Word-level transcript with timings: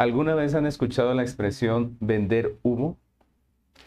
¿Alguna 0.00 0.34
vez 0.34 0.54
han 0.54 0.64
escuchado 0.64 1.12
la 1.12 1.20
expresión 1.20 1.98
vender 2.00 2.56
humo? 2.62 2.96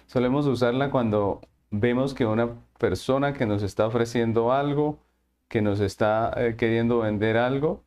Solemos 0.05 0.45
usarla 0.45 0.91
cuando 0.91 1.41
vemos 1.71 2.13
que 2.13 2.27
una 2.27 2.51
persona 2.77 3.33
que 3.33 3.47
nos 3.47 3.63
está 3.63 3.87
ofreciendo 3.87 4.51
algo, 4.51 4.99
que 5.47 5.63
nos 5.63 5.79
está 5.79 6.31
eh, 6.37 6.55
queriendo 6.55 6.99
vender 6.99 7.35
algo, 7.35 7.83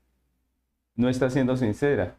no 0.97 1.09
está 1.09 1.30
siendo 1.30 1.57
sincera. 1.57 2.16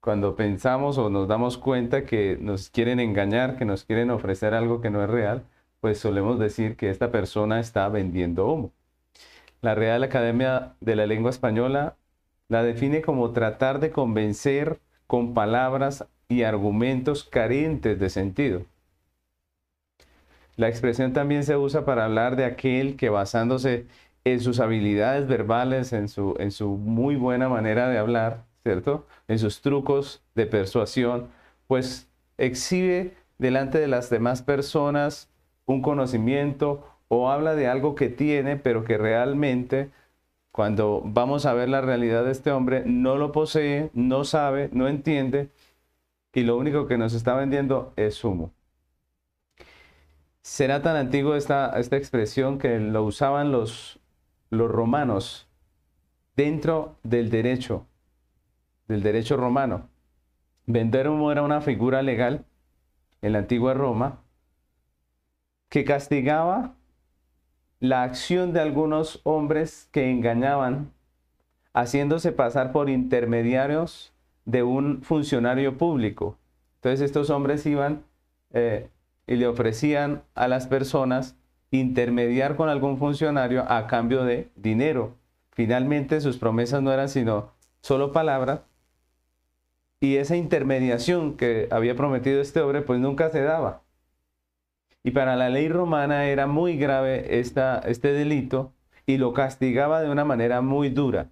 Cuando 0.00 0.36
pensamos 0.36 0.98
o 0.98 1.08
nos 1.08 1.26
damos 1.26 1.56
cuenta 1.56 2.04
que 2.04 2.36
nos 2.38 2.68
quieren 2.68 3.00
engañar, 3.00 3.56
que 3.56 3.64
nos 3.64 3.84
quieren 3.86 4.10
ofrecer 4.10 4.52
algo 4.52 4.82
que 4.82 4.90
no 4.90 5.02
es 5.02 5.08
real, 5.08 5.42
pues 5.80 5.98
solemos 5.98 6.38
decir 6.38 6.76
que 6.76 6.90
esta 6.90 7.10
persona 7.10 7.60
está 7.60 7.88
vendiendo 7.88 8.46
humo. 8.46 8.72
La 9.62 9.74
Real 9.74 10.02
Academia 10.02 10.74
de 10.82 10.96
la 10.96 11.06
Lengua 11.06 11.30
Española 11.30 11.96
la 12.48 12.62
define 12.62 13.00
como 13.00 13.30
tratar 13.32 13.80
de 13.80 13.90
convencer 13.90 14.80
con 15.08 15.34
palabras 15.34 16.06
y 16.28 16.44
argumentos 16.44 17.24
carentes 17.24 17.98
de 17.98 18.10
sentido. 18.10 18.62
La 20.54 20.68
expresión 20.68 21.12
también 21.12 21.44
se 21.44 21.56
usa 21.56 21.84
para 21.84 22.04
hablar 22.04 22.36
de 22.36 22.44
aquel 22.44 22.96
que 22.96 23.08
basándose 23.08 23.86
en 24.24 24.40
sus 24.40 24.60
habilidades 24.60 25.26
verbales, 25.26 25.92
en 25.92 26.08
su, 26.08 26.36
en 26.38 26.50
su 26.50 26.68
muy 26.76 27.16
buena 27.16 27.48
manera 27.48 27.88
de 27.88 27.98
hablar, 27.98 28.44
¿cierto? 28.62 29.06
En 29.28 29.38
sus 29.38 29.62
trucos 29.62 30.22
de 30.34 30.46
persuasión, 30.46 31.28
pues 31.66 32.08
exhibe 32.36 33.14
delante 33.38 33.78
de 33.78 33.88
las 33.88 34.10
demás 34.10 34.42
personas 34.42 35.30
un 35.64 35.80
conocimiento 35.80 36.86
o 37.08 37.30
habla 37.30 37.54
de 37.54 37.66
algo 37.66 37.94
que 37.94 38.08
tiene, 38.08 38.56
pero 38.56 38.84
que 38.84 38.98
realmente 38.98 39.90
cuando 40.52 41.02
vamos 41.04 41.46
a 41.46 41.54
ver 41.54 41.68
la 41.68 41.80
realidad 41.80 42.24
de 42.24 42.32
este 42.32 42.50
hombre, 42.50 42.82
no 42.86 43.16
lo 43.16 43.32
posee, 43.32 43.90
no 43.94 44.24
sabe, 44.24 44.70
no 44.72 44.88
entiende, 44.88 45.50
y 46.32 46.42
lo 46.42 46.56
único 46.56 46.86
que 46.86 46.98
nos 46.98 47.14
está 47.14 47.34
vendiendo 47.34 47.92
es 47.96 48.22
humo. 48.24 48.52
Será 50.42 50.82
tan 50.82 50.96
antiguo 50.96 51.34
esta, 51.34 51.78
esta 51.78 51.96
expresión 51.96 52.58
que 52.58 52.78
lo 52.78 53.04
usaban 53.04 53.52
los, 53.52 54.00
los 54.50 54.70
romanos 54.70 55.48
dentro 56.36 56.96
del 57.02 57.30
derecho, 57.30 57.86
del 58.86 59.02
derecho 59.02 59.36
romano. 59.36 59.88
Vender 60.66 61.08
humo 61.08 61.32
era 61.32 61.42
una 61.42 61.60
figura 61.60 62.02
legal 62.02 62.44
en 63.20 63.32
la 63.32 63.40
antigua 63.40 63.74
Roma 63.74 64.22
que 65.68 65.84
castigaba 65.84 66.77
la 67.80 68.02
acción 68.02 68.52
de 68.52 68.60
algunos 68.60 69.20
hombres 69.24 69.88
que 69.92 70.10
engañaban, 70.10 70.92
haciéndose 71.72 72.32
pasar 72.32 72.72
por 72.72 72.90
intermediarios 72.90 74.12
de 74.44 74.62
un 74.62 75.02
funcionario 75.02 75.78
público. 75.78 76.36
Entonces 76.76 77.00
estos 77.02 77.30
hombres 77.30 77.64
iban 77.66 78.02
eh, 78.52 78.88
y 79.26 79.36
le 79.36 79.46
ofrecían 79.46 80.22
a 80.34 80.48
las 80.48 80.66
personas 80.66 81.36
intermediar 81.70 82.56
con 82.56 82.68
algún 82.68 82.98
funcionario 82.98 83.70
a 83.70 83.86
cambio 83.86 84.24
de 84.24 84.48
dinero. 84.56 85.14
Finalmente 85.52 86.20
sus 86.20 86.38
promesas 86.38 86.82
no 86.82 86.92
eran 86.92 87.08
sino 87.08 87.50
solo 87.80 88.12
palabras 88.12 88.60
y 90.00 90.16
esa 90.16 90.36
intermediación 90.36 91.36
que 91.36 91.68
había 91.70 91.96
prometido 91.96 92.40
este 92.40 92.60
hombre 92.60 92.82
pues 92.82 93.00
nunca 93.00 93.30
se 93.30 93.42
daba. 93.42 93.82
Y 95.04 95.12
para 95.12 95.36
la 95.36 95.48
ley 95.48 95.68
romana 95.68 96.26
era 96.26 96.46
muy 96.46 96.76
grave 96.76 97.38
este 97.38 98.12
delito 98.12 98.72
y 99.06 99.16
lo 99.16 99.32
castigaba 99.32 100.02
de 100.02 100.10
una 100.10 100.24
manera 100.24 100.60
muy 100.60 100.90
dura. 100.90 101.30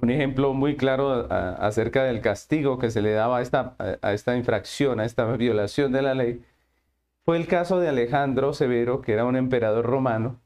Un 0.00 0.10
ejemplo 0.10 0.52
muy 0.52 0.76
claro 0.76 1.28
acerca 1.30 2.02
del 2.04 2.20
castigo 2.20 2.78
que 2.78 2.90
se 2.90 3.02
le 3.02 3.12
daba 3.12 3.38
a 3.38 3.42
esta, 3.42 3.76
a 3.78 4.12
esta 4.12 4.36
infracción, 4.36 4.98
a 4.98 5.04
esta 5.04 5.24
violación 5.36 5.92
de 5.92 6.02
la 6.02 6.14
ley, 6.14 6.42
fue 7.24 7.36
el 7.36 7.46
caso 7.46 7.78
de 7.78 7.88
Alejandro 7.88 8.52
Severo, 8.52 9.00
que 9.00 9.12
era 9.12 9.24
un 9.24 9.36
emperador 9.36 9.86
romano, 9.86 10.40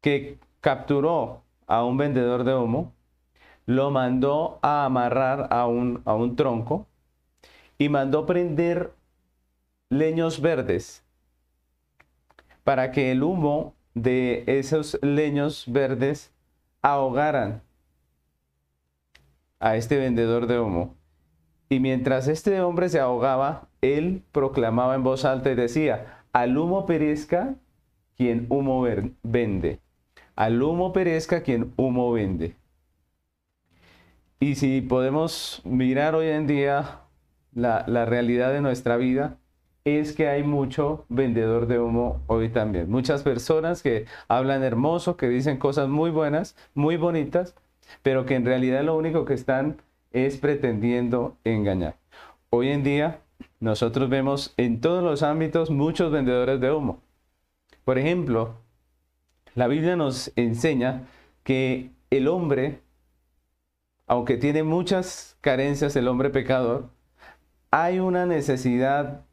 que 0.00 0.38
capturó 0.60 1.42
a 1.66 1.84
un 1.84 1.96
vendedor 1.96 2.44
de 2.44 2.54
humo, 2.54 2.94
lo 3.66 3.90
mandó 3.90 4.60
a 4.62 4.84
amarrar 4.84 5.48
a 5.50 5.66
un, 5.66 6.00
a 6.04 6.14
un 6.14 6.36
tronco 6.36 6.86
y 7.76 7.88
mandó 7.88 8.24
prender 8.24 8.92
leños 9.90 10.40
verdes 10.40 11.02
para 12.64 12.92
que 12.92 13.10
el 13.10 13.22
humo 13.22 13.74
de 13.94 14.44
esos 14.46 14.98
leños 15.02 15.64
verdes 15.66 16.30
ahogaran 16.82 17.62
a 19.58 19.76
este 19.76 19.96
vendedor 19.96 20.46
de 20.46 20.60
humo. 20.60 20.94
Y 21.70 21.80
mientras 21.80 22.28
este 22.28 22.60
hombre 22.60 22.90
se 22.90 23.00
ahogaba, 23.00 23.68
él 23.80 24.22
proclamaba 24.32 24.94
en 24.94 25.02
voz 25.02 25.24
alta 25.24 25.50
y 25.50 25.54
decía, 25.54 26.22
al 26.32 26.58
humo 26.58 26.84
perezca 26.84 27.54
quien 28.18 28.44
humo 28.50 28.86
vende. 29.22 29.80
Al 30.36 30.62
humo 30.62 30.92
perezca 30.92 31.42
quien 31.42 31.72
humo 31.76 32.12
vende. 32.12 32.54
Y 34.40 34.56
si 34.56 34.82
podemos 34.82 35.62
mirar 35.64 36.14
hoy 36.14 36.28
en 36.28 36.46
día 36.46 37.00
la, 37.54 37.84
la 37.88 38.04
realidad 38.04 38.52
de 38.52 38.60
nuestra 38.60 38.98
vida, 38.98 39.37
es 39.96 40.12
que 40.12 40.28
hay 40.28 40.42
mucho 40.42 41.04
vendedor 41.08 41.66
de 41.66 41.78
humo 41.78 42.22
hoy 42.26 42.48
también. 42.48 42.90
Muchas 42.90 43.22
personas 43.22 43.82
que 43.82 44.06
hablan 44.28 44.62
hermoso, 44.62 45.16
que 45.16 45.28
dicen 45.28 45.56
cosas 45.58 45.88
muy 45.88 46.10
buenas, 46.10 46.56
muy 46.74 46.96
bonitas, 46.96 47.54
pero 48.02 48.26
que 48.26 48.34
en 48.34 48.44
realidad 48.44 48.84
lo 48.84 48.96
único 48.96 49.24
que 49.24 49.34
están 49.34 49.80
es 50.12 50.36
pretendiendo 50.36 51.36
engañar. 51.44 51.96
Hoy 52.50 52.68
en 52.68 52.82
día 52.82 53.20
nosotros 53.60 54.08
vemos 54.08 54.54
en 54.56 54.80
todos 54.80 55.02
los 55.02 55.22
ámbitos 55.22 55.70
muchos 55.70 56.10
vendedores 56.12 56.60
de 56.60 56.70
humo. 56.70 57.00
Por 57.84 57.98
ejemplo, 57.98 58.54
la 59.54 59.66
Biblia 59.66 59.96
nos 59.96 60.32
enseña 60.36 61.06
que 61.42 61.90
el 62.10 62.28
hombre, 62.28 62.80
aunque 64.06 64.36
tiene 64.36 64.62
muchas 64.62 65.36
carencias, 65.40 65.96
el 65.96 66.08
hombre 66.08 66.30
pecador, 66.30 66.90
hay 67.70 67.98
una 67.98 68.26
necesidad 68.26 69.24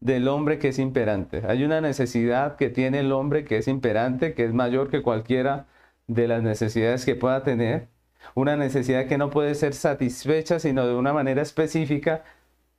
del 0.00 0.28
hombre 0.28 0.58
que 0.58 0.68
es 0.68 0.78
imperante. 0.78 1.42
Hay 1.48 1.64
una 1.64 1.80
necesidad 1.80 2.56
que 2.56 2.70
tiene 2.70 3.00
el 3.00 3.12
hombre 3.12 3.44
que 3.44 3.58
es 3.58 3.68
imperante, 3.68 4.34
que 4.34 4.44
es 4.44 4.52
mayor 4.52 4.90
que 4.90 5.02
cualquiera 5.02 5.66
de 6.06 6.28
las 6.28 6.42
necesidades 6.42 7.04
que 7.04 7.14
pueda 7.14 7.42
tener. 7.42 7.88
Una 8.34 8.56
necesidad 8.56 9.06
que 9.06 9.18
no 9.18 9.30
puede 9.30 9.54
ser 9.54 9.74
satisfecha 9.74 10.58
sino 10.58 10.86
de 10.86 10.94
una 10.94 11.12
manera 11.12 11.42
específica 11.42 12.24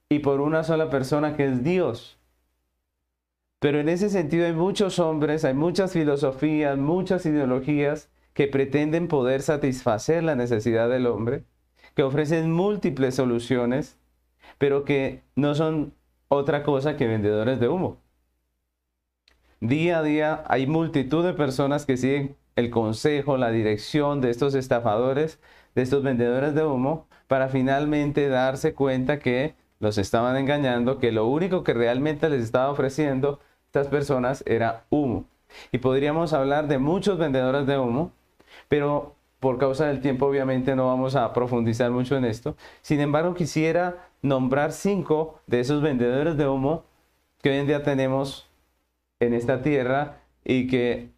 y 0.10 0.20
por 0.20 0.42
una 0.42 0.64
sola 0.64 0.90
persona 0.90 1.36
que 1.36 1.46
es 1.46 1.64
Dios. 1.64 2.20
Pero 3.60 3.80
en 3.80 3.90
ese 3.90 4.10
sentido 4.10 4.46
hay 4.46 4.54
muchos 4.54 5.00
hombres, 5.00 5.46
hay 5.46 5.54
muchas 5.54 5.94
filosofías, 5.94 6.78
muchas 6.78 7.26
ideologías 7.26 8.10
que 8.34 8.48
pretenden 8.48 9.08
poder 9.08 9.42
satisfacer 9.42 10.24
la 10.24 10.36
necesidad 10.36 10.90
del 10.90 11.08
hombre, 11.08 11.46
que 11.96 12.04
ofrecen 12.04 12.52
múltiples 12.52 13.16
soluciones, 13.16 13.98
pero 14.58 14.84
que 14.84 15.24
no 15.36 15.56
son 15.56 15.96
otra 16.28 16.64
cosa 16.64 16.98
que 16.98 17.08
vendedores 17.08 17.60
de 17.60 17.68
humo. 17.68 17.98
Día 19.60 20.00
a 20.00 20.04
día 20.04 20.44
hay 20.48 20.68
multitud 20.68 21.26
de 21.26 21.34
personas 21.34 21.86
que 21.86 21.98
siguen 21.98 22.36
el 22.56 22.70
consejo, 22.70 23.38
la 23.38 23.52
dirección 23.52 24.22
de 24.22 24.30
estos 24.30 24.56
estafadores, 24.56 25.40
de 25.76 25.82
estos 25.82 26.04
vendedores 26.04 26.56
de 26.56 26.64
humo, 26.66 27.08
para 27.28 27.50
finalmente 27.50 28.30
darse 28.30 28.74
cuenta 28.74 29.20
que 29.20 29.56
los 29.80 29.98
estaban 29.98 30.38
engañando, 30.38 31.00
que 31.00 31.12
lo 31.12 31.28
único 31.28 31.64
que 31.64 31.74
realmente 31.74 32.30
les 32.30 32.44
estaba 32.44 32.70
ofreciendo 32.70 33.40
estas 33.68 33.88
personas 33.88 34.44
era 34.46 34.86
humo. 34.90 35.26
Y 35.72 35.80
podríamos 35.80 36.34
hablar 36.34 36.68
de 36.68 36.78
muchos 36.78 37.18
vendedores 37.18 37.66
de 37.66 37.78
humo, 37.78 38.12
pero 38.68 39.16
por 39.40 39.58
causa 39.58 39.88
del 39.88 40.02
tiempo 40.02 40.26
obviamente 40.26 40.76
no 40.76 40.88
vamos 40.88 41.16
a 41.16 41.32
profundizar 41.34 41.92
mucho 41.92 42.16
en 42.16 42.26
esto. 42.26 42.56
Sin 42.82 43.00
embargo, 43.00 43.34
quisiera 43.34 44.05
nombrar 44.26 44.72
cinco 44.72 45.40
de 45.48 45.60
esos 45.60 45.82
vendedores 45.82 46.36
de 46.36 46.48
humo 46.48 46.84
que 47.42 47.52
hoy 47.52 47.58
en 47.58 47.68
día 47.68 47.84
tenemos 47.84 48.50
en 49.20 49.34
esta 49.34 49.62
tierra 49.62 50.22
y 50.44 50.68
que 50.68 51.12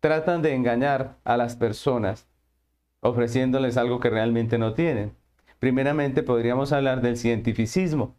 tratan 0.00 0.42
de 0.42 0.54
engañar 0.54 1.16
a 1.24 1.36
las 1.36 1.56
personas 1.56 2.26
ofreciéndoles 3.00 3.76
algo 3.76 4.00
que 4.00 4.10
realmente 4.10 4.58
no 4.58 4.74
tienen. 4.74 5.14
Primeramente 5.58 6.22
podríamos 6.22 6.72
hablar 6.72 7.02
del 7.02 7.16
cientificismo, 7.16 8.14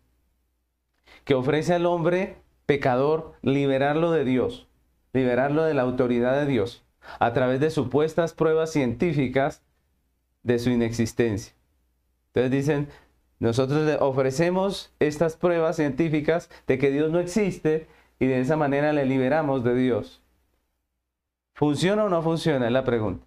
que 1.23 1.33
ofrece 1.33 1.73
al 1.73 1.85
hombre 1.85 2.37
pecador 2.65 3.33
liberarlo 3.41 4.11
de 4.11 4.23
Dios, 4.23 4.67
liberarlo 5.11 5.63
de 5.63 5.73
la 5.73 5.81
autoridad 5.81 6.39
de 6.39 6.45
Dios, 6.45 6.83
a 7.19 7.33
través 7.33 7.59
de 7.59 7.71
supuestas 7.71 8.33
pruebas 8.33 8.71
científicas 8.71 9.63
de 10.43 10.59
su 10.59 10.69
inexistencia. 10.69 11.53
Entonces 12.27 12.51
dicen, 12.51 12.87
nosotros 13.45 13.83
le 13.83 13.97
ofrecemos 13.97 14.91
estas 14.99 15.35
pruebas 15.35 15.75
científicas 15.75 16.49
de 16.65 16.79
que 16.79 16.89
Dios 16.89 17.11
no 17.11 17.19
existe 17.19 17.87
y 18.19 18.25
de 18.25 18.39
esa 18.39 18.57
manera 18.57 18.91
le 18.91 19.05
liberamos 19.05 19.63
de 19.63 19.75
Dios. 19.75 20.23
¿Funciona 21.53 22.05
o 22.05 22.09
no 22.09 22.23
funciona? 22.23 22.65
Es 22.65 22.71
la 22.71 22.83
pregunta. 22.83 23.23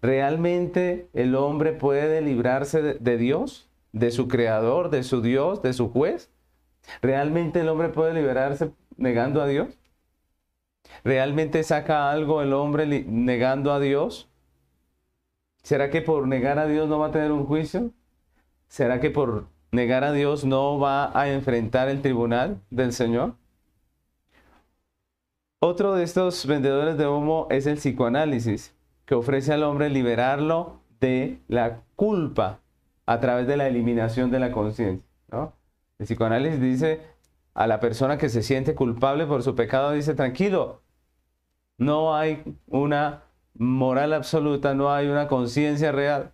¿Realmente 0.00 1.08
el 1.14 1.34
hombre 1.34 1.72
puede 1.72 2.20
librarse 2.20 2.80
de, 2.80 3.16
Dios? 3.18 3.68
de 3.90 4.12
su 4.12 4.28
creador, 4.28 4.90
de 4.90 5.02
su 5.02 5.20
Dios, 5.20 5.62
de 5.62 5.72
su 5.72 5.90
juez? 5.90 6.30
¿Realmente 7.02 7.58
el 7.58 7.68
hombre 7.68 7.88
puede 7.88 8.14
liberarse 8.14 8.70
negando 8.96 9.42
a 9.42 9.48
Dios? 9.48 9.76
¿Realmente 11.02 11.64
saca 11.64 12.12
algo 12.12 12.40
el 12.40 12.52
hombre 12.52 12.86
negando 12.86 13.72
a 13.72 13.80
Dios? 13.80 14.28
¿Será 15.64 15.90
que 15.90 16.02
por 16.02 16.28
negar 16.28 16.60
a 16.60 16.66
Dios 16.66 16.88
no 16.88 17.00
va 17.00 17.08
a 17.08 17.10
tener 17.10 17.32
un 17.32 17.46
juicio? 17.46 17.90
¿Será 18.74 18.98
que 18.98 19.08
por 19.08 19.46
negar 19.70 20.02
a 20.02 20.10
Dios 20.10 20.44
no 20.44 20.80
va 20.80 21.16
a 21.16 21.30
enfrentar 21.30 21.88
el 21.88 22.02
tribunal 22.02 22.60
del 22.70 22.92
Señor? 22.92 23.36
Otro 25.60 25.94
de 25.94 26.02
estos 26.02 26.44
vendedores 26.44 26.98
de 26.98 27.06
humo 27.06 27.46
es 27.50 27.68
el 27.68 27.76
psicoanálisis, 27.76 28.74
que 29.04 29.14
ofrece 29.14 29.52
al 29.52 29.62
hombre 29.62 29.90
liberarlo 29.90 30.80
de 30.98 31.38
la 31.46 31.82
culpa 31.94 32.58
a 33.06 33.20
través 33.20 33.46
de 33.46 33.56
la 33.56 33.68
eliminación 33.68 34.32
de 34.32 34.40
la 34.40 34.50
conciencia. 34.50 35.06
El 35.30 36.06
psicoanálisis 36.06 36.60
dice 36.60 37.00
a 37.54 37.68
la 37.68 37.78
persona 37.78 38.18
que 38.18 38.28
se 38.28 38.42
siente 38.42 38.74
culpable 38.74 39.24
por 39.26 39.44
su 39.44 39.54
pecado, 39.54 39.92
dice, 39.92 40.14
tranquilo, 40.14 40.82
no 41.78 42.16
hay 42.16 42.42
una 42.66 43.22
moral 43.54 44.14
absoluta, 44.14 44.74
no 44.74 44.92
hay 44.92 45.06
una 45.06 45.28
conciencia 45.28 45.92
real. 45.92 46.33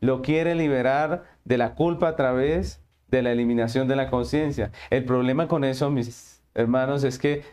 Lo 0.00 0.22
quiere 0.22 0.54
liberar 0.54 1.24
de 1.44 1.58
la 1.58 1.74
culpa 1.74 2.08
a 2.08 2.16
través 2.16 2.82
de 3.08 3.22
la 3.22 3.32
eliminación 3.32 3.88
de 3.88 3.96
la 3.96 4.10
conciencia. 4.10 4.72
El 4.90 5.04
problema 5.04 5.48
con 5.48 5.64
eso, 5.64 5.90
mis 5.90 6.42
hermanos, 6.54 7.04
es 7.04 7.18
que 7.18 7.44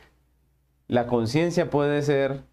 la 0.87 1.07
conciencia 1.07 1.69
puede 1.69 2.01
ser 2.01 2.43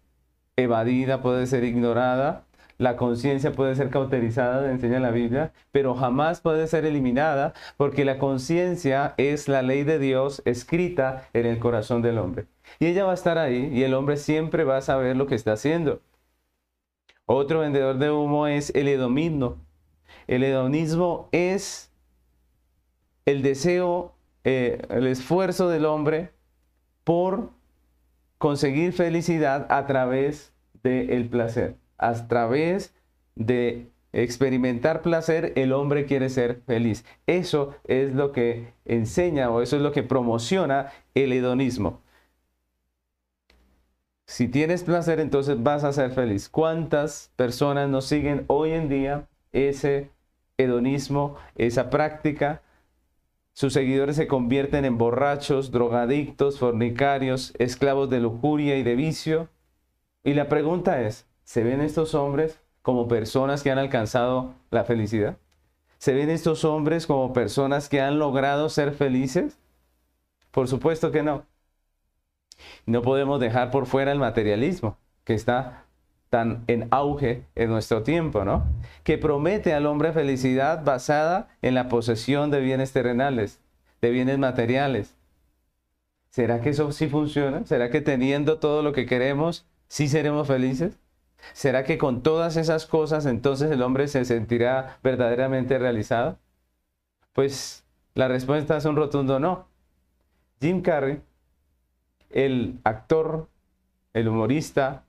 evadida, 0.55 1.21
puede 1.21 1.47
ser 1.47 1.63
ignorada, 1.63 2.45
la 2.77 2.95
conciencia 2.95 3.51
puede 3.51 3.75
ser 3.75 3.91
cauterizada, 3.91 4.71
enseña 4.71 4.99
la 4.99 5.11
Biblia, 5.11 5.53
pero 5.71 5.93
jamás 5.93 6.41
puede 6.41 6.65
ser 6.65 6.85
eliminada 6.85 7.53
porque 7.77 8.05
la 8.05 8.17
conciencia 8.17 9.13
es 9.17 9.47
la 9.47 9.61
ley 9.61 9.83
de 9.83 9.99
Dios 9.99 10.41
escrita 10.45 11.27
en 11.33 11.45
el 11.45 11.59
corazón 11.59 12.01
del 12.01 12.17
hombre. 12.17 12.47
Y 12.79 12.87
ella 12.87 13.05
va 13.05 13.11
a 13.11 13.13
estar 13.13 13.37
ahí 13.37 13.69
y 13.71 13.83
el 13.83 13.93
hombre 13.93 14.17
siempre 14.17 14.63
va 14.63 14.77
a 14.77 14.81
saber 14.81 15.15
lo 15.15 15.27
que 15.27 15.35
está 15.35 15.53
haciendo. 15.53 16.01
Otro 17.27 17.59
vendedor 17.59 17.97
de 17.99 18.09
humo 18.09 18.47
es 18.47 18.73
el 18.73 18.87
hedonismo. 18.87 19.57
El 20.31 20.45
hedonismo 20.45 21.27
es 21.33 21.91
el 23.25 23.41
deseo, 23.41 24.13
eh, 24.45 24.81
el 24.87 25.07
esfuerzo 25.07 25.67
del 25.67 25.83
hombre 25.83 26.31
por 27.03 27.49
conseguir 28.37 28.93
felicidad 28.93 29.67
a 29.69 29.85
través 29.87 30.53
del 30.83 31.27
placer. 31.27 31.75
A 31.97 32.13
través 32.29 32.95
de 33.35 33.91
experimentar 34.13 35.01
placer, 35.01 35.51
el 35.57 35.73
hombre 35.73 36.05
quiere 36.05 36.29
ser 36.29 36.61
feliz. 36.65 37.03
Eso 37.27 37.75
es 37.83 38.13
lo 38.13 38.31
que 38.31 38.71
enseña 38.85 39.49
o 39.49 39.61
eso 39.61 39.75
es 39.75 39.81
lo 39.81 39.91
que 39.91 40.01
promociona 40.01 40.93
el 41.13 41.33
hedonismo. 41.33 41.99
Si 44.27 44.47
tienes 44.47 44.85
placer, 44.85 45.19
entonces 45.19 45.61
vas 45.61 45.83
a 45.83 45.91
ser 45.91 46.11
feliz. 46.13 46.47
¿Cuántas 46.47 47.33
personas 47.35 47.89
nos 47.89 48.05
siguen 48.05 48.45
hoy 48.47 48.71
en 48.71 48.87
día 48.87 49.27
ese 49.51 50.09
hedonismo, 50.61 51.35
esa 51.55 51.89
práctica? 51.89 52.61
Sus 53.53 53.73
seguidores 53.73 54.15
se 54.15 54.27
convierten 54.27 54.85
en 54.85 54.97
borrachos, 54.97 55.71
drogadictos, 55.71 56.59
fornicarios, 56.59 57.53
esclavos 57.59 58.09
de 58.09 58.19
lujuria 58.19 58.77
y 58.77 58.83
de 58.83 58.95
vicio. 58.95 59.49
Y 60.23 60.33
la 60.33 60.47
pregunta 60.47 61.01
es, 61.01 61.27
¿se 61.43 61.63
ven 61.63 61.81
estos 61.81 62.15
hombres 62.15 62.59
como 62.81 63.07
personas 63.07 63.61
que 63.63 63.71
han 63.71 63.77
alcanzado 63.77 64.55
la 64.69 64.83
felicidad? 64.83 65.37
¿Se 65.97 66.13
ven 66.13 66.29
estos 66.29 66.63
hombres 66.65 67.05
como 67.05 67.33
personas 67.33 67.89
que 67.89 68.01
han 68.01 68.17
logrado 68.17 68.69
ser 68.69 68.93
felices? 68.93 69.59
Por 70.51 70.67
supuesto 70.67 71.11
que 71.11 71.23
no. 71.23 71.45
No 72.85 73.01
podemos 73.01 73.39
dejar 73.39 73.69
por 73.71 73.85
fuera 73.85 74.11
el 74.11 74.19
materialismo, 74.19 74.97
que 75.23 75.33
está 75.33 75.85
tan 76.31 76.63
en 76.65 76.87
auge 76.89 77.43
en 77.53 77.69
nuestro 77.69 78.01
tiempo, 78.01 78.43
¿no? 78.43 78.65
Que 79.03 79.19
promete 79.19 79.75
al 79.75 79.85
hombre 79.85 80.13
felicidad 80.13 80.83
basada 80.83 81.49
en 81.61 81.75
la 81.75 81.89
posesión 81.89 82.49
de 82.49 82.61
bienes 82.61 82.91
terrenales, 82.91 83.59
de 84.01 84.09
bienes 84.09 84.39
materiales. 84.39 85.15
¿Será 86.31 86.61
que 86.61 86.69
eso 86.69 86.91
sí 86.91 87.07
funciona? 87.07 87.63
¿Será 87.65 87.91
que 87.91 88.01
teniendo 88.01 88.57
todo 88.57 88.81
lo 88.81 88.93
que 88.93 89.05
queremos, 89.05 89.67
sí 89.87 90.07
seremos 90.07 90.47
felices? 90.47 90.97
¿Será 91.53 91.83
que 91.83 91.99
con 91.99 92.23
todas 92.23 92.57
esas 92.57 92.87
cosas 92.87 93.27
entonces 93.27 93.69
el 93.69 93.83
hombre 93.83 94.07
se 94.07 94.25
sentirá 94.25 94.97
verdaderamente 95.03 95.77
realizado? 95.77 96.39
Pues 97.33 97.85
la 98.15 98.27
respuesta 98.27 98.77
es 98.77 98.85
un 98.85 98.95
rotundo 98.95 99.39
no. 99.39 99.67
Jim 100.59 100.81
Carrey 100.81 101.21
el 102.33 102.79
actor, 102.83 103.49
el 104.13 104.27
humorista, 104.27 105.03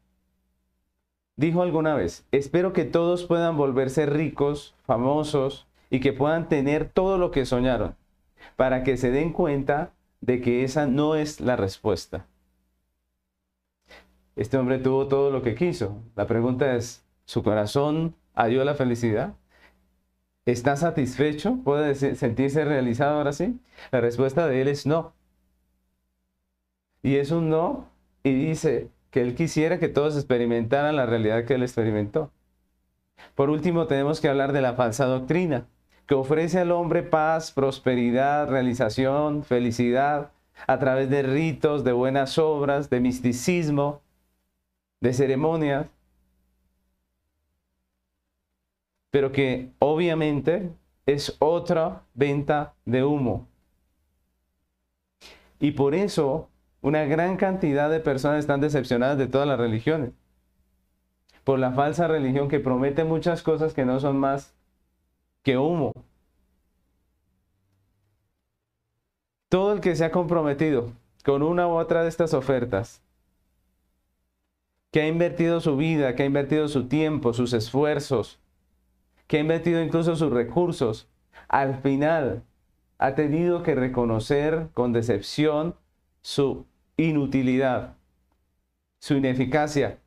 dijo 1.36 1.62
alguna 1.62 1.94
vez, 1.94 2.26
espero 2.32 2.72
que 2.72 2.84
todos 2.84 3.24
puedan 3.24 3.56
volverse 3.56 4.06
ricos, 4.06 4.74
famosos 4.84 5.66
y 5.90 6.00
que 6.00 6.12
puedan 6.12 6.48
tener 6.48 6.88
todo 6.88 7.18
lo 7.18 7.30
que 7.30 7.46
soñaron, 7.46 7.94
para 8.56 8.84
que 8.84 8.96
se 8.96 9.10
den 9.10 9.32
cuenta 9.32 9.92
de 10.20 10.40
que 10.40 10.64
esa 10.64 10.86
no 10.86 11.16
es 11.16 11.40
la 11.40 11.56
respuesta. 11.56 12.26
Este 14.36 14.56
hombre 14.56 14.78
tuvo 14.78 15.08
todo 15.08 15.30
lo 15.30 15.42
que 15.42 15.54
quiso. 15.54 15.98
La 16.16 16.26
pregunta 16.26 16.74
es, 16.74 17.04
¿su 17.26 17.42
corazón 17.42 18.14
halló 18.34 18.64
la 18.64 18.74
felicidad? 18.74 19.34
¿Está 20.46 20.76
satisfecho? 20.76 21.58
¿Puede 21.62 21.94
sentirse 21.94 22.64
realizado 22.64 23.18
ahora 23.18 23.32
sí? 23.32 23.60
La 23.90 24.00
respuesta 24.00 24.46
de 24.46 24.62
él 24.62 24.68
es 24.68 24.86
no. 24.86 25.12
Y 27.02 27.16
es 27.16 27.30
un 27.30 27.50
no 27.50 27.86
y 28.22 28.32
dice 28.32 28.88
que 29.12 29.20
él 29.20 29.34
quisiera 29.34 29.78
que 29.78 29.88
todos 29.88 30.16
experimentaran 30.16 30.96
la 30.96 31.04
realidad 31.04 31.44
que 31.44 31.54
él 31.54 31.62
experimentó. 31.62 32.32
Por 33.34 33.50
último, 33.50 33.86
tenemos 33.86 34.22
que 34.22 34.28
hablar 34.28 34.52
de 34.52 34.62
la 34.62 34.72
falsa 34.72 35.04
doctrina, 35.04 35.66
que 36.06 36.14
ofrece 36.14 36.58
al 36.58 36.72
hombre 36.72 37.02
paz, 37.02 37.52
prosperidad, 37.52 38.48
realización, 38.48 39.44
felicidad, 39.44 40.32
a 40.66 40.78
través 40.78 41.10
de 41.10 41.22
ritos, 41.22 41.84
de 41.84 41.92
buenas 41.92 42.38
obras, 42.38 42.88
de 42.88 43.00
misticismo, 43.00 44.00
de 45.00 45.12
ceremonias, 45.12 45.86
pero 49.10 49.30
que 49.30 49.68
obviamente 49.78 50.70
es 51.04 51.36
otra 51.38 52.02
venta 52.14 52.72
de 52.86 53.04
humo. 53.04 53.46
Y 55.60 55.72
por 55.72 55.94
eso 55.94 56.48
una 56.82 57.04
gran 57.04 57.36
cantidad 57.36 57.88
de 57.88 58.00
personas 58.00 58.40
están 58.40 58.60
decepcionadas 58.60 59.16
de 59.16 59.28
todas 59.28 59.46
las 59.46 59.58
religiones. 59.58 60.10
Por 61.44 61.58
la 61.58 61.72
falsa 61.72 62.08
religión 62.08 62.48
que 62.48 62.60
promete 62.60 63.04
muchas 63.04 63.42
cosas 63.42 63.72
que 63.72 63.84
no 63.84 63.98
son 64.00 64.18
más 64.18 64.54
que 65.42 65.56
humo. 65.56 65.92
Todo 69.48 69.72
el 69.72 69.80
que 69.80 69.94
se 69.96 70.04
ha 70.04 70.10
comprometido 70.10 70.92
con 71.24 71.42
una 71.42 71.68
u 71.68 71.72
otra 71.72 72.02
de 72.02 72.08
estas 72.08 72.34
ofertas, 72.34 73.00
que 74.90 75.02
ha 75.02 75.08
invertido 75.08 75.60
su 75.60 75.76
vida, 75.76 76.14
que 76.16 76.24
ha 76.24 76.26
invertido 76.26 76.68
su 76.68 76.88
tiempo, 76.88 77.32
sus 77.32 77.52
esfuerzos, 77.52 78.40
que 79.26 79.36
ha 79.36 79.40
invertido 79.40 79.80
incluso 79.82 80.16
sus 80.16 80.32
recursos, 80.32 81.08
al 81.48 81.80
final 81.80 82.42
ha 82.98 83.14
tenido 83.14 83.62
que 83.62 83.74
reconocer 83.74 84.68
con 84.74 84.92
decepción 84.92 85.76
su 86.22 86.66
inutilidad, 86.96 87.96
su 88.98 89.14
ineficacia. 89.14 89.98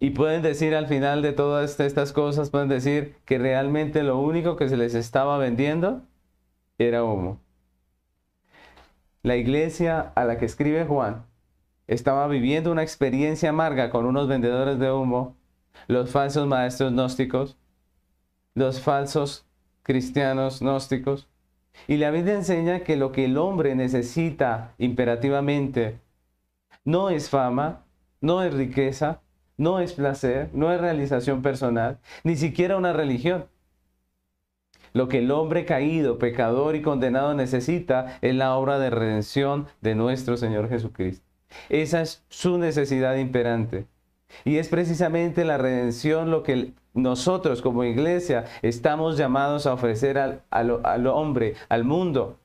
Y 0.00 0.10
pueden 0.10 0.42
decir 0.42 0.74
al 0.74 0.86
final 0.86 1.22
de 1.22 1.32
todas 1.32 1.78
estas 1.78 2.12
cosas, 2.12 2.50
pueden 2.50 2.68
decir 2.68 3.16
que 3.24 3.38
realmente 3.38 4.02
lo 4.02 4.18
único 4.18 4.56
que 4.56 4.68
se 4.68 4.76
les 4.76 4.94
estaba 4.94 5.36
vendiendo 5.38 6.02
era 6.78 7.04
humo. 7.04 7.40
La 9.22 9.36
iglesia 9.36 10.12
a 10.14 10.24
la 10.24 10.38
que 10.38 10.46
escribe 10.46 10.84
Juan 10.84 11.24
estaba 11.86 12.26
viviendo 12.28 12.72
una 12.72 12.82
experiencia 12.82 13.50
amarga 13.50 13.90
con 13.90 14.06
unos 14.06 14.28
vendedores 14.28 14.78
de 14.78 14.90
humo, 14.90 15.36
los 15.86 16.10
falsos 16.10 16.46
maestros 16.46 16.92
gnósticos, 16.92 17.58
los 18.54 18.80
falsos 18.80 19.46
cristianos 19.82 20.60
gnósticos, 20.60 21.28
y 21.86 21.96
la 21.96 22.10
Biblia 22.10 22.34
enseña 22.34 22.80
que 22.80 22.96
lo 22.96 23.12
que 23.12 23.26
el 23.26 23.36
hombre 23.36 23.74
necesita 23.74 24.74
imperativamente 24.78 25.98
no 26.84 27.10
es 27.10 27.30
fama, 27.30 27.84
no 28.20 28.42
es 28.42 28.54
riqueza, 28.54 29.20
no 29.56 29.80
es 29.80 29.92
placer, 29.92 30.50
no 30.52 30.72
es 30.72 30.80
realización 30.80 31.42
personal, 31.42 31.98
ni 32.24 32.36
siquiera 32.36 32.76
una 32.76 32.92
religión. 32.92 33.46
Lo 34.92 35.08
que 35.08 35.18
el 35.18 35.30
hombre 35.30 35.64
caído, 35.64 36.18
pecador 36.18 36.76
y 36.76 36.82
condenado 36.82 37.34
necesita 37.34 38.18
es 38.22 38.34
la 38.34 38.54
obra 38.54 38.78
de 38.78 38.90
redención 38.90 39.66
de 39.80 39.94
nuestro 39.94 40.36
Señor 40.36 40.68
Jesucristo. 40.68 41.24
Esa 41.68 42.00
es 42.02 42.22
su 42.28 42.58
necesidad 42.58 43.16
imperante. 43.16 43.86
Y 44.44 44.58
es 44.58 44.68
precisamente 44.68 45.44
la 45.44 45.58
redención 45.58 46.30
lo 46.30 46.42
que 46.42 46.72
nosotros 46.94 47.60
como 47.60 47.84
iglesia 47.84 48.44
estamos 48.62 49.18
llamados 49.18 49.66
a 49.66 49.74
ofrecer 49.74 50.16
al, 50.18 51.06
hombre, 51.08 51.54
al 51.68 51.84
mundo, 51.84 52.38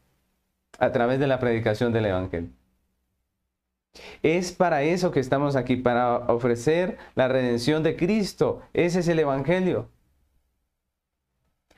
a 0.79 0.91
través 0.91 1.19
de 1.19 1.27
la 1.27 1.39
predicación 1.39 1.93
del 1.93 2.07
Evangelio. 2.07 2.49
Es 4.21 4.51
para 4.51 4.83
eso 4.83 5.11
que 5.11 5.19
estamos 5.19 5.55
aquí, 5.55 5.75
para 5.75 6.17
ofrecer 6.31 6.97
la 7.15 7.27
redención 7.27 7.83
de 7.83 7.95
Cristo. 7.95 8.61
Ese 8.73 8.99
es 8.99 9.07
el 9.07 9.19
Evangelio. 9.19 9.87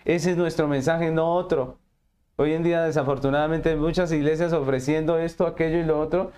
Ese 0.03 0.31
es 0.31 0.37
nuestro 0.37 0.67
mensaje, 0.67 1.11
no 1.11 1.33
otro. 1.35 1.77
Hoy 2.37 2.53
en 2.53 2.63
día, 2.63 2.83
desafortunadamente, 2.83 3.69
hay 3.69 3.75
muchas 3.75 4.11
iglesias 4.11 4.53
ofreciendo 4.53 5.19
esto, 5.19 5.45
aquello 5.45 5.77
y 5.77 5.83
lo 5.83 5.99
otro. 5.99 6.31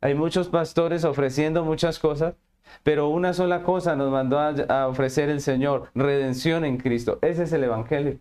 Hay 0.00 0.14
muchos 0.14 0.48
pastores 0.48 1.04
ofreciendo 1.04 1.64
muchas 1.64 1.98
cosas, 1.98 2.34
pero 2.82 3.08
una 3.08 3.32
sola 3.32 3.62
cosa 3.62 3.96
nos 3.96 4.10
mandó 4.10 4.38
a, 4.38 4.88
ofrecer 4.88 5.28
el 5.30 5.40
Señor, 5.40 5.90
redención 5.94 6.64
en 6.64 6.78
Cristo. 6.78 7.18
Ese 7.22 7.44
es 7.44 7.52
el 7.52 7.64
Evangelio. 7.64 8.18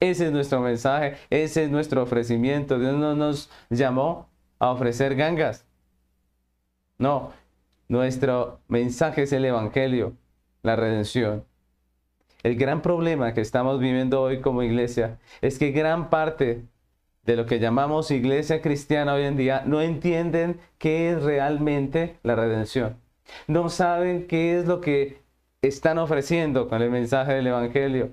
Ese 0.00 0.26
es 0.26 0.32
nuestro 0.32 0.60
mensaje, 0.60 1.16
ese 1.28 1.64
es 1.64 1.70
nuestro 1.70 2.02
ofrecimiento. 2.02 2.78
Dios 2.78 2.94
no 2.94 3.14
nos 3.14 3.50
llamó 3.68 4.30
a 4.58 4.70
ofrecer 4.70 5.14
gangas. 5.14 5.66
No, 6.98 7.32
nuestro 7.88 8.60
mensaje 8.68 9.22
es 9.24 9.32
el 9.32 9.44
Evangelio, 9.44 10.16
la 10.62 10.76
redención. 10.76 11.44
El 12.42 12.56
gran 12.56 12.80
problema 12.82 13.34
que 13.34 13.42
estamos 13.42 13.80
viviendo 13.80 14.22
hoy 14.22 14.40
como 14.40 14.62
iglesia 14.62 15.18
es 15.42 15.58
que 15.58 15.72
gran 15.72 16.08
parte 16.08 16.64
de 17.30 17.36
lo 17.36 17.46
que 17.46 17.60
llamamos 17.60 18.10
iglesia 18.10 18.60
cristiana 18.60 19.14
hoy 19.14 19.22
en 19.22 19.36
día 19.36 19.62
no 19.64 19.80
entienden 19.80 20.58
qué 20.78 21.10
es 21.10 21.22
realmente 21.22 22.18
la 22.24 22.34
redención. 22.34 22.96
No 23.46 23.68
saben 23.68 24.26
qué 24.26 24.58
es 24.58 24.66
lo 24.66 24.80
que 24.80 25.22
están 25.62 25.98
ofreciendo 25.98 26.68
con 26.68 26.82
el 26.82 26.90
mensaje 26.90 27.34
del 27.34 27.46
Evangelio. 27.46 28.10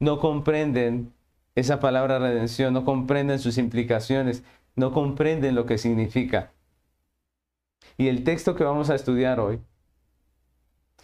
No 0.00 0.18
comprenden 0.18 1.12
esa 1.54 1.78
palabra 1.78 2.18
redención, 2.18 2.72
no 2.72 2.86
comprenden 2.86 3.38
sus 3.38 3.58
implicaciones, 3.58 4.42
no 4.76 4.92
comprenden 4.92 5.54
lo 5.54 5.66
que 5.66 5.76
significa. 5.76 6.52
Y 7.98 8.08
el 8.08 8.24
texto 8.24 8.54
que 8.54 8.64
vamos 8.64 8.88
a 8.88 8.94
estudiar 8.94 9.40
hoy 9.40 9.60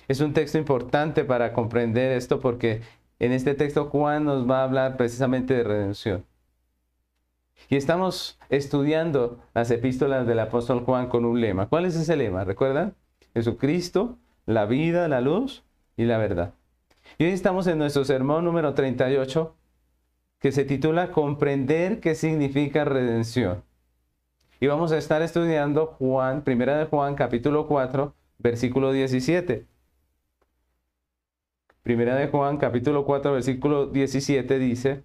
es 0.08 0.20
un 0.20 0.32
texto 0.32 0.56
importante 0.56 1.25
para 1.26 1.52
comprender 1.52 2.11
esto 2.12 2.40
porque 2.40 2.80
en 3.18 3.32
este 3.32 3.52
texto 3.52 3.90
Juan 3.90 4.25
nos 4.25 4.49
va 4.49 4.61
a 4.61 4.64
hablar 4.64 4.97
precisamente 4.97 5.52
de 5.52 5.64
redención. 5.64 6.25
Y 7.68 7.76
estamos 7.76 8.38
estudiando 8.48 9.38
las 9.54 9.70
epístolas 9.70 10.26
del 10.26 10.38
apóstol 10.38 10.84
Juan 10.84 11.08
con 11.08 11.24
un 11.24 11.40
lema. 11.40 11.68
¿Cuál 11.68 11.84
es 11.84 11.96
ese 11.96 12.16
lema? 12.16 12.44
¿Recuerdan? 12.44 12.94
Jesucristo, 13.34 14.16
la 14.46 14.66
vida, 14.66 15.06
la 15.08 15.20
luz 15.20 15.64
y 15.96 16.04
la 16.04 16.18
verdad. 16.18 16.54
Y 17.18 17.24
hoy 17.24 17.30
estamos 17.30 17.66
en 17.66 17.78
nuestro 17.78 18.04
sermón 18.04 18.44
número 18.44 18.74
38 18.74 19.54
que 20.38 20.52
se 20.52 20.64
titula 20.64 21.10
Comprender 21.10 22.00
qué 22.00 22.14
significa 22.14 22.84
redención. 22.84 23.64
Y 24.60 24.66
vamos 24.66 24.92
a 24.92 24.98
estar 24.98 25.22
estudiando 25.22 25.86
Juan, 25.86 26.42
primera 26.42 26.76
de 26.78 26.86
Juan, 26.86 27.14
capítulo 27.14 27.66
4, 27.66 28.14
versículo 28.38 28.92
17. 28.92 29.66
Primera 31.82 32.16
de 32.16 32.28
Juan, 32.28 32.56
capítulo 32.56 33.04
4, 33.04 33.32
versículo 33.32 33.86
17 33.86 34.58
dice, 34.58 35.04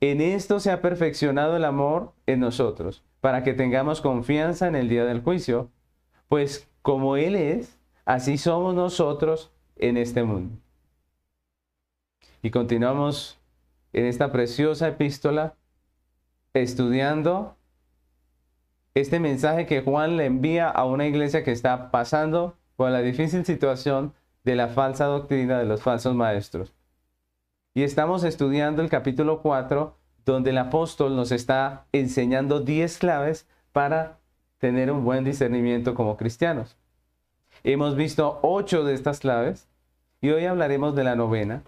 en 0.00 0.20
esto 0.20 0.60
se 0.60 0.70
ha 0.70 0.80
perfeccionado 0.80 1.56
el 1.56 1.64
amor 1.64 2.12
en 2.26 2.40
nosotros, 2.40 3.02
para 3.20 3.42
que 3.42 3.52
tengamos 3.52 4.00
confianza 4.00 4.66
en 4.66 4.74
el 4.74 4.88
día 4.88 5.04
del 5.04 5.20
juicio, 5.20 5.70
pues 6.28 6.68
como 6.82 7.16
Él 7.16 7.34
es, 7.34 7.78
así 8.04 8.38
somos 8.38 8.74
nosotros 8.74 9.52
en 9.76 9.96
este 9.96 10.22
mundo. 10.22 10.56
Y 12.42 12.50
continuamos 12.50 13.38
en 13.92 14.06
esta 14.06 14.32
preciosa 14.32 14.88
epístola 14.88 15.54
estudiando 16.54 17.56
este 18.94 19.20
mensaje 19.20 19.66
que 19.66 19.82
Juan 19.82 20.16
le 20.16 20.26
envía 20.26 20.68
a 20.68 20.84
una 20.84 21.06
iglesia 21.06 21.44
que 21.44 21.52
está 21.52 21.90
pasando 21.90 22.56
por 22.76 22.90
la 22.90 23.02
difícil 23.02 23.44
situación 23.44 24.14
de 24.44 24.56
la 24.56 24.68
falsa 24.68 25.04
doctrina 25.04 25.58
de 25.58 25.66
los 25.66 25.82
falsos 25.82 26.14
maestros. 26.14 26.72
Y 27.72 27.84
estamos 27.84 28.24
estudiando 28.24 28.82
el 28.82 28.88
capítulo 28.88 29.42
4, 29.42 29.96
donde 30.24 30.50
el 30.50 30.58
apóstol 30.58 31.14
nos 31.14 31.30
está 31.30 31.86
enseñando 31.92 32.58
10 32.58 32.98
claves 32.98 33.46
para 33.70 34.18
tener 34.58 34.90
un 34.90 35.04
buen 35.04 35.22
discernimiento 35.22 35.94
como 35.94 36.16
cristianos. 36.16 36.76
Hemos 37.62 37.94
visto 37.94 38.40
8 38.42 38.82
de 38.82 38.94
estas 38.94 39.20
claves 39.20 39.68
y 40.20 40.30
hoy 40.30 40.46
hablaremos 40.46 40.96
de 40.96 41.04
la 41.04 41.14
novena. 41.14 41.62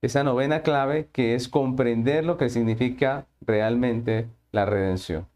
Esa 0.00 0.22
novena 0.22 0.62
clave 0.62 1.08
que 1.10 1.34
es 1.34 1.48
comprender 1.48 2.24
lo 2.24 2.38
que 2.38 2.48
significa 2.48 3.26
realmente 3.40 4.28
la 4.52 4.64
redención. 4.64 5.26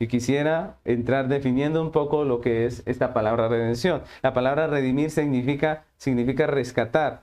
Y 0.00 0.08
quisiera 0.08 0.78
entrar 0.84 1.28
definiendo 1.28 1.80
un 1.80 1.92
poco 1.92 2.24
lo 2.24 2.40
que 2.40 2.66
es 2.66 2.82
esta 2.86 3.14
palabra 3.14 3.46
redención. 3.46 4.02
La 4.22 4.34
palabra 4.34 4.66
redimir 4.66 5.12
significa, 5.12 5.84
significa 5.96 6.48
rescatar, 6.48 7.22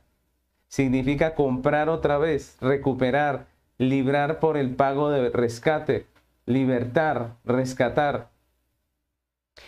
significa 0.74 1.36
comprar 1.36 1.88
otra 1.88 2.18
vez, 2.18 2.58
recuperar, 2.60 3.46
librar 3.77 4.39
por 4.39 4.58
el 4.58 4.74
pago 4.74 5.12
de 5.12 5.30
rescate, 5.30 6.08
libertar, 6.48 7.36
rescatar. 7.46 8.30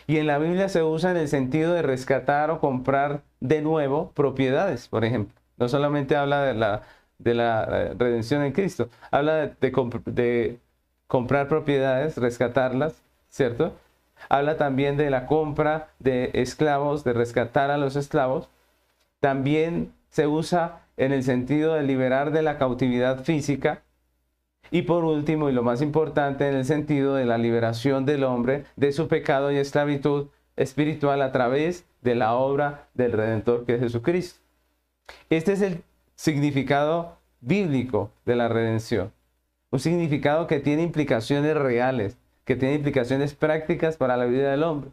Y 0.08 0.18
en 0.18 0.26
la 0.26 0.40
Biblia 0.40 0.68
se 0.68 0.82
usa 0.82 1.12
en 1.12 1.18
el 1.18 1.28
sentido 1.28 1.76
de 1.76 1.84
rescatar 1.84 2.50
o 2.50 2.60
comprar 2.60 3.22
de 3.40 3.62
nuevo 3.62 4.14
propiedades, 4.16 4.88
por 4.88 5.06
ejemplo. 5.06 5.40
No 5.58 5.70
solamente 5.70 6.16
habla 6.16 6.42
de 6.42 6.56
la, 6.56 6.82
de 7.20 7.36
la 7.36 7.68
eh, 7.70 7.94
redención 7.96 8.42
en 8.42 8.54
Cristo, 8.54 8.90
habla 9.12 9.36
de, 9.36 9.72
de 10.12 10.60
comprar 11.06 11.48
propiedades, 11.48 12.18
rescatarlas, 12.18 13.00
¿cierto? 13.30 13.74
Habla 14.28 14.58
también 14.58 14.98
de 14.98 15.12
la 15.12 15.28
compra 15.28 15.90
de 16.00 16.32
esclavos, 16.34 17.04
de 17.04 17.14
rescatar 17.14 17.70
a 17.70 17.78
los 17.78 17.96
esclavos. 17.96 18.50
También 19.20 19.94
se 20.10 20.26
usa 20.26 20.82
en 20.98 21.12
el 21.12 21.24
sentido 21.24 21.74
de 21.74 21.84
liberar 21.84 22.32
de 22.32 22.42
la 22.42 22.58
cautividad 22.58 23.24
física. 23.24 23.84
Y 24.72 24.84
por 24.84 25.04
último, 25.04 25.50
y 25.50 25.54
lo 25.54 25.64
más 25.64 25.82
importante, 25.82 26.48
en 26.48 26.56
el 26.56 26.66
sentido 26.66 27.16
de 27.16 27.26
la 27.26 27.38
liberación 27.38 28.06
del 28.06 28.24
hombre 28.24 28.66
de 28.76 28.92
su 28.92 29.08
pecado 29.08 29.52
y 29.52 29.58
esclavitud 29.58 30.28
espiritual 30.56 31.22
a 31.22 31.32
través 31.32 31.86
de 32.02 32.16
la 32.16 32.34
obra 32.34 32.88
del 32.94 33.12
Redentor 33.12 33.66
que 33.66 33.76
es 33.76 33.82
Jesucristo. 33.82 34.40
Este 35.30 35.54
es 35.54 35.62
el 35.62 35.84
significado 36.16 37.18
bíblico 37.42 38.12
de 38.26 38.36
la 38.36 38.48
redención. 38.48 39.12
Un 39.72 39.80
significado 39.80 40.48
que 40.48 40.60
tiene 40.60 40.84
implicaciones 40.84 41.56
reales, 41.56 42.18
que 42.46 42.56
tiene 42.56 42.76
implicaciones 42.76 43.34
prácticas 43.34 43.98
para 43.98 44.18
la 44.18 44.26
vida 44.26 44.52
del 44.52 44.64
hombre. 44.64 44.92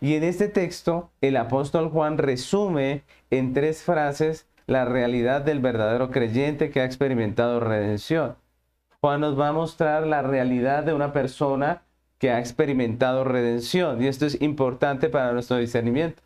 Y 0.00 0.14
en 0.14 0.24
este 0.24 0.48
texto, 0.48 1.10
el 1.20 1.36
apóstol 1.36 1.90
Juan 1.90 2.18
resume 2.18 3.02
en 3.30 3.52
tres 3.52 3.82
frases 3.82 4.46
la 4.70 4.84
realidad 4.84 5.40
del 5.40 5.58
verdadero 5.58 6.12
creyente 6.12 6.70
que 6.70 6.80
ha 6.80 6.84
experimentado 6.84 7.58
redención. 7.58 8.36
Juan 9.00 9.20
nos 9.20 9.36
va 9.36 9.48
a 9.48 9.52
mostrar 9.52 10.06
la 10.06 10.22
realidad 10.22 10.84
de 10.84 10.94
una 10.94 11.12
persona 11.12 11.82
que 12.18 12.30
ha 12.30 12.38
experimentado 12.38 13.24
redención. 13.24 14.00
Y 14.00 14.06
esto 14.06 14.26
es 14.26 14.40
importante 14.40 15.08
para 15.08 15.32
nuestro 15.32 15.56
discernimiento. 15.56 16.22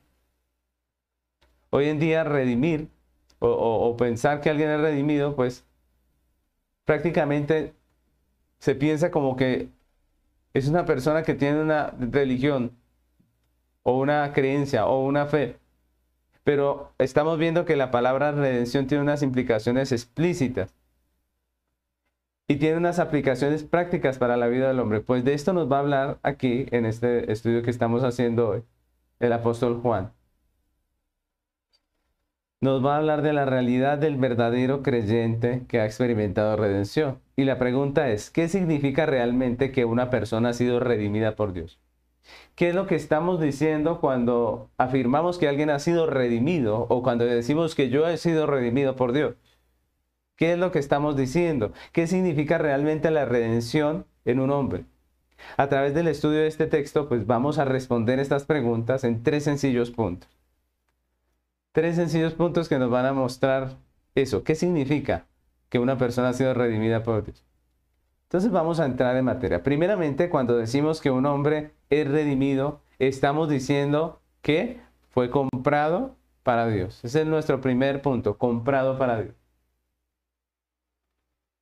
Hoy 1.70 1.88
en 1.88 1.98
día, 1.98 2.22
redimir 2.22 2.90
o, 3.38 3.48
o 3.48 3.96
pensar 3.96 4.42
que 4.42 4.50
alguien 4.50 4.68
es 4.68 4.80
redimido, 4.80 5.34
pues 5.34 5.64
prácticamente 6.84 7.72
se 8.58 8.74
piensa 8.74 9.10
como 9.10 9.36
que 9.36 9.70
es 10.52 10.68
una 10.68 10.84
persona 10.84 11.22
que 11.22 11.32
tiene 11.32 11.62
una 11.62 11.94
religión 11.98 12.76
o 13.84 13.98
una 13.98 14.34
creencia 14.34 14.84
o 14.84 15.02
una 15.02 15.24
fe. 15.24 15.56
Pero 16.44 16.92
estamos 16.98 17.38
viendo 17.38 17.64
que 17.64 17.76
la 17.76 17.90
palabra 17.90 18.32
redención 18.32 18.86
tiene 18.86 19.02
unas 19.02 19.22
implicaciones 19.22 19.92
explícitas 19.92 20.74
y 22.46 22.56
tiene 22.56 22.76
unas 22.76 22.98
aplicaciones 22.98 23.64
prácticas 23.64 24.18
para 24.18 24.36
la 24.36 24.46
vida 24.48 24.68
del 24.68 24.80
hombre. 24.80 25.00
Pues 25.00 25.24
de 25.24 25.34
esto 25.34 25.52
nos 25.52 25.70
va 25.70 25.78
a 25.78 25.80
hablar 25.80 26.18
aquí 26.22 26.66
en 26.70 26.86
este 26.86 27.32
estudio 27.32 27.62
que 27.62 27.70
estamos 27.70 28.04
haciendo 28.04 28.48
hoy 28.50 28.62
el 29.20 29.32
apóstol 29.32 29.80
Juan 29.80 30.12
nos 32.64 32.84
va 32.84 32.94
a 32.94 32.98
hablar 32.98 33.20
de 33.20 33.34
la 33.34 33.44
realidad 33.44 33.98
del 33.98 34.16
verdadero 34.16 34.82
creyente 34.82 35.64
que 35.68 35.80
ha 35.80 35.84
experimentado 35.84 36.56
redención. 36.56 37.20
Y 37.36 37.44
la 37.44 37.58
pregunta 37.58 38.08
es, 38.08 38.30
¿qué 38.30 38.48
significa 38.48 39.04
realmente 39.04 39.70
que 39.70 39.84
una 39.84 40.08
persona 40.08 40.48
ha 40.48 40.54
sido 40.54 40.80
redimida 40.80 41.36
por 41.36 41.52
Dios? 41.52 41.78
¿Qué 42.54 42.70
es 42.70 42.74
lo 42.74 42.86
que 42.86 42.94
estamos 42.94 43.40
diciendo 43.40 44.00
cuando 44.00 44.70
afirmamos 44.78 45.38
que 45.38 45.48
alguien 45.48 45.70
ha 45.70 45.78
sido 45.78 46.06
redimido 46.06 46.86
o 46.88 47.02
cuando 47.02 47.24
decimos 47.24 47.74
que 47.74 47.90
yo 47.90 48.08
he 48.08 48.16
sido 48.16 48.46
redimido 48.46 48.96
por 48.96 49.12
Dios? 49.12 49.34
¿Qué 50.36 50.52
es 50.52 50.58
lo 50.58 50.72
que 50.72 50.78
estamos 50.78 51.16
diciendo? 51.16 51.72
¿Qué 51.92 52.06
significa 52.06 52.58
realmente 52.58 53.10
la 53.10 53.24
redención 53.24 54.06
en 54.24 54.40
un 54.40 54.50
hombre? 54.50 54.84
A 55.56 55.68
través 55.68 55.94
del 55.94 56.08
estudio 56.08 56.40
de 56.40 56.46
este 56.46 56.66
texto, 56.66 57.08
pues 57.08 57.26
vamos 57.26 57.58
a 57.58 57.64
responder 57.64 58.18
estas 58.18 58.44
preguntas 58.44 59.04
en 59.04 59.22
tres 59.22 59.44
sencillos 59.44 59.90
puntos. 59.90 60.28
Tres 61.72 61.96
sencillos 61.96 62.34
puntos 62.34 62.68
que 62.68 62.78
nos 62.78 62.90
van 62.90 63.06
a 63.06 63.12
mostrar 63.12 63.76
eso. 64.14 64.44
¿Qué 64.44 64.54
significa 64.54 65.26
que 65.68 65.78
una 65.78 65.98
persona 65.98 66.30
ha 66.30 66.32
sido 66.32 66.54
redimida 66.54 67.02
por 67.02 67.24
Dios? 67.24 67.44
Entonces 68.34 68.50
vamos 68.50 68.80
a 68.80 68.86
entrar 68.86 69.16
en 69.16 69.26
materia. 69.26 69.62
Primeramente, 69.62 70.28
cuando 70.28 70.56
decimos 70.56 71.00
que 71.00 71.08
un 71.08 71.24
hombre 71.24 71.70
es 71.88 72.08
redimido, 72.08 72.80
estamos 72.98 73.48
diciendo 73.48 74.22
que 74.42 74.80
fue 75.10 75.30
comprado 75.30 76.16
para 76.42 76.66
Dios. 76.66 76.98
Ese 77.04 77.20
es 77.20 77.28
nuestro 77.28 77.60
primer 77.60 78.02
punto, 78.02 78.36
comprado 78.36 78.98
para 78.98 79.22
Dios. 79.22 79.36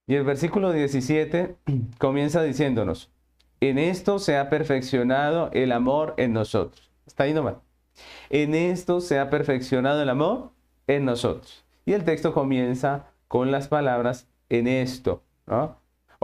Y 0.07 0.15
el 0.15 0.25
versículo 0.25 0.73
17 0.73 1.57
comienza 1.99 2.43
diciéndonos, 2.43 3.11
en 3.61 3.77
esto 3.77 4.19
se 4.19 4.39
ha 4.39 4.49
perfeccionado 4.49 5.51
el 5.53 5.73
amor 5.73 6.15
en 6.17 6.33
nosotros. 6.33 6.91
Está 7.05 7.25
ahí 7.25 7.35
nomás. 7.35 7.57
En 8.31 8.55
esto 8.55 9.03
se 9.03 9.19
ha 9.19 9.29
perfeccionado 9.29 10.01
el 10.01 10.09
amor 10.09 10.53
en 10.87 11.05
nosotros. 11.05 11.67
Y 11.85 11.93
el 11.93 12.05
texto 12.05 12.33
comienza 12.33 13.09
con 13.29 13.51
las 13.51 13.69
palabras 13.69 14.27
en 14.49 14.69
esto. 14.69 15.23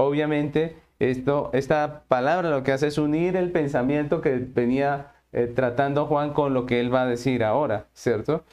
Obviamente, 0.00 0.76
esto, 1.00 1.50
esta 1.52 2.04
palabra 2.06 2.50
lo 2.50 2.62
que 2.62 2.70
hace 2.70 2.86
es 2.86 2.98
unir 2.98 3.34
el 3.34 3.50
pensamiento 3.50 4.20
que 4.20 4.36
venía 4.38 5.10
eh, 5.32 5.48
tratando 5.48 6.06
Juan 6.06 6.32
con 6.34 6.54
lo 6.54 6.66
que 6.66 6.78
él 6.78 6.94
va 6.94 7.02
a 7.02 7.06
decir 7.06 7.42
ahora, 7.42 7.88
¿cierto? 7.94 8.44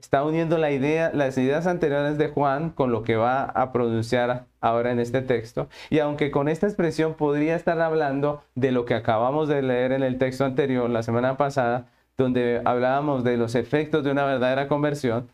Está 0.00 0.24
uniendo 0.24 0.58
la 0.58 0.72
idea, 0.72 1.12
las 1.14 1.38
ideas 1.38 1.68
anteriores 1.68 2.18
de 2.18 2.26
Juan 2.26 2.70
con 2.70 2.90
lo 2.90 3.04
que 3.04 3.14
va 3.14 3.44
a 3.44 3.70
pronunciar 3.70 4.46
ahora 4.60 4.90
en 4.90 4.98
este 4.98 5.22
texto. 5.22 5.68
Y 5.90 6.00
aunque 6.00 6.32
con 6.32 6.48
esta 6.48 6.66
expresión 6.66 7.14
podría 7.14 7.54
estar 7.54 7.80
hablando 7.80 8.42
de 8.56 8.72
lo 8.72 8.84
que 8.84 8.94
acabamos 8.94 9.46
de 9.46 9.62
leer 9.62 9.92
en 9.92 10.02
el 10.02 10.18
texto 10.18 10.44
anterior 10.44 10.90
la 10.90 11.04
semana 11.04 11.36
pasada, 11.36 11.86
donde 12.16 12.62
hablábamos 12.64 13.22
de 13.22 13.36
los 13.36 13.54
efectos 13.54 14.02
de 14.02 14.10
una 14.10 14.24
verdadera 14.24 14.66
conversión, 14.66 15.28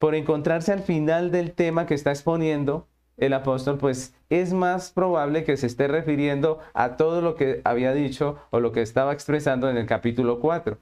por 0.00 0.16
encontrarse 0.16 0.72
al 0.72 0.80
final 0.80 1.30
del 1.30 1.52
tema 1.52 1.86
que 1.86 1.94
está 1.94 2.10
exponiendo 2.10 2.88
el 3.16 3.32
apóstol, 3.32 3.78
pues 3.78 4.14
es 4.28 4.52
más 4.52 4.90
probable 4.90 5.44
que 5.44 5.56
se 5.56 5.66
esté 5.66 5.88
refiriendo 5.88 6.58
a 6.74 6.96
todo 6.96 7.20
lo 7.20 7.34
que 7.34 7.60
había 7.64 7.92
dicho 7.92 8.38
o 8.50 8.60
lo 8.60 8.72
que 8.72 8.82
estaba 8.82 9.12
expresando 9.12 9.70
en 9.70 9.76
el 9.76 9.86
capítulo 9.86 10.40
4. 10.40 10.78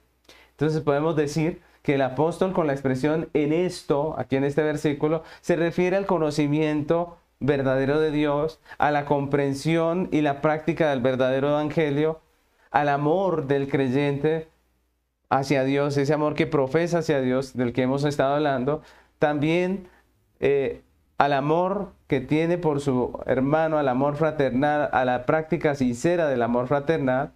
Entonces 0.51 0.81
podemos 0.83 1.17
decir 1.17 1.61
que 1.83 1.95
el 1.95 2.03
apóstol 2.03 2.53
con 2.53 2.67
la 2.67 2.73
expresión 2.73 3.29
en 3.35 3.53
esto, 3.53 4.15
aquí 4.19 4.37
en 4.37 4.45
este 4.45 4.63
versículo, 4.63 5.23
se 5.43 5.57
refiere 5.57 5.97
al 5.97 6.07
conocimiento 6.07 7.19
verdadero 7.41 8.01
de 8.01 8.11
Dios, 8.11 8.61
a 8.79 8.91
la 8.91 9.05
comprensión 9.05 10.09
y 10.11 10.23
la 10.23 10.41
práctica 10.41 10.91
del 10.91 11.01
verdadero 11.01 11.51
evangelio, 11.51 12.21
al 12.71 12.89
amor 12.89 13.47
del 13.47 13.69
creyente 13.69 14.49
hacia 15.29 15.65
Dios, 15.65 15.97
ese 15.97 16.15
amor 16.15 16.35
que 16.35 16.47
profesa 16.47 16.99
hacia 16.99 17.21
Dios 17.21 17.55
del 17.55 17.73
que 17.73 17.83
hemos 17.83 18.05
estado 18.05 18.35
hablando, 18.35 18.83
también 19.19 19.89
eh, 20.41 20.83
al 21.19 21.33
amor 21.33 21.93
que 22.07 22.21
tiene 22.21 22.59
por 22.59 22.81
su 22.81 23.19
hermano, 23.27 23.79
al 23.79 23.89
amor 23.89 24.17
fraternal, 24.17 24.89
a 24.93 25.05
la 25.05 25.27
práctica 25.27 25.75
sincera 25.75 26.29
del 26.29 26.43
amor 26.43 26.69
fraternal, 26.69 27.33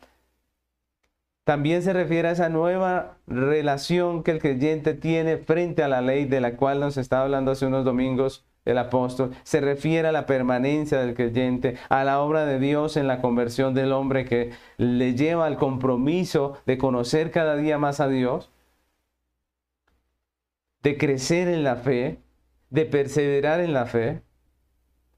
también 1.44 1.82
se 1.82 1.94
refiere 1.94 2.28
a 2.28 2.32
esa 2.32 2.50
nueva 2.50 3.16
relación 3.26 4.22
que 4.22 4.32
el 4.32 4.40
creyente 4.40 4.92
tiene 4.92 5.38
frente 5.38 5.82
a 5.82 5.88
la 5.88 6.02
ley 6.02 6.26
de 6.26 6.40
la 6.40 6.56
cual 6.56 6.80
nos 6.80 6.98
estaba 6.98 7.22
hablando 7.22 7.52
hace 7.52 7.66
unos 7.66 7.84
domingos 7.84 8.44
el 8.66 8.76
apóstol. 8.76 9.34
Se 9.44 9.62
refiere 9.62 10.08
a 10.08 10.12
la 10.12 10.26
permanencia 10.26 11.00
del 11.00 11.14
creyente, 11.14 11.76
a 11.88 12.04
la 12.04 12.20
obra 12.20 12.44
de 12.44 12.58
Dios 12.58 12.98
en 12.98 13.06
la 13.06 13.22
conversión 13.22 13.72
del 13.72 13.92
hombre 13.92 14.26
que 14.26 14.50
le 14.76 15.14
lleva 15.14 15.46
al 15.46 15.56
compromiso 15.56 16.58
de 16.66 16.76
conocer 16.76 17.30
cada 17.30 17.56
día 17.56 17.78
más 17.78 18.00
a 18.00 18.08
Dios 18.08 18.50
de 20.82 20.96
crecer 20.96 21.48
en 21.48 21.64
la 21.64 21.76
fe, 21.76 22.20
de 22.70 22.84
perseverar 22.84 23.60
en 23.60 23.72
la 23.72 23.86
fe. 23.86 24.22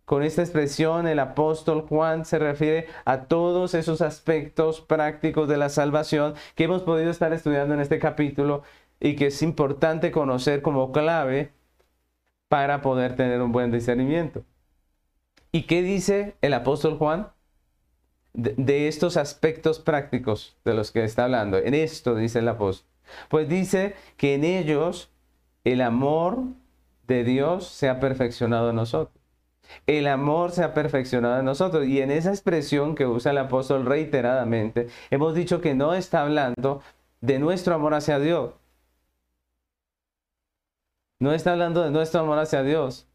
Con 0.04 0.22
esta 0.22 0.42
expresión 0.42 1.06
el 1.06 1.20
apóstol 1.20 1.82
Juan 1.82 2.24
se 2.24 2.38
refiere 2.38 2.86
a 3.04 3.24
todos 3.24 3.74
esos 3.74 4.00
aspectos 4.00 4.80
prácticos 4.80 5.48
de 5.48 5.56
la 5.56 5.68
salvación 5.68 6.34
que 6.56 6.64
hemos 6.64 6.82
podido 6.82 7.10
estar 7.10 7.32
estudiando 7.32 7.74
en 7.74 7.80
este 7.80 7.98
capítulo 7.98 8.62
y 8.98 9.16
que 9.16 9.26
es 9.26 9.42
importante 9.42 10.10
conocer 10.10 10.62
como 10.62 10.92
clave 10.92 11.52
para 12.48 12.82
poder 12.82 13.14
tener 13.14 13.40
un 13.40 13.52
buen 13.52 13.70
discernimiento. 13.70 14.44
¿Y 15.52 15.62
qué 15.62 15.82
dice 15.82 16.36
el 16.42 16.54
apóstol 16.54 16.98
Juan? 16.98 17.28
De, 18.32 18.86
estos 18.86 19.16
aspectos 19.16 19.80
prácticos 19.80 20.56
de 20.64 20.74
los 20.74 20.92
que 20.92 21.02
está 21.02 21.24
hablando. 21.24 21.58
En 21.58 21.74
esto 21.74 22.14
dice 22.14 22.38
el 22.40 22.48
apóstol. 22.48 22.88
Pues 23.28 23.48
dice 23.48 23.94
que 24.16 24.34
en 24.34 24.44
ellos 24.44 25.10
el 25.64 25.80
amor 25.80 26.44
de 27.10 27.24
Dios 27.24 27.66
se 27.66 27.88
ha 27.88 27.98
perfeccionado 27.98 28.70
en 28.70 28.76
nosotros. 28.76 29.20
El 29.88 30.06
amor 30.06 30.52
se 30.52 30.62
ha 30.62 30.74
perfeccionado 30.74 31.40
en 31.40 31.44
nosotros. 31.44 31.84
Y 31.86 32.00
en 32.00 32.12
esa 32.12 32.30
expresión 32.30 32.94
que 32.94 33.06
usa 33.06 33.32
el 33.32 33.38
apóstol 33.38 33.84
reiteradamente, 33.84 34.86
hemos 35.10 35.34
dicho 35.34 35.60
que 35.60 35.74
no 35.74 35.94
está 35.94 36.22
hablando 36.22 36.82
de 37.20 37.40
nuestro 37.40 37.74
amor 37.74 37.94
hacia 37.94 38.20
Dios. 38.20 38.54
No 41.18 41.32
está 41.32 41.50
hablando 41.52 41.82
de 41.82 41.90
nuestro 41.90 42.20
amor 42.20 42.38
hacia 42.38 42.62
Dios. 42.62 43.08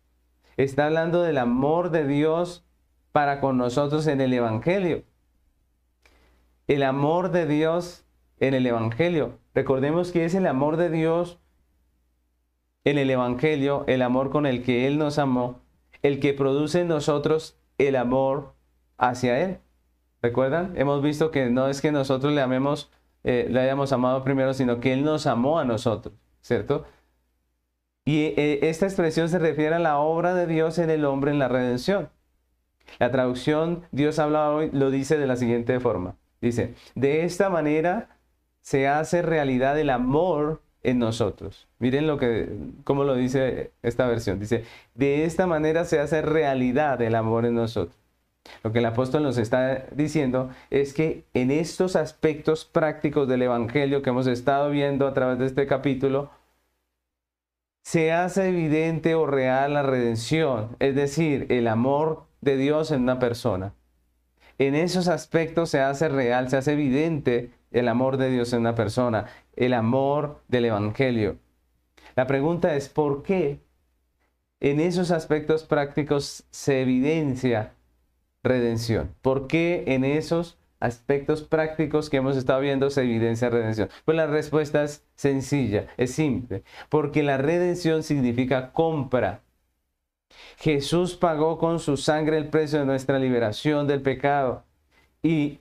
Está 0.57 0.87
hablando 0.87 1.23
del 1.23 1.37
amor 1.37 1.89
de 1.89 2.05
Dios 2.05 2.65
para 3.13 3.39
con 3.39 3.57
nosotros 3.57 4.07
en 4.07 4.19
el 4.19 4.33
Evangelio. 4.33 5.03
El 6.67 6.83
amor 6.83 7.31
de 7.31 7.45
Dios 7.45 8.03
en 8.41 8.55
el 8.55 8.67
Evangelio. 8.67 9.39
Recordemos 9.53 10.11
que 10.11 10.25
es 10.25 10.35
el 10.35 10.47
amor 10.47 10.75
de 10.75 10.89
Dios 10.89 11.39
en 12.85 12.97
el 12.97 13.09
Evangelio 13.09 13.83
el 13.87 14.01
amor 14.01 14.29
con 14.29 14.45
el 14.45 14.63
que 14.63 14.87
Él 14.87 14.97
nos 14.97 15.19
amó, 15.19 15.61
el 16.01 16.19
que 16.19 16.33
produce 16.33 16.81
en 16.81 16.87
nosotros 16.87 17.57
el 17.77 17.95
amor 17.95 18.53
hacia 18.97 19.39
Él. 19.39 19.59
¿Recuerdan? 20.21 20.73
Hemos 20.77 21.01
visto 21.01 21.31
que 21.31 21.49
no 21.49 21.67
es 21.67 21.81
que 21.81 21.91
nosotros 21.91 22.33
le 22.33 22.41
amemos, 22.41 22.91
eh, 23.23 23.47
le 23.49 23.59
hayamos 23.59 23.91
amado 23.91 24.23
primero, 24.23 24.53
sino 24.53 24.79
que 24.79 24.93
Él 24.93 25.03
nos 25.03 25.27
amó 25.27 25.59
a 25.59 25.65
nosotros, 25.65 26.15
¿cierto? 26.41 26.85
Y 28.05 28.33
eh, 28.37 28.59
esta 28.69 28.85
expresión 28.85 29.29
se 29.29 29.39
refiere 29.39 29.75
a 29.75 29.79
la 29.79 29.97
obra 29.97 30.35
de 30.35 30.45
Dios 30.45 30.77
en 30.77 30.91
el 30.91 31.05
hombre 31.05 31.31
en 31.31 31.39
la 31.39 31.47
redención. 31.47 32.09
La 32.99 33.11
traducción 33.11 33.83
Dios 33.91 34.19
habla 34.19 34.51
hoy 34.51 34.69
lo 34.71 34.91
dice 34.91 35.17
de 35.17 35.25
la 35.25 35.35
siguiente 35.35 35.79
forma. 35.79 36.15
Dice, 36.39 36.75
de 36.93 37.25
esta 37.25 37.49
manera 37.49 38.19
se 38.61 38.87
hace 38.87 39.23
realidad 39.23 39.79
el 39.79 39.89
amor 39.89 40.61
en 40.85 40.99
nosotros. 40.99 41.67
Miren 41.79 42.07
lo 42.07 42.17
que, 42.17 42.47
cómo 42.83 43.03
lo 43.03 43.15
dice 43.15 43.71
esta 43.81 44.07
versión. 44.07 44.39
Dice, 44.39 44.63
de 44.93 45.25
esta 45.25 45.47
manera 45.47 45.83
se 45.85 45.99
hace 45.99 46.21
realidad 46.21 47.01
el 47.01 47.15
amor 47.15 47.45
en 47.45 47.55
nosotros. 47.55 47.97
Lo 48.63 48.71
que 48.71 48.79
el 48.79 48.85
apóstol 48.85 49.23
nos 49.23 49.39
está 49.39 49.85
diciendo 49.91 50.51
es 50.69 50.93
que 50.93 51.25
en 51.33 51.49
estos 51.49 51.95
aspectos 51.95 52.65
prácticos 52.65 53.27
del 53.27 53.41
Evangelio 53.41 54.03
que 54.03 54.11
hemos 54.11 54.27
estado 54.27 54.69
viendo 54.69 55.07
a 55.07 55.13
través 55.13 55.39
de 55.39 55.47
este 55.47 55.65
capítulo, 55.65 56.29
se 57.83 58.11
hace 58.11 58.49
evidente 58.49 59.15
o 59.15 59.25
real 59.25 59.73
la 59.73 59.83
redención, 59.83 60.75
es 60.79 60.95
decir, 60.95 61.47
el 61.49 61.67
amor 61.67 62.25
de 62.41 62.57
Dios 62.57 62.91
en 62.91 63.01
una 63.01 63.19
persona. 63.19 63.73
En 64.57 64.75
esos 64.75 65.07
aspectos 65.07 65.69
se 65.69 65.81
hace 65.81 66.07
real, 66.07 66.49
se 66.49 66.57
hace 66.57 66.73
evidente 66.73 67.51
el 67.75 67.89
amor 67.89 68.15
de 68.15 68.29
Dios 68.29 68.53
en 68.53 68.61
una 68.61 68.73
persona, 68.73 69.25
el 69.57 69.73
amor 69.73 70.41
del 70.47 70.65
Evangelio. 70.65 71.37
La 72.15 72.25
pregunta 72.25 72.73
es, 72.75 72.87
¿por 72.87 73.21
qué 73.21 73.59
en 74.61 74.79
esos 74.79 75.11
aspectos 75.11 75.65
prácticos 75.65 76.45
se 76.51 76.81
evidencia 76.81 77.73
redención? 78.43 79.13
¿Por 79.21 79.47
qué 79.47 79.83
en 79.87 80.05
esos 80.05 80.57
aspectos 80.79 81.43
prácticos 81.43 82.09
que 82.09 82.17
hemos 82.17 82.37
estado 82.37 82.61
viendo 82.61 82.89
se 82.89 83.01
evidencia 83.01 83.49
redención? 83.49 83.89
Pues 84.05 84.15
la 84.15 84.27
respuesta 84.27 84.85
es 84.85 85.03
sencilla, 85.15 85.87
es 85.97 86.13
simple, 86.13 86.63
porque 86.87 87.23
la 87.23 87.37
redención 87.37 88.03
significa 88.03 88.71
compra. 88.71 89.41
Jesús 90.57 91.15
pagó 91.15 91.57
con 91.57 91.79
su 91.81 91.97
sangre 91.97 92.37
el 92.37 92.47
precio 92.47 92.79
de 92.79 92.85
nuestra 92.85 93.19
liberación 93.19 93.85
del 93.85 94.01
pecado 94.01 94.63
y 95.21 95.59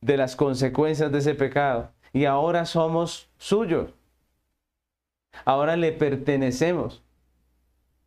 de 0.00 0.16
las 0.16 0.36
consecuencias 0.36 1.12
de 1.12 1.18
ese 1.18 1.34
pecado. 1.34 1.92
Y 2.12 2.24
ahora 2.24 2.64
somos 2.64 3.30
suyos. 3.36 3.94
Ahora 5.44 5.76
le 5.76 5.92
pertenecemos. 5.92 7.02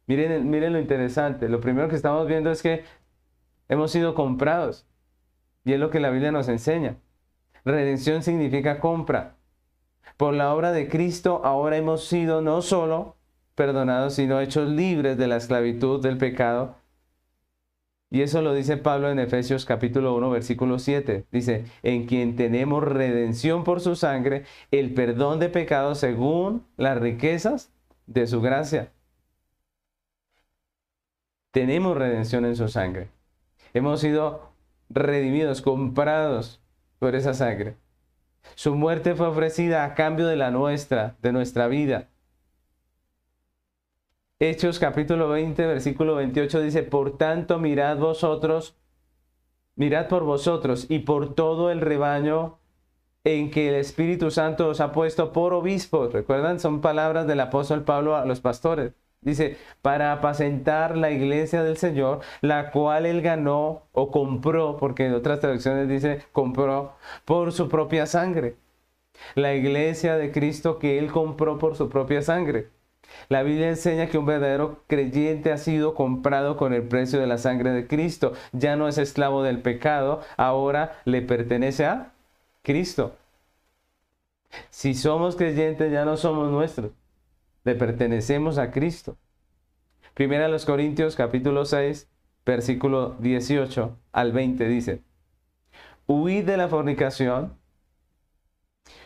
Miren, 0.08 0.49
miren 0.49 0.73
lo 0.73 0.80
interesante. 0.80 1.47
Lo 1.49 1.62
primero 1.62 1.88
que 1.88 1.95
estamos 1.95 2.27
viendo 2.27 2.51
es 2.51 2.62
que 2.62 2.84
hemos 3.69 3.91
sido 3.91 4.15
comprados. 4.15 4.86
Y 5.63 5.73
es 5.73 5.80
lo 5.80 5.89
que 5.89 5.99
la 5.99 6.10
Biblia 6.10 6.32
nos 6.32 6.47
enseña. 6.47 6.97
Redención 7.63 8.23
significa 8.23 8.80
compra. 8.80 9.36
Por 10.17 10.34
la 10.34 10.54
obra 10.54 10.71
de 10.71 10.89
Cristo 10.89 11.41
ahora 11.43 11.77
hemos 11.77 12.06
sido 12.06 12.41
no 12.41 12.62
solo 12.62 13.15
perdonados, 13.56 14.15
sino 14.15 14.39
hechos 14.39 14.69
libres 14.69 15.17
de 15.17 15.27
la 15.27 15.38
esclavitud 15.38 16.01
del 16.01 16.17
pecado 16.17 16.75
Y 18.13 18.24
eso 18.24 18.41
lo 18.41 18.54
dice 18.54 18.76
Pablo 18.76 19.10
en 19.10 19.19
Efesios 19.19 19.63
capítulo 19.65 20.13
1, 20.15 20.30
versículo 20.30 20.80
7. 20.80 21.28
Dice, 21.32 21.63
en 21.82 22.08
quien 22.08 22.36
tenemos 22.36 22.84
redención 22.84 23.63
por 23.63 23.80
su 23.80 23.95
sangre, 23.95 24.43
el 24.69 24.93
perdón 24.93 25.39
de 25.39 25.47
pecados 25.47 26.00
según 26.00 26.67
las 26.76 27.00
riquezas 27.00 27.71
de 28.08 28.28
su 28.28 28.41
gracia. 28.41 28.91
Tenemos 31.52 31.97
redención 31.97 32.43
en 32.43 32.58
su 32.58 32.67
sangre. 32.67 33.08
Hemos 33.74 34.02
sido 34.02 34.52
redimidos, 34.89 35.62
comprados 35.62 36.62
por 37.00 37.15
esa 37.15 37.34
sangre. 37.34 37.78
Su 38.56 38.76
muerte 38.76 39.15
fue 39.15 39.28
ofrecida 39.28 39.86
a 39.86 39.93
cambio 39.93 40.28
de 40.28 40.36
la 40.36 40.52
nuestra, 40.52 41.15
de 41.21 41.32
nuestra 41.32 41.69
vida. 41.69 42.10
Hechos 44.43 44.80
capítulo 44.80 45.30
20, 45.30 45.67
versículo 45.67 46.15
28 46.15 46.62
dice, 46.62 46.82
por 46.82 47.15
tanto 47.15 47.60
mirad 47.60 47.97
vosotros, 47.97 48.75
mirad 49.75 50.08
por 50.08 50.23
vosotros 50.23 50.88
y 50.89 50.97
por 50.97 51.36
todo 51.36 51.69
el 51.69 51.80
rebaño 51.80 52.58
en 53.23 53.51
que 53.51 53.69
el 53.69 53.75
Espíritu 53.75 54.32
Santo 54.32 54.67
os 54.69 54.82
ha 54.82 54.93
puesto 54.93 55.32
por 55.32 55.54
obispos. 55.54 56.12
¿Recuerdan? 56.12 56.60
Son 56.60 56.82
palabras 56.82 57.27
del 57.27 57.39
apóstol 57.39 57.84
Pablo 57.84 58.15
a 58.15 58.25
los 58.25 58.39
pastores. 58.39 58.93
Dice, 59.21 59.58
para 59.84 60.12
apacentar 60.12 60.97
la 60.97 61.12
iglesia 61.12 61.62
del 61.62 61.77
Señor, 61.77 62.21
la 62.41 62.71
cual 62.71 63.06
él 63.06 63.21
ganó 63.21 63.84
o 63.91 64.10
compró, 64.10 64.75
porque 64.77 65.06
en 65.06 65.13
otras 65.13 65.39
traducciones 65.39 65.88
dice 65.88 66.25
compró 66.32 66.93
por 67.25 67.51
su 67.51 67.69
propia 67.69 68.08
sangre. 68.08 68.56
La 69.36 69.54
iglesia 69.54 70.17
de 70.17 70.32
Cristo 70.32 70.80
que 70.80 70.97
él 70.97 71.12
compró 71.12 71.60
por 71.60 71.75
su 71.75 71.89
propia 71.89 72.23
sangre. 72.23 72.69
La 73.30 73.43
Biblia 73.43 73.69
enseña 73.69 74.08
que 74.08 74.17
un 74.17 74.26
verdadero 74.26 74.84
creyente 74.88 75.52
ha 75.52 75.58
sido 75.58 75.93
comprado 75.95 76.58
con 76.58 76.74
el 76.74 76.84
precio 76.84 77.19
de 77.19 77.28
la 77.28 77.38
sangre 77.38 77.71
de 77.71 77.88
Cristo. 77.88 78.34
Ya 78.52 78.76
no 78.76 78.88
es 78.88 78.97
esclavo 78.97 79.43
del 79.43 79.62
pecado, 79.62 80.21
ahora 80.38 81.00
le 81.06 81.21
pertenece 81.21 81.86
a 81.86 82.12
Cristo. 82.62 83.15
Si 84.69 84.93
somos 84.93 85.36
creyentes, 85.36 85.91
ya 85.91 86.06
no 86.06 86.17
somos 86.17 86.52
nuestros. 86.52 86.91
Le 87.63 87.76
pertenecemos 87.76 88.58
a 88.58 88.71
Cristo. 88.71 89.17
Primera 90.13 90.47
los 90.47 90.65
Corintios 90.65 91.15
capítulo 91.15 91.63
6, 91.65 92.10
versículo 92.45 93.15
18 93.19 93.97
al 94.12 94.32
20 94.34 94.67
dice, 94.67 95.02
Huid 96.08 96.45
de 96.45 96.58
la 96.58 96.67
fornicación. 96.67 97.54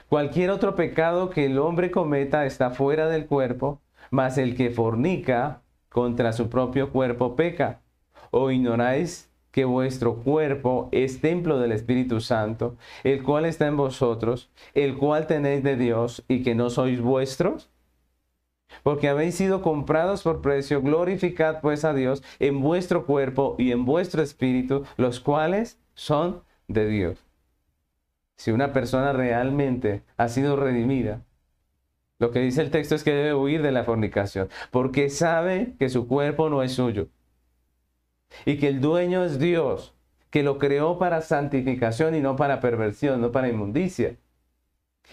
Cualquier 0.09 0.49
otro 0.49 0.75
pecado 0.75 1.29
que 1.29 1.45
el 1.45 1.59
hombre 1.59 1.91
cometa 1.91 2.45
está 2.45 2.71
fuera 2.71 3.07
del 3.07 3.27
cuerpo, 3.27 3.81
mas 4.11 4.37
el 4.37 4.55
que 4.55 4.69
fornica 4.69 5.61
contra 5.89 6.33
su 6.33 6.49
propio 6.49 6.91
cuerpo 6.91 7.35
peca. 7.35 7.81
¿O 8.31 8.51
ignoráis 8.51 9.31
que 9.51 9.63
vuestro 9.63 10.15
cuerpo 10.15 10.89
es 10.91 11.21
templo 11.21 11.57
del 11.59 11.71
Espíritu 11.71 12.19
Santo, 12.19 12.75
el 13.05 13.23
cual 13.23 13.45
está 13.45 13.67
en 13.67 13.77
vosotros, 13.77 14.51
el 14.73 14.97
cual 14.97 15.27
tenéis 15.27 15.63
de 15.63 15.77
Dios 15.77 16.25
y 16.27 16.43
que 16.43 16.55
no 16.55 16.69
sois 16.69 16.99
vuestros? 16.99 17.69
Porque 18.83 19.07
habéis 19.07 19.35
sido 19.35 19.61
comprados 19.61 20.23
por 20.23 20.41
precio, 20.41 20.81
glorificad 20.81 21.61
pues 21.61 21.85
a 21.85 21.93
Dios 21.93 22.23
en 22.39 22.61
vuestro 22.61 23.05
cuerpo 23.05 23.55
y 23.57 23.71
en 23.71 23.85
vuestro 23.85 24.21
espíritu, 24.21 24.83
los 24.97 25.21
cuales 25.21 25.79
son 25.93 26.43
de 26.67 26.87
Dios. 26.87 27.25
Si 28.35 28.51
una 28.51 28.73
persona 28.73 29.13
realmente 29.13 30.03
ha 30.17 30.27
sido 30.27 30.57
redimida, 30.57 31.21
lo 32.19 32.31
que 32.31 32.39
dice 32.39 32.61
el 32.61 32.71
texto 32.71 32.95
es 32.95 33.03
que 33.03 33.13
debe 33.13 33.33
huir 33.33 33.61
de 33.61 33.71
la 33.71 33.83
fornicación, 33.83 34.49
porque 34.71 35.09
sabe 35.09 35.75
que 35.79 35.89
su 35.89 36.07
cuerpo 36.07 36.49
no 36.49 36.63
es 36.63 36.73
suyo 36.73 37.09
y 38.45 38.57
que 38.57 38.67
el 38.67 38.81
dueño 38.81 39.23
es 39.23 39.39
Dios, 39.39 39.93
que 40.29 40.43
lo 40.43 40.57
creó 40.57 40.97
para 40.97 41.21
santificación 41.21 42.15
y 42.15 42.21
no 42.21 42.35
para 42.35 42.59
perversión, 42.59 43.21
no 43.21 43.31
para 43.31 43.49
inmundicia. 43.49 44.17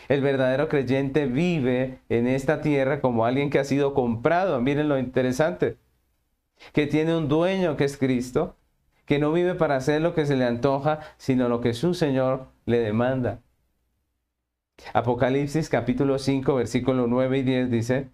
El 0.09 0.21
verdadero 0.23 0.69
creyente 0.69 1.27
vive 1.27 2.01
en 2.09 2.27
esta 2.27 2.61
tierra 2.61 3.01
como 3.01 3.27
alguien 3.27 3.51
que 3.51 3.59
ha 3.59 3.65
sido 3.65 3.95
comprado. 3.95 4.61
Miren 4.61 4.89
lo 4.89 4.99
interesante. 4.99 5.77
Que 6.73 6.87
tiene 6.87 7.17
un 7.17 7.29
dueño 7.29 7.77
que 7.77 7.85
es 7.85 7.97
Cristo, 7.97 8.57
que 9.05 9.19
no 9.19 9.33
vive 9.33 9.55
para 9.55 9.77
hacer 9.77 10.01
lo 10.01 10.15
que 10.15 10.27
se 10.27 10.37
le 10.37 10.45
antoja, 10.45 11.01
sino 11.19 11.49
lo 11.49 11.61
que 11.61 11.75
su 11.75 11.95
Señor 11.95 12.49
le 12.67 12.79
demanda. 12.79 13.41
Apocalipsis 14.93 15.71
capítulo 15.71 16.19
5, 16.19 16.55
versículo 16.55 17.07
9 17.07 17.39
y 17.39 17.43
10 17.43 17.71
dice, 17.71 18.09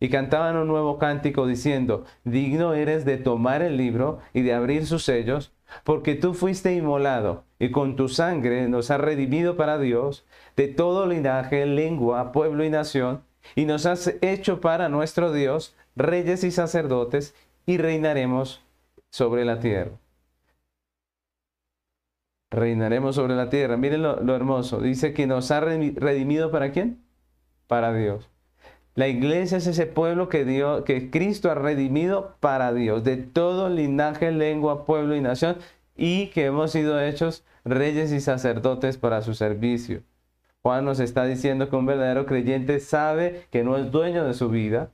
y 0.00 0.08
cantaban 0.08 0.56
un 0.56 0.66
nuevo 0.66 0.98
cántico 0.98 1.46
diciendo, 1.46 2.04
digno 2.24 2.74
eres 2.74 3.04
de 3.04 3.18
tomar 3.18 3.62
el 3.62 3.76
libro 3.76 4.18
y 4.32 4.42
de 4.42 4.52
abrir 4.52 4.86
sus 4.86 5.04
sellos, 5.04 5.52
porque 5.84 6.14
tú 6.14 6.34
fuiste 6.34 6.74
inmolado 6.74 7.44
y 7.58 7.70
con 7.70 7.94
tu 7.94 8.08
sangre 8.08 8.68
nos 8.68 8.90
has 8.90 9.00
redimido 9.00 9.56
para 9.56 9.78
Dios 9.78 10.24
de 10.56 10.68
todo 10.68 11.06
linaje, 11.06 11.66
lengua, 11.66 12.32
pueblo 12.32 12.64
y 12.64 12.70
nación, 12.70 13.22
y 13.54 13.64
nos 13.64 13.86
has 13.86 14.14
hecho 14.20 14.60
para 14.60 14.88
nuestro 14.88 15.32
Dios 15.32 15.76
reyes 15.94 16.42
y 16.44 16.50
sacerdotes, 16.50 17.34
y 17.66 17.76
reinaremos 17.76 18.62
sobre 19.10 19.44
la 19.44 19.60
tierra. 19.60 19.90
Reinaremos 22.50 23.16
sobre 23.16 23.34
la 23.34 23.50
tierra. 23.50 23.76
Miren 23.76 24.02
lo, 24.02 24.34
hermoso. 24.34 24.80
Dice 24.80 25.12
que 25.12 25.26
nos 25.26 25.50
ha 25.50 25.60
redimido 25.60 26.50
para 26.50 26.72
quién? 26.72 27.02
Para 27.66 27.92
Dios. 27.92 28.30
La 28.94 29.06
iglesia 29.06 29.58
es 29.58 29.66
ese 29.66 29.86
pueblo 29.86 30.28
que, 30.28 30.44
Dios, 30.44 30.82
que 30.84 31.10
Cristo 31.10 31.50
ha 31.50 31.54
redimido 31.54 32.34
para 32.40 32.72
Dios, 32.72 33.04
de 33.04 33.16
todo 33.16 33.68
linaje, 33.68 34.32
lengua, 34.32 34.86
pueblo 34.86 35.14
y 35.14 35.20
nación, 35.20 35.58
y 35.94 36.28
que 36.28 36.46
hemos 36.46 36.72
sido 36.72 37.00
hechos 37.00 37.44
reyes 37.64 38.10
y 38.10 38.20
sacerdotes 38.20 38.96
para 38.96 39.22
su 39.22 39.34
servicio. 39.34 40.02
Juan 40.62 40.84
nos 40.84 41.00
está 41.00 41.24
diciendo 41.24 41.70
que 41.70 41.76
un 41.76 41.86
verdadero 41.86 42.26
creyente 42.26 42.80
sabe 42.80 43.46
que 43.50 43.62
no 43.62 43.76
es 43.76 43.90
dueño 43.92 44.24
de 44.24 44.34
su 44.34 44.48
vida, 44.48 44.90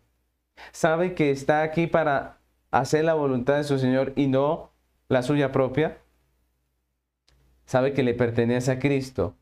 sabe 0.73 1.15
que 1.15 1.31
está 1.31 1.63
aquí 1.63 1.87
para 1.87 2.39
hacer 2.71 3.05
la 3.05 3.15
voluntad 3.15 3.57
de 3.57 3.65
su 3.65 3.79
Señor 3.79 4.13
y 4.17 4.27
no 4.27 4.71
la 5.09 5.23
suya 5.23 5.51
propia, 5.51 5.99
sabe 7.67 7.93
que 7.93 8.03
le 8.03 8.15
pertenece 8.15 8.73
a 8.73 8.79
Cristo. 8.79 9.35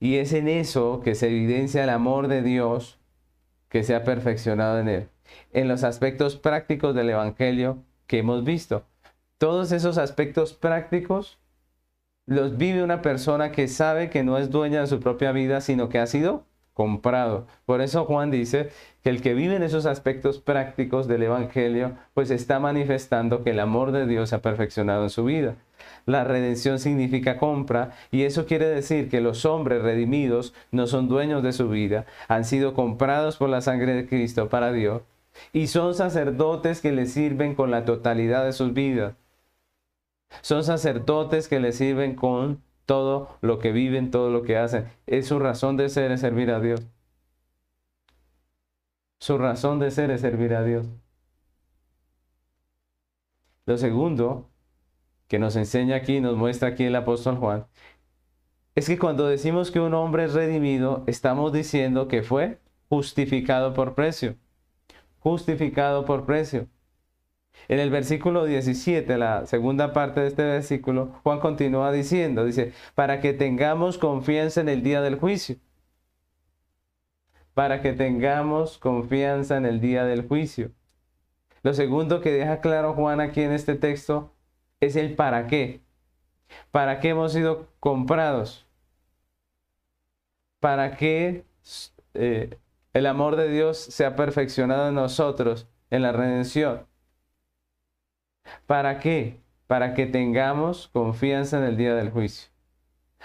Y 0.00 0.16
es 0.16 0.32
en 0.32 0.48
eso 0.48 1.00
que 1.02 1.14
se 1.14 1.28
evidencia 1.28 1.82
el 1.82 1.90
amor 1.90 2.28
de 2.28 2.42
Dios 2.42 2.98
que 3.68 3.82
se 3.82 3.94
ha 3.94 4.04
perfeccionado 4.04 4.78
en 4.78 4.88
él, 4.88 5.08
en 5.52 5.68
los 5.68 5.84
aspectos 5.84 6.36
prácticos 6.36 6.94
del 6.94 7.10
Evangelio 7.10 7.82
que 8.06 8.18
hemos 8.18 8.44
visto. 8.44 8.84
Todos 9.38 9.72
esos 9.72 9.98
aspectos 9.98 10.54
prácticos 10.54 11.38
los 12.26 12.58
vive 12.58 12.82
una 12.82 13.02
persona 13.02 13.52
que 13.52 13.68
sabe 13.68 14.10
que 14.10 14.22
no 14.22 14.38
es 14.38 14.50
dueña 14.50 14.80
de 14.80 14.86
su 14.86 15.00
propia 15.00 15.32
vida, 15.32 15.60
sino 15.60 15.88
que 15.88 15.98
ha 15.98 16.06
sido 16.06 16.44
comprado. 16.74 17.46
Por 17.64 17.80
eso 17.80 18.04
Juan 18.04 18.30
dice 18.30 18.70
que 19.02 19.10
el 19.10 19.22
que 19.22 19.34
vive 19.34 19.56
en 19.56 19.62
esos 19.62 19.86
aspectos 19.86 20.38
prácticos 20.38 21.08
del 21.08 21.24
Evangelio, 21.24 21.96
pues 22.14 22.30
está 22.30 22.60
manifestando 22.60 23.42
que 23.42 23.50
el 23.50 23.60
amor 23.60 23.92
de 23.92 24.06
Dios 24.06 24.28
se 24.28 24.36
ha 24.36 24.42
perfeccionado 24.42 25.04
en 25.04 25.10
su 25.10 25.24
vida. 25.24 25.56
La 26.06 26.24
redención 26.24 26.78
significa 26.78 27.38
compra 27.38 27.92
y 28.10 28.22
eso 28.22 28.46
quiere 28.46 28.66
decir 28.66 29.08
que 29.08 29.20
los 29.20 29.44
hombres 29.44 29.82
redimidos 29.82 30.54
no 30.70 30.86
son 30.86 31.08
dueños 31.08 31.42
de 31.42 31.52
su 31.52 31.68
vida, 31.68 32.06
han 32.28 32.44
sido 32.44 32.74
comprados 32.74 33.36
por 33.36 33.48
la 33.48 33.60
sangre 33.60 33.94
de 33.94 34.08
Cristo 34.08 34.48
para 34.48 34.72
Dios 34.72 35.02
y 35.52 35.68
son 35.68 35.94
sacerdotes 35.94 36.80
que 36.80 36.92
le 36.92 37.06
sirven 37.06 37.54
con 37.54 37.70
la 37.70 37.84
totalidad 37.84 38.44
de 38.44 38.52
sus 38.52 38.72
vidas. 38.72 39.14
Son 40.42 40.64
sacerdotes 40.64 41.48
que 41.48 41.60
le 41.60 41.72
sirven 41.72 42.14
con 42.14 42.62
todo 42.86 43.36
lo 43.40 43.58
que 43.58 43.72
viven, 43.72 44.10
todo 44.10 44.30
lo 44.30 44.42
que 44.42 44.56
hacen. 44.56 44.88
Es 45.06 45.26
su 45.26 45.38
razón 45.38 45.76
de 45.76 45.88
ser 45.88 46.10
es 46.12 46.20
servir 46.20 46.50
a 46.50 46.60
Dios. 46.60 46.86
Su 49.20 49.36
razón 49.38 49.78
de 49.78 49.90
ser 49.90 50.10
es 50.10 50.20
servir 50.20 50.54
a 50.54 50.62
Dios. 50.64 50.86
Lo 53.66 53.76
segundo 53.76 54.47
que 55.28 55.38
nos 55.38 55.56
enseña 55.56 55.96
aquí, 55.96 56.20
nos 56.20 56.36
muestra 56.36 56.70
aquí 56.70 56.84
el 56.84 56.96
apóstol 56.96 57.36
Juan, 57.36 57.66
es 58.74 58.86
que 58.86 58.98
cuando 58.98 59.26
decimos 59.26 59.70
que 59.70 59.80
un 59.80 59.94
hombre 59.94 60.24
es 60.24 60.34
redimido, 60.34 61.04
estamos 61.06 61.52
diciendo 61.52 62.08
que 62.08 62.22
fue 62.22 62.60
justificado 62.88 63.74
por 63.74 63.94
precio. 63.94 64.36
Justificado 65.18 66.04
por 66.04 66.26
precio. 66.26 66.68
En 67.66 67.80
el 67.80 67.90
versículo 67.90 68.44
17, 68.44 69.18
la 69.18 69.46
segunda 69.46 69.92
parte 69.92 70.20
de 70.20 70.28
este 70.28 70.44
versículo, 70.44 71.20
Juan 71.24 71.40
continúa 71.40 71.90
diciendo, 71.90 72.44
dice, 72.44 72.72
para 72.94 73.20
que 73.20 73.32
tengamos 73.32 73.98
confianza 73.98 74.60
en 74.60 74.68
el 74.68 74.82
día 74.84 75.02
del 75.02 75.18
juicio. 75.18 75.56
Para 77.52 77.82
que 77.82 77.92
tengamos 77.92 78.78
confianza 78.78 79.56
en 79.56 79.66
el 79.66 79.80
día 79.80 80.04
del 80.04 80.26
juicio. 80.26 80.70
Lo 81.62 81.74
segundo 81.74 82.20
que 82.20 82.30
deja 82.30 82.60
claro 82.60 82.94
Juan 82.94 83.20
aquí 83.20 83.42
en 83.42 83.50
este 83.50 83.74
texto 83.74 84.37
es 84.80 84.96
el 84.96 85.14
para 85.14 85.46
qué. 85.46 85.80
¿Para 86.70 87.00
qué 87.00 87.10
hemos 87.10 87.32
sido 87.32 87.68
comprados? 87.80 88.66
¿Para 90.60 90.96
qué 90.96 91.44
eh, 92.14 92.58
el 92.94 93.06
amor 93.06 93.36
de 93.36 93.48
Dios 93.48 93.78
se 93.78 94.04
ha 94.06 94.16
perfeccionado 94.16 94.88
en 94.88 94.94
nosotros 94.94 95.66
en 95.90 96.02
la 96.02 96.12
redención? 96.12 96.86
¿Para 98.66 98.98
qué? 98.98 99.40
para 99.68 99.94
que 99.94 100.06
tengamos 100.06 100.88
confianza 100.88 101.58
en 101.58 101.64
el 101.64 101.76
día 101.76 101.94
del 101.94 102.10
juicio. 102.10 102.48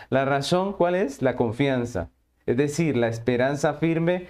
La 0.10 0.26
razón, 0.26 0.74
¿cuál 0.74 0.94
es? 0.94 1.24
La 1.24 1.36
confianza. 1.36 2.10
Es 2.46 2.58
decir, 2.58 2.98
la 2.98 3.08
esperanza 3.08 3.76
firme 3.76 4.28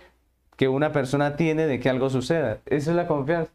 que 0.55 0.67
una 0.69 0.91
persona 0.91 1.36
tiene 1.36 1.65
de 1.65 1.79
que 1.79 1.89
algo 1.89 2.09
suceda. 2.09 2.59
Esa 2.67 2.91
es 2.91 2.95
la 2.95 3.07
confianza. 3.07 3.51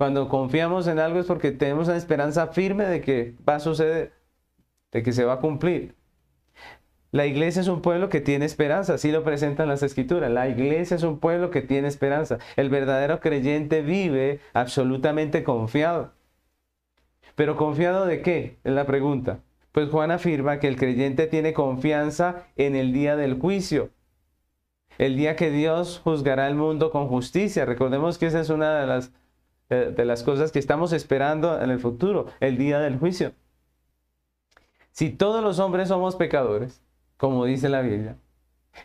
Cuando 0.00 0.30
confiamos 0.30 0.86
en 0.86 0.98
algo 0.98 1.20
es 1.20 1.26
porque 1.26 1.50
tenemos 1.52 1.88
una 1.88 1.98
esperanza 1.98 2.46
firme 2.46 2.86
de 2.86 3.02
que 3.02 3.34
va 3.46 3.56
a 3.56 3.60
suceder, 3.60 4.14
de 4.92 5.02
que 5.02 5.12
se 5.12 5.26
va 5.26 5.34
a 5.34 5.40
cumplir. 5.40 5.94
La 7.10 7.26
iglesia 7.26 7.60
es 7.60 7.68
un 7.68 7.82
pueblo 7.82 8.08
que 8.08 8.22
tiene 8.22 8.46
esperanza, 8.46 8.94
así 8.94 9.12
lo 9.12 9.24
presentan 9.24 9.68
las 9.68 9.82
escrituras. 9.82 10.30
La 10.30 10.48
iglesia 10.48 10.94
es 10.94 11.02
un 11.02 11.18
pueblo 11.18 11.50
que 11.50 11.60
tiene 11.60 11.86
esperanza. 11.86 12.38
El 12.56 12.70
verdadero 12.70 13.20
creyente 13.20 13.82
vive 13.82 14.40
absolutamente 14.54 15.44
confiado. 15.44 16.12
¿Pero 17.34 17.58
confiado 17.58 18.06
de 18.06 18.22
qué? 18.22 18.56
Es 18.64 18.72
la 18.72 18.86
pregunta. 18.86 19.40
Pues 19.70 19.90
Juan 19.90 20.12
afirma 20.12 20.60
que 20.60 20.68
el 20.68 20.76
creyente 20.76 21.26
tiene 21.26 21.52
confianza 21.52 22.46
en 22.56 22.74
el 22.74 22.94
día 22.94 23.16
del 23.16 23.38
juicio, 23.38 23.90
el 24.96 25.18
día 25.18 25.36
que 25.36 25.50
Dios 25.50 26.00
juzgará 26.02 26.48
el 26.48 26.54
mundo 26.54 26.90
con 26.90 27.06
justicia. 27.06 27.66
Recordemos 27.66 28.16
que 28.16 28.28
esa 28.28 28.40
es 28.40 28.48
una 28.48 28.80
de 28.80 28.86
las, 28.86 29.12
de 29.70 30.04
las 30.04 30.22
cosas 30.22 30.52
que 30.52 30.58
estamos 30.58 30.92
esperando 30.92 31.60
en 31.60 31.70
el 31.70 31.78
futuro, 31.78 32.26
el 32.40 32.58
día 32.58 32.80
del 32.80 32.98
juicio. 32.98 33.32
Si 34.90 35.10
todos 35.10 35.42
los 35.42 35.58
hombres 35.58 35.88
somos 35.88 36.16
pecadores, 36.16 36.82
como 37.16 37.44
dice 37.44 37.68
la 37.68 37.80
Biblia, 37.80 38.16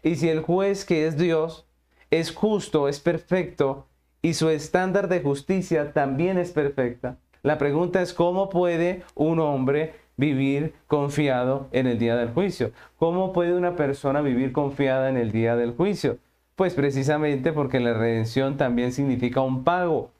y 0.03 0.15
si 0.15 0.29
el 0.29 0.41
juez 0.41 0.85
que 0.85 1.07
es 1.07 1.17
Dios 1.17 1.65
es 2.11 2.33
justo, 2.33 2.87
es 2.87 2.99
perfecto, 2.99 3.87
y 4.21 4.35
su 4.35 4.49
estándar 4.49 5.07
de 5.07 5.21
justicia 5.21 5.91
también 5.91 6.37
es 6.37 6.51
perfecta, 6.51 7.17
la 7.41 7.57
pregunta 7.57 8.01
es 8.01 8.13
cómo 8.13 8.49
puede 8.49 9.03
un 9.13 9.39
hombre 9.39 9.93
vivir 10.17 10.73
confiado 10.87 11.67
en 11.71 11.87
el 11.87 11.99
día 11.99 12.15
del 12.15 12.29
juicio. 12.29 12.71
¿Cómo 12.97 13.33
puede 13.33 13.53
una 13.53 13.75
persona 13.75 14.21
vivir 14.21 14.51
confiada 14.51 15.09
en 15.09 15.17
el 15.17 15.31
día 15.31 15.55
del 15.55 15.73
juicio? 15.73 16.17
Pues 16.55 16.73
precisamente 16.73 17.51
porque 17.51 17.79
la 17.79 17.93
redención 17.93 18.57
también 18.57 18.91
significa 18.91 19.41
un 19.41 19.63
pago. 19.63 20.11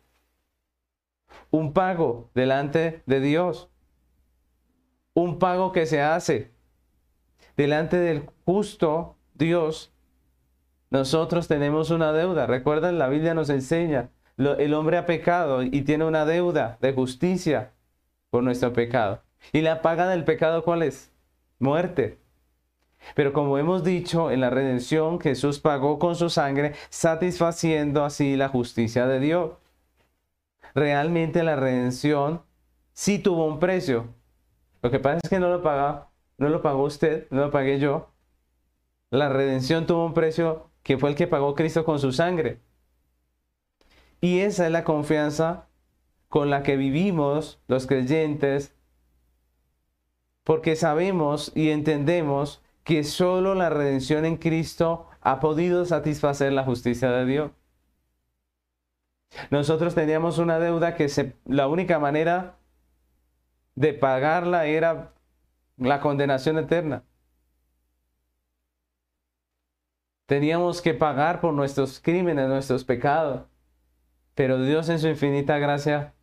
Un 1.55 1.71
pago 1.71 2.29
delante 2.35 3.01
de 3.05 3.21
Dios. 3.21 3.69
Un 5.13 5.39
pago 5.39 5.71
que 5.71 5.85
se 5.85 6.01
hace 6.01 6.51
delante 7.55 7.95
del 7.95 8.29
justo 8.43 9.15
Dios. 9.35 9.93
Nosotros 10.89 11.47
tenemos 11.47 11.91
una 11.91 12.11
deuda. 12.11 12.45
Recuerden, 12.45 12.99
la 12.99 13.07
Biblia 13.07 13.33
nos 13.33 13.49
enseña, 13.49 14.09
el 14.37 14.73
hombre 14.73 14.97
ha 14.97 15.05
pecado 15.05 15.63
y 15.63 15.83
tiene 15.83 16.03
una 16.03 16.25
deuda 16.25 16.77
de 16.81 16.91
justicia 16.91 17.71
por 18.31 18.43
nuestro 18.43 18.73
pecado. 18.73 19.21
¿Y 19.53 19.61
la 19.61 19.81
paga 19.81 20.09
del 20.09 20.25
pecado 20.25 20.61
cuál 20.65 20.83
es? 20.83 21.13
Muerte. 21.57 22.19
Pero 23.15 23.31
como 23.31 23.57
hemos 23.57 23.85
dicho, 23.85 24.29
en 24.29 24.41
la 24.41 24.49
redención 24.49 25.21
Jesús 25.21 25.61
pagó 25.61 25.99
con 25.99 26.17
su 26.17 26.29
sangre, 26.29 26.73
satisfaciendo 26.89 28.03
así 28.03 28.35
la 28.35 28.49
justicia 28.49 29.07
de 29.07 29.21
Dios. 29.21 29.51
Realmente 30.75 31.41
la 31.43 31.55
redención 31.55 32.43
sí 32.93 33.17
tuvo 33.17 33.47
un 33.47 33.59
precio. 33.59 34.13
Lo 34.81 34.91
que 34.91 34.99
pasa 34.99 35.21
es 35.23 35.29
que 35.29 35.39
no 35.39 35.49
lo 35.49 35.63
pagó, 35.63 36.11
no 36.37 36.49
lo 36.49 36.61
pagó 36.61 36.83
usted, 36.83 37.27
no 37.31 37.41
lo 37.41 37.51
pagué 37.51 37.79
yo. 37.79 38.11
La 39.09 39.29
redención 39.29 39.87
tuvo 39.87 40.05
un 40.05 40.13
precio 40.13 40.69
que 40.83 40.97
fue 40.97 41.09
el 41.09 41.15
que 41.15 41.27
pagó 41.27 41.55
Cristo 41.55 41.85
con 41.85 41.99
su 41.99 42.11
sangre. 42.11 42.59
Y 44.21 44.39
esa 44.39 44.65
es 44.65 44.71
la 44.71 44.83
confianza 44.83 45.67
con 46.29 46.49
la 46.49 46.61
que 46.61 46.77
vivimos 46.77 47.59
los 47.67 47.87
creyentes 47.87 48.75
porque 50.43 50.75
sabemos 50.75 51.51
y 51.55 51.69
entendemos 51.71 52.61
que 52.83 53.03
solo 53.03 53.55
la 53.55 53.69
redención 53.69 54.25
en 54.25 54.37
Cristo 54.37 55.07
ha 55.21 55.39
podido 55.39 55.85
satisfacer 55.85 56.53
la 56.53 56.63
justicia 56.63 57.09
de 57.11 57.25
Dios. 57.25 57.51
Nosotros 59.49 59.95
teníamos 59.95 60.37
una 60.37 60.59
deuda 60.59 60.95
que 60.95 61.33
la 61.45 61.67
única 61.67 61.99
manera 61.99 62.57
de 63.75 63.93
pagarla 63.93 64.65
era 64.65 65.13
la 65.77 65.99
condenación 65.99 66.57
eterna. 66.57 67.03
Teníamos 70.25 70.81
que 70.81 70.93
pagar 70.93 71.39
por 71.39 71.53
nuestros 71.53 71.99
crímenes, 71.99 72.47
nuestros 72.47 72.83
pecados. 72.83 73.43
Pero 74.33 74.61
Dios 74.61 74.89
en 74.89 74.99
su 74.99 75.07
infinita 75.07 75.59
gracia 75.59 76.13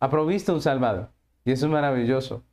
ha 0.00 0.10
provisto 0.10 0.54
un 0.54 0.62
Salvador. 0.62 1.10
Y 1.44 1.52
eso 1.52 1.66
es 1.66 1.72
maravilloso. 1.72 2.44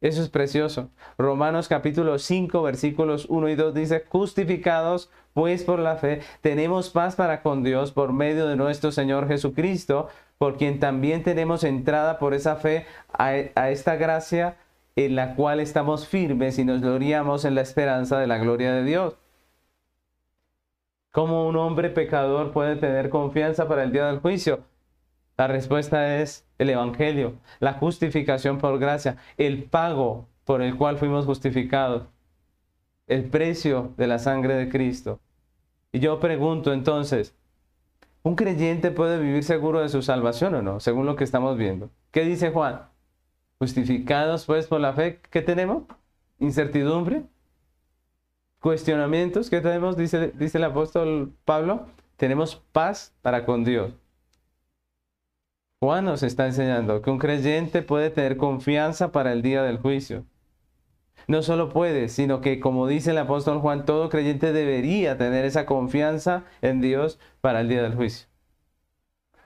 Eso 0.00 0.22
es 0.22 0.28
precioso. 0.28 0.90
Romanos 1.16 1.68
capítulo 1.68 2.18
5 2.18 2.62
versículos 2.62 3.26
1 3.28 3.48
y 3.50 3.54
2 3.54 3.74
dice, 3.74 4.04
justificados 4.08 5.10
pues 5.34 5.64
por 5.64 5.78
la 5.78 5.96
fe, 5.96 6.20
tenemos 6.40 6.90
paz 6.90 7.16
para 7.16 7.42
con 7.42 7.62
Dios 7.62 7.92
por 7.92 8.12
medio 8.12 8.46
de 8.46 8.56
nuestro 8.56 8.92
Señor 8.92 9.28
Jesucristo, 9.28 10.08
por 10.38 10.56
quien 10.56 10.80
también 10.80 11.22
tenemos 11.22 11.64
entrada 11.64 12.18
por 12.18 12.34
esa 12.34 12.56
fe 12.56 12.86
a, 13.12 13.36
esta 13.70 13.96
gracia 13.96 14.56
en 14.96 15.14
la 15.16 15.34
cual 15.36 15.60
estamos 15.60 16.06
firmes 16.06 16.58
y 16.58 16.64
nos 16.64 16.80
gloriamos 16.80 17.44
en 17.44 17.54
la 17.54 17.62
esperanza 17.62 18.18
de 18.18 18.26
la 18.26 18.38
gloria 18.38 18.72
de 18.72 18.84
Dios. 18.84 19.16
¿Cómo 21.12 21.46
un 21.46 21.56
hombre 21.56 21.90
pecador 21.90 22.52
puede 22.52 22.76
tener 22.76 23.08
confianza 23.10 23.68
para 23.68 23.84
el 23.84 23.92
día 23.92 24.06
del 24.06 24.20
juicio? 24.20 24.60
La 25.36 25.46
respuesta 25.46 26.18
es 26.18 26.46
el 26.58 26.70
Evangelio, 26.70 27.34
la 27.60 27.74
justificación 27.74 28.58
por 28.58 28.78
gracia, 28.78 29.16
el 29.36 29.64
pago 29.64 30.28
por 30.44 30.62
el 30.62 30.76
cual 30.76 30.98
fuimos 30.98 31.24
justificados, 31.24 32.04
el 33.12 33.24
precio 33.24 33.92
de 33.96 34.06
la 34.06 34.18
sangre 34.18 34.54
de 34.54 34.68
Cristo. 34.68 35.20
Y 35.92 36.00
yo 36.00 36.18
pregunto 36.18 36.72
entonces, 36.72 37.34
¿un 38.22 38.36
creyente 38.36 38.90
puede 38.90 39.18
vivir 39.18 39.44
seguro 39.44 39.80
de 39.80 39.90
su 39.90 40.00
salvación 40.00 40.54
o 40.54 40.62
no? 40.62 40.80
Según 40.80 41.04
lo 41.04 41.14
que 41.14 41.24
estamos 41.24 41.58
viendo. 41.58 41.90
¿Qué 42.10 42.22
dice 42.22 42.50
Juan? 42.50 42.82
Justificados 43.58 44.46
pues 44.46 44.66
por 44.66 44.80
la 44.80 44.94
fe, 44.94 45.20
¿qué 45.30 45.42
tenemos? 45.42 45.84
Incertidumbre, 46.38 47.24
cuestionamientos, 48.60 49.50
¿qué 49.50 49.60
tenemos? 49.60 49.96
Dice, 49.96 50.32
dice 50.34 50.58
el 50.58 50.64
apóstol 50.64 51.32
Pablo, 51.44 51.86
tenemos 52.16 52.62
paz 52.72 53.12
para 53.20 53.44
con 53.44 53.62
Dios. 53.62 53.92
Juan 55.80 56.04
nos 56.06 56.22
está 56.22 56.46
enseñando 56.46 57.02
que 57.02 57.10
un 57.10 57.18
creyente 57.18 57.82
puede 57.82 58.08
tener 58.08 58.36
confianza 58.36 59.12
para 59.12 59.32
el 59.32 59.42
día 59.42 59.62
del 59.62 59.78
juicio. 59.78 60.24
No 61.26 61.42
solo 61.42 61.68
puede, 61.68 62.08
sino 62.08 62.40
que 62.40 62.60
como 62.60 62.86
dice 62.86 63.10
el 63.10 63.18
apóstol 63.18 63.58
Juan, 63.60 63.84
todo 63.84 64.08
creyente 64.08 64.52
debería 64.52 65.16
tener 65.16 65.44
esa 65.44 65.66
confianza 65.66 66.44
en 66.60 66.80
Dios 66.80 67.18
para 67.40 67.60
el 67.60 67.68
día 67.68 67.82
del 67.82 67.94
juicio. 67.94 68.28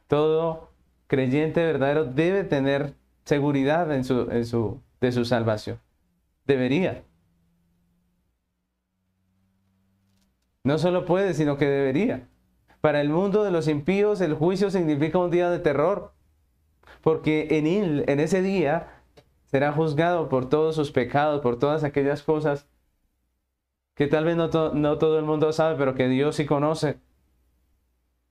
Todo 0.07 0.71
creyente 1.07 1.65
verdadero 1.65 2.05
debe 2.05 2.45
tener 2.45 2.95
seguridad 3.25 3.93
en 3.93 4.05
su, 4.05 4.31
en 4.31 4.47
su, 4.47 4.81
de 5.01 5.13
su 5.13 5.25
salvación. 5.25 5.81
Debería. 6.47 7.03
No 10.65 10.79
solo 10.79 11.05
puede, 11.05 11.35
sino 11.35 11.59
que 11.59 11.67
debería. 11.67 12.29
Para 12.81 13.01
el 13.01 13.09
mundo 13.09 13.45
de 13.45 13.51
los 13.51 13.69
impíos 13.69 14.21
el 14.21 14.35
juicio 14.35 14.71
significa 14.71 15.19
un 15.19 15.31
día 15.31 15.51
de 15.51 15.59
terror 15.59 16.13
porque 17.01 17.49
en, 17.51 18.05
en 18.09 18.21
ese 18.21 18.43
día 18.43 18.96
será 19.47 19.73
juzgado 19.73 20.29
por 20.29 20.49
todos 20.49 20.77
sus 20.77 20.91
pecados, 20.93 21.41
por 21.41 21.59
todas 21.59 21.85
aquellas 21.85 22.23
cosas 22.23 22.67
que 23.95 24.07
tal 24.07 24.25
vez 24.25 24.37
no, 24.37 24.51
todo 24.51 25.19
el 25.19 25.25
mundo 25.25 25.53
sabe, 25.53 25.77
pero 25.77 25.95
que 25.95 26.09
Dios 26.09 26.37
sí 26.37 26.45
conoce. 26.45 26.99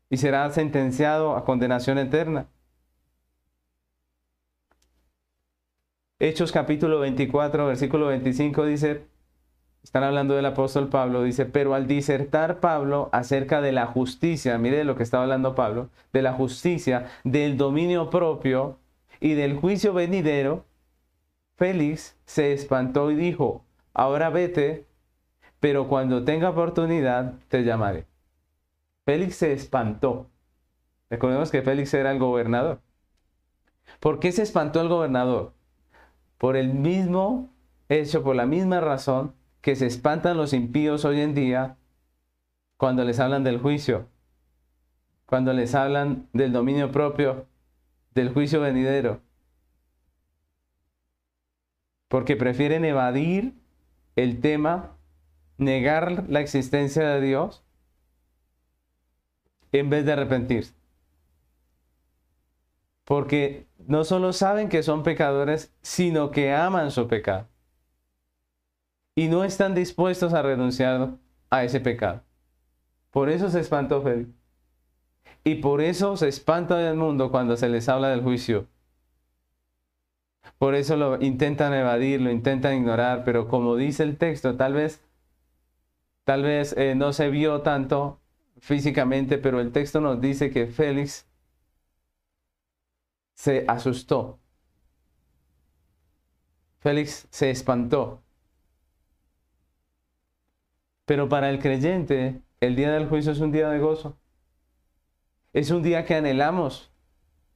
Y 0.09 0.17
será 0.17 0.49
sentenciado 0.51 1.35
a 1.35 1.43
condenación 1.43 1.97
eterna. 1.97 2.47
Hechos 6.19 6.51
capítulo 6.51 6.99
24, 6.99 7.65
versículo 7.65 8.07
25 8.07 8.65
dice, 8.65 9.07
están 9.83 10.03
hablando 10.03 10.35
del 10.35 10.45
apóstol 10.45 10.87
Pablo, 10.87 11.23
dice, 11.23 11.45
pero 11.45 11.73
al 11.73 11.87
disertar 11.87 12.59
Pablo 12.59 13.09
acerca 13.11 13.59
de 13.61 13.71
la 13.71 13.87
justicia, 13.87 14.57
mire 14.59 14.83
lo 14.83 14.95
que 14.95 15.03
estaba 15.03 15.23
hablando 15.23 15.55
Pablo, 15.55 15.89
de 16.13 16.21
la 16.21 16.33
justicia, 16.33 17.07
del 17.23 17.57
dominio 17.57 18.11
propio 18.11 18.77
y 19.19 19.33
del 19.33 19.55
juicio 19.55 19.93
venidero, 19.93 20.65
Félix 21.57 22.17
se 22.25 22.53
espantó 22.53 23.11
y 23.11 23.15
dijo, 23.15 23.63
ahora 23.93 24.29
vete, 24.29 24.85
pero 25.59 25.87
cuando 25.87 26.23
tenga 26.23 26.49
oportunidad 26.49 27.35
te 27.47 27.63
llamaré. 27.63 28.05
Félix 29.05 29.37
se 29.37 29.53
espantó. 29.53 30.29
Recordemos 31.09 31.51
que 31.51 31.61
Félix 31.61 31.93
era 31.93 32.11
el 32.11 32.19
gobernador. 32.19 32.81
¿Por 33.99 34.19
qué 34.19 34.31
se 34.31 34.41
espantó 34.41 34.81
el 34.81 34.89
gobernador? 34.89 35.53
Por 36.37 36.57
el 36.57 36.73
mismo 36.73 37.49
hecho, 37.87 38.23
por 38.23 38.35
la 38.35 38.45
misma 38.45 38.81
razón 38.81 39.33
que 39.61 39.75
se 39.75 39.85
espantan 39.85 40.37
los 40.37 40.53
impíos 40.53 41.05
hoy 41.05 41.21
en 41.21 41.33
día 41.33 41.77
cuando 42.77 43.03
les 43.03 43.19
hablan 43.19 43.43
del 43.43 43.59
juicio, 43.59 44.07
cuando 45.25 45.53
les 45.53 45.73
hablan 45.75 46.27
del 46.33 46.51
dominio 46.51 46.91
propio, 46.91 47.47
del 48.13 48.33
juicio 48.33 48.61
venidero. 48.61 49.21
Porque 52.15 52.37
prefieren 52.37 52.85
evadir 52.85 53.55
el 54.15 54.39
tema, 54.39 54.95
negar 55.57 56.23
la 56.29 56.39
existencia 56.39 57.05
de 57.09 57.19
Dios, 57.19 57.61
en 59.73 59.89
vez 59.89 60.05
de 60.05 60.13
arrepentirse. 60.13 60.73
Porque 63.03 63.67
no 63.85 64.05
solo 64.05 64.31
saben 64.31 64.69
que 64.69 64.81
son 64.81 65.03
pecadores, 65.03 65.73
sino 65.81 66.31
que 66.31 66.53
aman 66.53 66.89
su 66.91 67.05
pecado. 67.09 67.49
Y 69.13 69.27
no 69.27 69.43
están 69.43 69.75
dispuestos 69.75 70.33
a 70.33 70.41
renunciar 70.41 71.17
a 71.49 71.65
ese 71.65 71.81
pecado. 71.81 72.23
Por 73.11 73.27
eso 73.27 73.49
se 73.49 73.59
espantó 73.59 74.01
Félix. 74.01 74.29
Y 75.43 75.55
por 75.55 75.81
eso 75.81 76.15
se 76.15 76.29
espanta 76.29 76.89
el 76.89 76.95
mundo 76.95 77.29
cuando 77.29 77.57
se 77.57 77.67
les 77.67 77.89
habla 77.89 78.07
del 78.07 78.21
juicio. 78.23 78.67
Por 80.57 80.75
eso 80.75 80.95
lo 80.97 81.21
intentan 81.21 81.73
evadir, 81.73 82.21
lo 82.21 82.31
intentan 82.31 82.75
ignorar, 82.75 83.23
pero 83.23 83.47
como 83.47 83.75
dice 83.75 84.03
el 84.03 84.17
texto, 84.17 84.55
tal 84.55 84.73
vez, 84.73 85.01
tal 86.23 86.43
vez 86.43 86.75
eh, 86.77 86.95
no 86.95 87.13
se 87.13 87.29
vio 87.29 87.61
tanto 87.61 88.21
físicamente, 88.59 89.37
pero 89.37 89.59
el 89.59 89.71
texto 89.71 90.01
nos 90.01 90.21
dice 90.21 90.51
que 90.51 90.67
Félix 90.67 91.27
se 93.33 93.65
asustó. 93.67 94.39
Félix 96.79 97.27
se 97.31 97.49
espantó. 97.49 98.23
Pero 101.05 101.29
para 101.29 101.49
el 101.49 101.59
creyente, 101.59 102.41
el 102.59 102.75
día 102.75 102.91
del 102.91 103.07
juicio 103.07 103.31
es 103.31 103.39
un 103.39 103.51
día 103.51 103.69
de 103.69 103.79
gozo. 103.79 104.17
Es 105.53 105.71
un 105.71 105.83
día 105.83 106.05
que 106.05 106.15
anhelamos. 106.15 106.91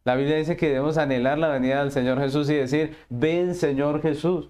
La 0.10 0.16
Biblia 0.16 0.38
dice 0.38 0.58
que 0.58 0.70
debemos 0.70 0.98
anhelar 0.98 1.38
la 1.38 1.50
venida 1.50 1.82
del 1.82 1.92
Señor 1.92 2.20
Jesús 2.20 2.50
y 2.50 2.56
decir, 2.56 2.98
ven 3.10 3.54
Señor 3.54 4.02
Jesús. 4.02 4.50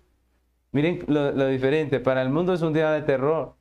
Miren 0.71 1.03
lo, 1.07 1.47
diferente. 1.47 1.99
Para 1.99 2.21
el 2.21 2.29
mundo 2.29 2.53
es 2.53 2.61
un 2.61 2.71
día 2.71 2.91
de 2.91 3.01
terror. 3.01 3.57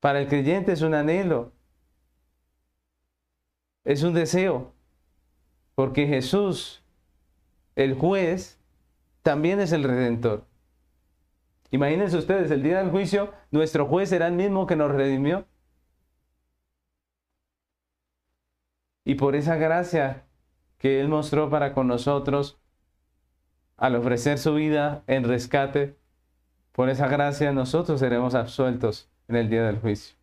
Para 0.00 0.18
el 0.20 0.26
creyente 0.26 0.72
es 0.72 0.82
un 0.82 0.94
anhelo. 0.94 1.52
Es 3.84 4.02
un 4.02 4.12
deseo. 4.12 4.74
Porque 5.76 6.08
Jesús, 6.08 6.82
el 7.76 7.94
juez, 7.94 8.58
también 9.22 9.60
es 9.60 9.70
el 9.70 9.84
redentor. 9.84 10.48
Imagínense 11.70 12.16
ustedes, 12.16 12.50
el 12.50 12.64
día 12.64 12.78
del 12.78 12.90
juicio, 12.90 13.32
nuestro 13.52 13.86
juez 13.86 14.08
será 14.08 14.26
el 14.26 14.34
mismo 14.34 14.66
que 14.66 14.74
nos 14.74 14.90
redimió. 14.90 15.46
Y 19.04 19.14
por 19.14 19.36
esa 19.36 19.54
gracia 19.54 20.25
que 20.78 21.00
Él 21.00 21.08
mostró 21.08 21.50
para 21.50 21.72
con 21.72 21.86
nosotros, 21.86 22.58
al 23.76 23.94
ofrecer 23.96 24.38
su 24.38 24.54
vida 24.54 25.02
en 25.06 25.24
rescate, 25.24 25.96
por 26.72 26.88
esa 26.88 27.08
gracia 27.08 27.52
nosotros 27.52 28.00
seremos 28.00 28.34
absueltos 28.34 29.08
en 29.28 29.36
el 29.36 29.48
día 29.48 29.64
del 29.64 29.78
juicio. 29.78 30.16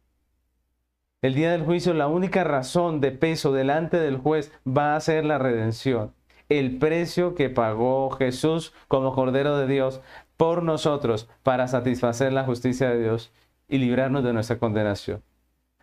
El 1.21 1.35
día 1.35 1.51
del 1.51 1.63
juicio, 1.63 1.93
la 1.93 2.07
única 2.07 2.43
razón 2.43 2.99
de 2.99 3.11
peso 3.11 3.53
delante 3.53 3.97
del 3.97 4.17
juez 4.17 4.51
va 4.67 4.95
a 4.95 4.99
ser 4.99 5.23
la 5.23 5.37
redención. 5.37 6.13
El 6.49 6.77
precio 6.77 7.33
que 7.33 7.49
pagó 7.49 8.09
Jesús 8.11 8.73
como 8.87 9.13
Cordero 9.13 9.57
de 9.57 9.67
Dios 9.67 10.01
por 10.35 10.63
nosotros 10.63 11.29
para 11.41 11.67
satisfacer 11.67 12.33
la 12.33 12.43
justicia 12.43 12.89
de 12.89 13.01
Dios 13.01 13.31
y 13.69 13.77
librarnos 13.77 14.23
de 14.23 14.33
nuestra 14.33 14.59
condenación. 14.59 15.23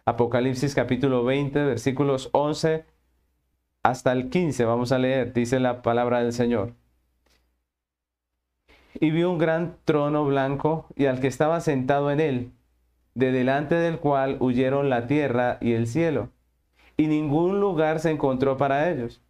Apocalipsis 0.05 0.75
capítulo 0.75 1.25
20, 1.25 1.65
versículos 1.65 2.29
11 2.33 2.85
hasta 3.83 4.13
el 4.13 4.31
15, 4.31 4.65
vamos 4.65 4.93
a 4.93 4.99
leer, 4.99 5.33
dice 5.33 5.61
la 5.61 5.83
palabra 5.83 6.23
del 6.23 6.33
Señor. 6.33 6.75
Y 8.95 9.11
vi 9.11 9.23
un 9.23 9.39
gran 9.39 9.77
trono 9.85 10.25
blanco 10.25 10.87
y 10.97 11.07
al 11.07 11.21
que 11.21 11.29
estaba 11.29 11.61
sentado 11.61 12.11
en 12.11 12.21
él 12.21 12.53
de 13.15 13.33
delante 13.33 13.75
del 13.75 13.99
cual 13.99 14.37
huyeron 14.41 14.89
la 14.89 15.07
tierra 15.07 15.59
y 15.61 15.73
el 15.73 15.87
cielo, 15.87 16.31
y 16.97 17.07
ningún 17.07 17.61
lugar 17.61 18.01
se 18.01 18.11
encontró 18.11 18.57
para 18.57 18.91
ellos. 18.91 19.21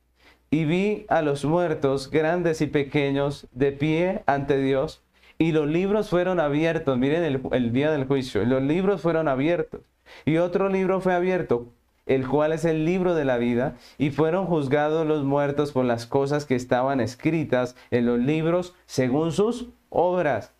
Y 0.50 0.64
vi 0.64 1.06
a 1.08 1.22
los 1.22 1.44
muertos, 1.44 2.10
grandes 2.10 2.60
y 2.60 2.66
pequeños, 2.66 3.46
de 3.52 3.72
pie 3.72 4.22
ante 4.26 4.58
Dios, 4.60 5.02
y 5.38 5.52
los 5.52 5.68
libros 5.68 6.10
fueron 6.10 6.40
abiertos. 6.40 6.98
Miren 6.98 7.42
el, 7.52 7.72
día 7.72 7.92
del 7.92 8.06
juicio, 8.06 8.44
los 8.44 8.62
libros 8.62 9.00
fueron 9.00 9.28
abiertos. 9.28 9.80
Y 10.24 10.38
otro 10.38 10.68
libro 10.68 11.00
fue 11.00 11.14
abierto, 11.14 11.68
el 12.10 12.28
cual 12.28 12.52
es 12.52 12.64
el 12.64 12.84
libro 12.84 13.14
de 13.14 13.24
la 13.24 13.38
vida, 13.38 13.76
y 13.96 14.10
fueron 14.10 14.46
juzgados 14.46 15.06
los 15.06 15.24
muertos 15.24 15.72
por 15.72 15.84
las 15.84 16.06
cosas 16.06 16.44
que 16.44 16.56
estaban 16.56 17.00
escritas 17.00 17.76
en 17.90 18.06
los 18.06 18.18
libros 18.18 18.74
según 18.86 19.32
sus 19.32 19.68
obras. 19.88 20.52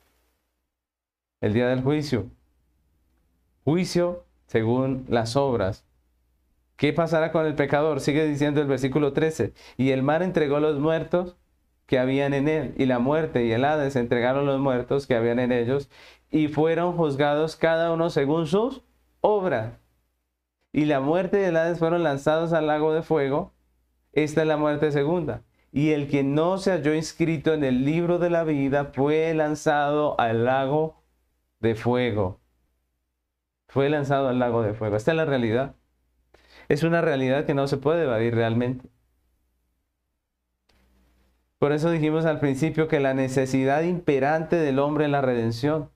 El 1.41 1.53
día 1.53 1.69
del 1.69 1.83
juicio 1.83 2.31
juicio 3.65 4.25
según 4.47 5.07
las 5.09 5.37
obras. 5.37 5.85
¿Qué 6.77 6.93
pasará 6.93 7.31
con 7.31 7.47
el 7.47 7.55
pecador? 7.55 8.01
Sigue 8.01 8.27
diciendo 8.27 8.61
el 8.61 8.67
versículo 8.67 9.13
13. 9.13 9.53
Y 9.77 9.91
el 9.91 10.03
mar 10.03 10.23
entregó 10.23 10.61
los 10.61 10.79
muertos 10.81 11.37
que 11.87 11.99
habían 11.99 12.35
en 12.35 12.49
él, 12.49 12.75
y 12.79 12.87
la 12.87 12.99
muerte 13.01 13.45
y 13.45 13.53
el 13.53 13.65
Hades 13.65 13.97
entregaron 13.97 14.47
los 14.47 14.61
muertos 14.61 15.07
que 15.07 15.15
habían 15.15 15.41
en 15.41 15.53
ellos, 15.53 15.91
y 16.31 16.49
fueron 16.49 16.97
juzgados 16.97 17.57
cada 17.57 17.93
uno 17.93 18.11
según 18.11 18.47
sus 18.47 18.83
obras. 19.21 19.80
Y 20.73 20.85
la 20.85 21.01
muerte 21.01 21.47
el 21.47 21.57
Hades 21.57 21.79
fueron 21.79 22.03
lanzados 22.03 22.53
al 22.53 22.67
lago 22.67 22.93
de 22.93 23.03
fuego. 23.03 23.53
Esta 24.13 24.43
es 24.43 24.47
la 24.47 24.57
muerte 24.57 24.93
segunda. 24.93 25.43
Y 25.73 25.91
el 25.91 26.09
que 26.09 26.23
no 26.23 26.59
se 26.59 26.73
halló 26.73 26.95
inscrito 26.95 27.55
en 27.55 27.65
el 27.65 27.85
libro 27.85 28.19
de 28.19 28.31
la 28.31 28.45
vida 28.45 28.87
fue 28.93 29.33
lanzado 29.35 30.19
al 30.21 30.45
lago 30.45 31.03
de 31.61 31.75
fuego 31.75 32.41
fue 33.71 33.89
lanzado 33.89 34.29
al 34.29 34.39
lago 34.41 34.63
de 34.63 34.75
fuego. 34.75 34.97
Esta 34.97 35.13
es 35.13 35.17
la 35.17 35.25
realidad. 35.25 35.77
Es 36.69 36.83
una 36.83 37.01
realidad 37.01 37.47
que 37.47 37.55
no 37.55 37.69
se 37.69 37.77
puede 37.77 38.03
evadir 38.03 38.35
realmente. 38.35 38.89
Por 41.59 41.73
eso 41.73 41.91
dijimos 41.91 42.25
al 42.25 42.41
principio 42.41 42.89
que 42.89 42.99
la 42.99 43.15
necesidad 43.15 43.83
imperante 43.83 44.57
del 44.57 44.81
hombre 44.81 45.05
es 45.05 45.11
la 45.13 45.21
redención. 45.21 45.91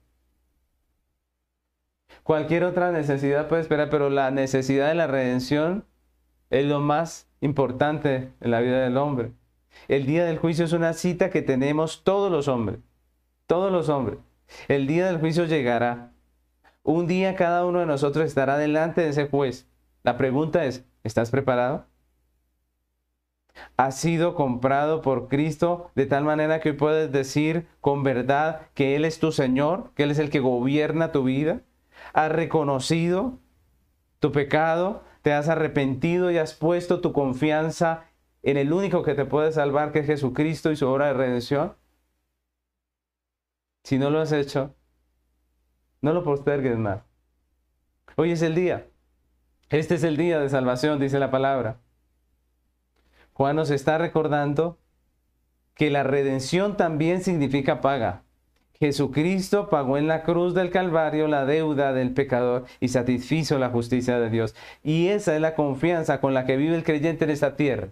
Cualquier 2.25 2.63
otra 2.63 2.91
necesidad 2.91 3.47
puede 3.47 3.61
esperar, 3.61 3.91
pero 3.91 4.09
la 4.09 4.31
necesidad 4.31 4.87
de 4.87 4.95
la 4.95 5.05
redención 5.05 5.85
es 6.49 6.65
lo 6.65 6.79
más 6.79 7.29
importante 7.39 8.31
en 8.41 8.49
la 8.49 8.61
vida 8.61 8.79
del 8.79 8.97
hombre. 8.97 9.33
El 9.87 10.07
día 10.07 10.25
del 10.25 10.39
juicio 10.39 10.65
es 10.65 10.73
una 10.73 10.93
cita 10.93 11.29
que 11.29 11.43
tenemos 11.43 12.03
todos 12.03 12.31
los 12.31 12.47
hombres, 12.47 12.79
todos 13.45 13.71
los 13.71 13.89
hombres. 13.89 14.17
El 14.67 14.87
día 14.87 15.05
del 15.05 15.19
juicio 15.19 15.45
llegará. 15.45 16.13
Un 16.81 17.05
día 17.05 17.35
cada 17.35 17.63
uno 17.63 17.77
de 17.81 17.85
nosotros 17.85 18.25
estará 18.25 18.57
delante 18.57 19.01
de 19.01 19.09
ese 19.09 19.27
juez. 19.27 19.67
La 20.01 20.17
pregunta 20.17 20.65
es, 20.65 20.83
¿estás 21.03 21.29
preparado? 21.29 21.85
¿Has 23.77 23.99
sido 23.99 24.33
comprado 24.33 25.03
por 25.03 25.27
Cristo 25.27 25.91
de 25.93 26.07
tal 26.07 26.23
manera 26.23 26.59
que 26.59 26.71
hoy 26.71 26.75
puedes 26.75 27.11
decir 27.11 27.67
con 27.81 28.01
verdad 28.01 28.61
que 28.73 28.95
Él 28.95 29.05
es 29.05 29.19
tu 29.19 29.31
Señor, 29.31 29.91
que 29.93 30.01
Él 30.01 30.09
es 30.09 30.17
el 30.17 30.31
que 30.31 30.39
gobierna 30.39 31.11
tu 31.11 31.23
vida? 31.25 31.61
¿Has 32.15 32.31
reconocido 32.31 33.41
tu 34.21 34.31
pecado? 34.31 35.03
¿Te 35.21 35.33
has 35.33 35.49
arrepentido 35.49 36.31
y 36.31 36.37
has 36.37 36.53
puesto 36.53 37.01
tu 37.01 37.11
confianza 37.11 38.05
en 38.41 38.55
el 38.55 38.71
único 38.71 39.03
que 39.03 39.15
te 39.15 39.25
puede 39.25 39.51
salvar, 39.51 39.91
que 39.91 39.99
es 39.99 40.05
Jesucristo 40.05 40.71
y 40.71 40.77
su 40.77 40.87
obra 40.87 41.07
de 41.07 41.13
redención? 41.13 41.75
Si 43.83 43.97
no 43.97 44.11
lo 44.11 44.21
has 44.21 44.31
hecho, 44.31 44.73
no 45.99 46.13
lo 46.13 46.23
postergues 46.23 46.77
más. 46.77 47.01
Hoy 48.15 48.31
es 48.31 48.41
el 48.43 48.55
día. 48.55 48.87
Este 49.67 49.95
es 49.95 50.03
el 50.05 50.15
día 50.15 50.39
de 50.39 50.47
salvación, 50.47 51.01
dice 51.01 51.19
la 51.19 51.31
palabra. 51.31 51.81
Juan 53.33 53.57
nos 53.57 53.71
está 53.71 53.97
recordando 53.97 54.79
que 55.73 55.91
la 55.91 56.03
redención 56.03 56.77
también 56.77 57.21
significa 57.21 57.81
paga. 57.81 58.24
Jesucristo 58.79 59.69
pagó 59.69 59.97
en 59.97 60.07
la 60.07 60.23
cruz 60.23 60.53
del 60.53 60.69
Calvario 60.69 61.27
la 61.27 61.45
deuda 61.45 61.93
del 61.93 62.13
pecador 62.13 62.65
y 62.79 62.89
satisfizo 62.89 63.57
la 63.57 63.69
justicia 63.69 64.19
de 64.19 64.29
Dios. 64.29 64.55
Y 64.83 65.07
esa 65.07 65.35
es 65.35 65.41
la 65.41 65.55
confianza 65.55 66.19
con 66.19 66.33
la 66.33 66.45
que 66.45 66.57
vive 66.57 66.75
el 66.75 66.83
creyente 66.83 67.23
en 67.23 67.31
esta 67.31 67.55
tierra. 67.55 67.89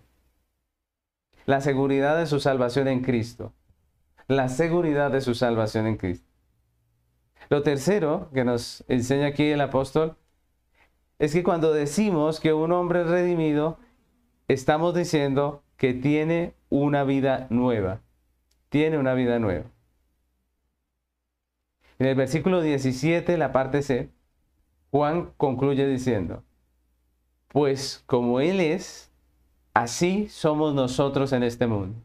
La 1.45 1.61
seguridad 1.61 2.17
de 2.17 2.25
su 2.25 2.39
salvación 2.39 2.87
en 2.87 3.01
Cristo. 3.01 3.53
La 4.27 4.49
seguridad 4.49 5.11
de 5.11 5.21
su 5.21 5.35
salvación 5.35 5.87
en 5.87 5.97
Cristo. 5.97 6.27
Lo 7.49 7.61
tercero 7.63 8.29
que 8.33 8.43
nos 8.43 8.83
enseña 8.87 9.27
aquí 9.27 9.49
el 9.49 9.61
apóstol 9.61 10.17
es 11.19 11.33
que 11.33 11.43
cuando 11.43 11.73
decimos 11.73 12.39
que 12.39 12.53
un 12.53 12.71
hombre 12.71 13.01
es 13.01 13.07
redimido, 13.07 13.77
estamos 14.47 14.93
diciendo 14.93 15.63
que 15.77 15.93
tiene 15.93 16.55
una 16.69 17.03
vida 17.03 17.47
nueva. 17.49 18.01
Tiene 18.69 18.97
una 18.97 19.13
vida 19.13 19.39
nueva. 19.39 19.72
En 21.99 22.07
el 22.07 22.15
versículo 22.15 22.61
17, 22.61 23.37
la 23.37 23.51
parte 23.51 23.81
C, 23.81 24.09
Juan 24.91 25.31
concluye 25.37 25.87
diciendo, 25.87 26.43
pues 27.47 28.03
como 28.05 28.39
Él 28.39 28.59
es, 28.59 29.11
así 29.73 30.27
somos 30.29 30.73
nosotros 30.73 31.33
en 31.33 31.43
este 31.43 31.67
mundo. 31.67 31.99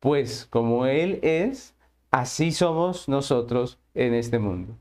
pues 0.00 0.46
como 0.50 0.84
Él 0.86 1.18
es, 1.22 1.74
así 2.10 2.52
somos 2.52 3.08
nosotros 3.08 3.78
en 3.94 4.14
este 4.14 4.38
mundo. 4.38 4.76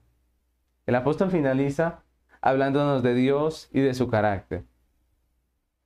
El 0.85 0.95
apóstol 0.95 1.31
finaliza 1.31 2.03
hablándonos 2.41 3.03
de 3.03 3.13
Dios 3.13 3.69
y 3.71 3.79
de 3.79 3.93
su 3.93 4.09
carácter, 4.09 4.65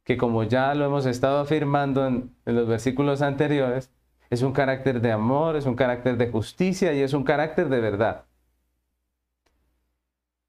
que 0.04 0.18
como 0.18 0.44
ya 0.44 0.74
lo 0.74 0.86
hemos 0.86 1.06
estado 1.06 1.40
afirmando 1.40 2.08
en, 2.08 2.36
los 2.46 2.68
versículos 2.68 3.22
anteriores, 3.22 3.92
es 4.30 4.42
un 4.42 4.52
carácter 4.52 5.02
de 5.02 5.12
amor, 5.12 5.56
es 5.56 5.66
un 5.66 5.76
carácter 5.76 6.18
de 6.18 6.30
justicia 6.30 6.94
y 6.94 7.02
es 7.02 7.14
un 7.14 7.24
carácter 7.24 7.70
de 7.70 7.80
verdad. 7.80 8.26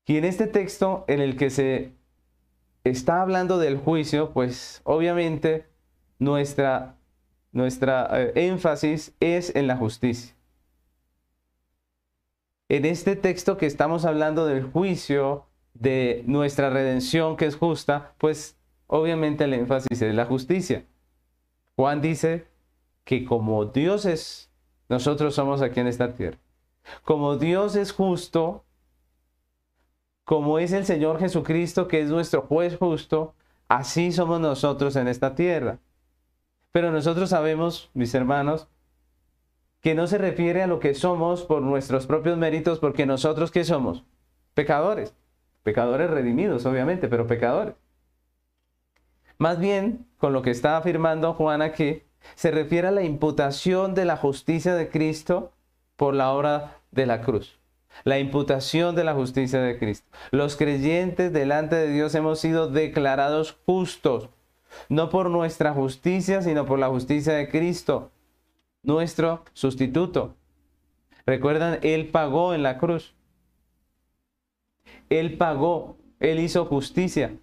Y 0.07 0.17
en 0.17 0.25
este 0.25 0.47
texto 0.47 1.05
en 1.07 1.21
el 1.21 1.37
que 1.37 1.51
se 1.51 1.93
está 2.83 3.21
hablando 3.21 3.59
del 3.59 3.77
juicio, 3.77 4.33
pues 4.33 4.81
obviamente 4.85 5.67
nuestra, 6.19 6.97
nuestra 7.53 8.09
eh, 8.13 8.33
énfasis 8.35 9.15
es 9.21 9.55
en 9.55 9.67
la 9.67 9.77
justicia. 9.77 10.35
En 12.71 12.85
este 12.85 13.17
texto 13.17 13.57
que 13.57 13.67
estamos 13.67 14.05
hablando 14.05 14.47
del 14.47 14.65
juicio, 14.65 15.47
de 15.75 16.23
nuestra 16.27 16.71
redención 16.71 17.37
que 17.37 17.47
es 17.47 17.57
justa, 17.57 18.15
pues 18.19 18.57
obviamente 18.87 19.45
el 19.45 19.55
énfasis 19.55 20.03
es 20.03 20.15
la 20.15 20.27
justicia. 20.27 20.85
Juan 21.77 22.01
dice 22.01 22.47
que 23.09 23.25
como 23.25 23.65
Dios 23.65 24.05
es, 24.05 24.51
nosotros 24.91 25.35
somos 25.35 25.63
aquí 25.63 25.81
en 25.81 25.87
esta 25.87 26.13
tierra. 26.13 26.37
Como 27.05 27.39
Dios 27.39 27.75
es 27.75 27.91
justo, 27.91 28.67
como 30.25 30.59
es 30.59 30.73
el 30.73 30.85
Señor 30.85 31.19
Jesucristo, 31.19 31.89
que 31.89 32.03
es 32.03 32.11
nuestro 32.11 32.43
juez 32.43 32.77
justo, 32.77 33.33
así 33.67 34.13
somos 34.13 34.41
nosotros 34.41 34.95
en 34.95 35.09
esta 35.09 35.35
tierra. 35.35 35.79
Pero 36.71 36.93
nosotros 36.93 37.31
sabemos, 37.31 37.89
mis 37.95 38.15
hermanos, 38.15 38.69
que 39.81 39.95
no 39.95 40.07
se 40.07 40.19
refiere 40.19 40.63
a 40.63 40.67
lo 40.67 40.79
que 40.79 40.93
somos 40.93 41.45
por 41.45 41.63
nuestros 41.63 42.07
propios 42.07 42.37
méritos, 42.37 42.79
porque 42.79 43.07
nosotros 43.07 43.51
¿qué 43.51 43.65
somos? 43.65 44.05
Pecadores. 44.53 45.15
Pecadores 45.63 46.11
redimidos, 46.11 46.67
obviamente, 46.67 47.09
pero 47.09 47.27
pecadores. 47.27 47.75
Más 49.39 49.59
bien, 49.59 50.07
con 50.19 50.35
lo 50.35 50.43
que 50.43 50.51
está 50.51 50.77
afirmando 50.77 51.33
Juan 51.33 51.63
aquí, 51.63 52.03
se 52.35 52.51
refiere 52.51 52.89
a 52.89 52.93
la 52.93 53.03
imputación 53.03 53.95
de 53.95 54.05
la 54.05 54.17
justicia 54.17 54.75
de 54.75 54.89
Cristo 54.89 55.53
por 55.97 56.15
la 56.15 56.33
obra 56.33 56.79
de 56.91 57.07
la 57.07 57.21
cruz 57.21 57.59
la 58.05 58.19
imputación 58.19 58.95
de 58.95 59.05
la 59.05 59.15
justicia 59.15 59.61
de 59.61 59.79
Cristo. 59.79 60.07
Los 60.31 60.57
creyentes 60.57 61.33
delante 61.33 61.77
de 61.77 61.93
Dios 61.93 62.15
hemos 62.15 62.41
sido 62.41 62.69
declarados 62.69 63.57
justos, 63.67 64.29
no 64.89 65.11
por 65.11 65.31
nuestra 65.31 65.73
justicia, 65.73 66.43
sino 66.43 66.67
por 66.67 66.79
la 66.79 66.89
justicia 66.89 67.33
de 67.33 67.49
Cristo, 67.49 68.11
nuestro 68.83 69.45
sustituto. 69.53 70.35
Recuerdan, 71.27 71.79
Él 71.83 72.09
pagó 72.09 72.55
en 72.55 72.63
la 72.63 72.79
cruz. 72.79 73.15
Él 75.11 75.37
pagó, 75.37 75.97
Él 76.21 76.41
hizo 76.41 76.67
justicia. 76.67 77.35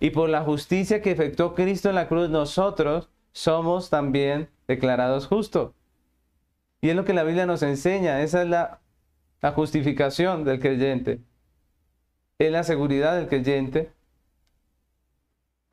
Y 0.00 0.10
por 0.10 0.28
la 0.28 0.42
justicia 0.42 1.02
que 1.02 1.10
efectuó 1.10 1.54
Cristo 1.54 1.88
en 1.88 1.94
la 1.96 2.08
cruz, 2.08 2.28
nosotros 2.30 3.08
somos 3.32 3.90
también 3.90 4.48
declarados 4.66 5.26
justos. 5.26 5.72
Y 6.80 6.90
es 6.90 6.96
lo 6.96 7.04
que 7.04 7.14
la 7.14 7.24
Biblia 7.24 7.46
nos 7.46 7.62
enseña, 7.62 8.22
esa 8.22 8.42
es 8.42 8.48
la, 8.48 8.80
justificación 9.54 10.44
del 10.44 10.60
creyente, 10.60 11.20
es 12.38 12.52
la 12.52 12.64
seguridad 12.64 13.16
del 13.16 13.28
creyente. 13.28 13.92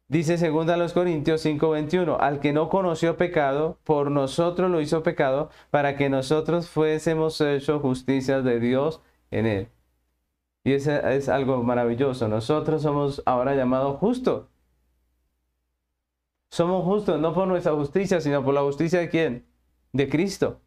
Dice 0.08 0.38
2 0.38 0.94
Corintios 0.94 1.42
5:21, 1.44 2.18
al 2.20 2.40
que 2.40 2.54
no 2.54 2.70
conoció 2.70 3.18
pecado, 3.18 3.80
por 3.84 4.12
nosotros 4.12 4.70
lo 4.70 4.82
hizo 4.82 5.04
pecado, 5.04 5.50
para 5.72 5.96
que 5.96 6.10
nosotros 6.10 6.70
fuésemos 6.70 7.42
hechos 7.42 7.82
justicia 7.82 8.42
de 8.42 8.60
Dios 8.60 9.02
en 9.32 9.46
él. 9.48 9.68
Y 10.66 10.74
eso 10.74 10.92
es 10.92 11.30
algo 11.30 11.62
maravilloso. 11.62 12.28
Nosotros 12.28 12.82
somos 12.82 13.22
ahora 13.28 13.54
llamados 13.54 14.00
justos. 14.00 14.48
Somos 16.50 16.84
justos 16.84 17.22
no 17.22 17.36
por 17.36 17.48
nuestra 17.48 17.74
justicia, 17.74 18.20
sino 18.20 18.44
por 18.44 18.56
la 18.56 18.62
justicia 18.62 19.00
de 19.00 19.10
quién? 19.10 19.46
De 19.94 20.10
Cristo. 20.10 20.62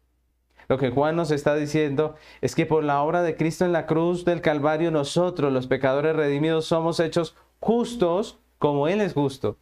Lo 0.69 0.77
que 0.77 0.89
Juan 0.89 1.17
nos 1.17 1.31
está 1.31 1.53
diciendo 1.55 2.15
es 2.39 2.55
que 2.55 2.65
por 2.65 2.85
la 2.85 3.01
obra 3.01 3.23
de 3.23 3.35
Cristo 3.35 3.65
en 3.65 3.73
la 3.73 3.87
cruz 3.87 4.23
del 4.23 4.39
Calvario 4.39 4.89
nosotros, 4.89 5.51
los 5.51 5.67
pecadores 5.67 6.15
redimidos, 6.15 6.65
somos 6.65 7.01
hechos 7.01 7.35
justos 7.59 8.39
como 8.57 8.87
Él 8.87 9.01
es 9.01 9.13
justo. 9.13 9.57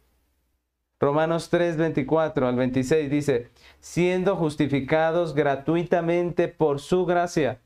Romanos 1.00 1.48
3, 1.50 1.78
24 1.78 2.46
al 2.46 2.54
26 2.54 3.10
dice, 3.10 3.50
siendo 3.80 4.36
justificados 4.36 5.34
gratuitamente 5.34 6.46
por 6.46 6.78
su 6.78 7.06
gracia, 7.06 7.60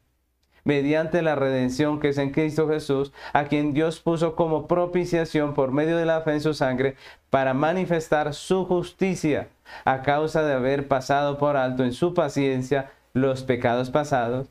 mediante 0.64 1.22
la 1.22 1.34
redención 1.34 2.00
que 2.00 2.10
es 2.10 2.18
en 2.18 2.30
Cristo 2.30 2.68
Jesús, 2.68 3.12
a 3.32 3.44
quien 3.44 3.74
Dios 3.74 4.00
puso 4.00 4.36
como 4.36 4.66
propiciación 4.66 5.54
por 5.54 5.72
medio 5.72 5.96
de 5.96 6.06
la 6.06 6.20
fe 6.22 6.32
en 6.32 6.40
su 6.40 6.54
sangre, 6.54 6.96
para 7.30 7.54
manifestar 7.54 8.34
su 8.34 8.64
justicia, 8.64 9.48
a 9.84 10.02
causa 10.02 10.42
de 10.42 10.54
haber 10.54 10.88
pasado 10.88 11.38
por 11.38 11.56
alto 11.56 11.84
en 11.84 11.92
su 11.92 12.14
paciencia 12.14 12.90
los 13.14 13.42
pecados 13.42 13.90
pasados, 13.90 14.48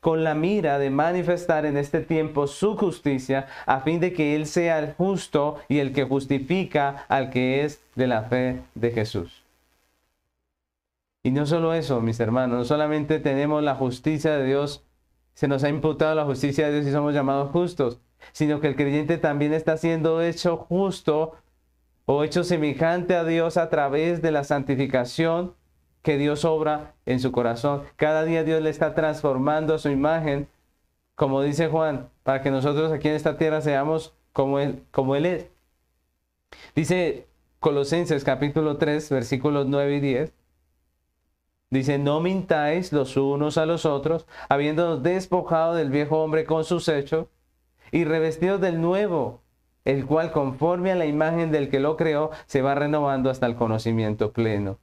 con 0.00 0.24
la 0.24 0.34
mira 0.34 0.78
de 0.78 0.90
manifestar 0.90 1.66
en 1.66 1.76
este 1.76 2.00
tiempo 2.00 2.46
su 2.46 2.76
justicia, 2.76 3.46
a 3.66 3.80
fin 3.80 4.00
de 4.00 4.12
que 4.12 4.34
Él 4.34 4.46
sea 4.46 4.78
el 4.78 4.94
justo 4.94 5.58
y 5.68 5.78
el 5.78 5.92
que 5.92 6.04
justifica 6.04 7.04
al 7.08 7.30
que 7.30 7.64
es 7.64 7.82
de 7.94 8.06
la 8.06 8.22
fe 8.22 8.62
de 8.74 8.90
Jesús. 8.92 9.44
Y 11.22 11.32
no 11.32 11.44
solo 11.44 11.74
eso, 11.74 12.00
mis 12.00 12.18
hermanos, 12.18 12.58
no 12.58 12.64
solamente 12.64 13.18
tenemos 13.18 13.62
la 13.62 13.74
justicia 13.74 14.32
de 14.38 14.46
Dios, 14.46 14.82
se 15.40 15.48
nos 15.48 15.64
ha 15.64 15.70
imputado 15.70 16.14
la 16.14 16.26
justicia 16.26 16.66
de 16.66 16.74
Dios 16.74 16.86
y 16.86 16.92
somos 16.92 17.14
llamados 17.14 17.50
justos, 17.50 17.98
sino 18.32 18.60
que 18.60 18.66
el 18.66 18.76
creyente 18.76 19.16
también 19.16 19.54
está 19.54 19.78
siendo 19.78 20.20
hecho 20.20 20.58
justo 20.58 21.32
o 22.04 22.24
hecho 22.24 22.44
semejante 22.44 23.16
a 23.16 23.24
Dios 23.24 23.56
a 23.56 23.70
través 23.70 24.20
de 24.20 24.32
la 24.32 24.44
santificación 24.44 25.54
que 26.02 26.18
Dios 26.18 26.44
obra 26.44 26.92
en 27.06 27.20
su 27.20 27.32
corazón. 27.32 27.84
Cada 27.96 28.24
día 28.24 28.44
Dios 28.44 28.60
le 28.60 28.68
está 28.68 28.94
transformando 28.94 29.78
su 29.78 29.88
imagen, 29.88 30.46
como 31.14 31.40
dice 31.40 31.68
Juan, 31.68 32.10
para 32.22 32.42
que 32.42 32.50
nosotros 32.50 32.92
aquí 32.92 33.08
en 33.08 33.14
esta 33.14 33.38
tierra 33.38 33.62
seamos 33.62 34.12
como 34.34 34.58
Él, 34.58 34.84
como 34.90 35.16
él 35.16 35.24
es. 35.24 35.46
Dice 36.74 37.28
Colosenses 37.60 38.24
capítulo 38.24 38.76
3, 38.76 39.08
versículos 39.08 39.66
9 39.66 39.96
y 39.96 40.00
10. 40.00 40.32
Dice, 41.70 41.98
no 41.98 42.20
mintáis 42.20 42.92
los 42.92 43.16
unos 43.16 43.56
a 43.56 43.66
los 43.66 43.86
otros, 43.86 44.26
habiéndonos 44.48 45.02
despojado 45.02 45.74
del 45.74 45.90
viejo 45.90 46.22
hombre 46.22 46.44
con 46.44 46.64
sus 46.64 46.88
hechos 46.88 47.28
y 47.92 48.04
revestidos 48.04 48.60
del 48.60 48.80
nuevo, 48.80 49.42
el 49.84 50.04
cual 50.04 50.32
conforme 50.32 50.90
a 50.92 50.96
la 50.96 51.06
imagen 51.06 51.52
del 51.52 51.70
que 51.70 51.80
lo 51.80 51.96
creó, 51.96 52.30
se 52.46 52.62
va 52.62 52.74
renovando 52.74 53.30
hasta 53.30 53.46
el 53.46 53.54
conocimiento 53.54 54.32
pleno 54.32 54.78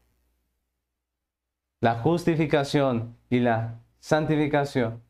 la 1.80 1.96
justificación 1.96 3.16
y 3.30 3.40
la 3.40 3.80
santificación 4.00 5.02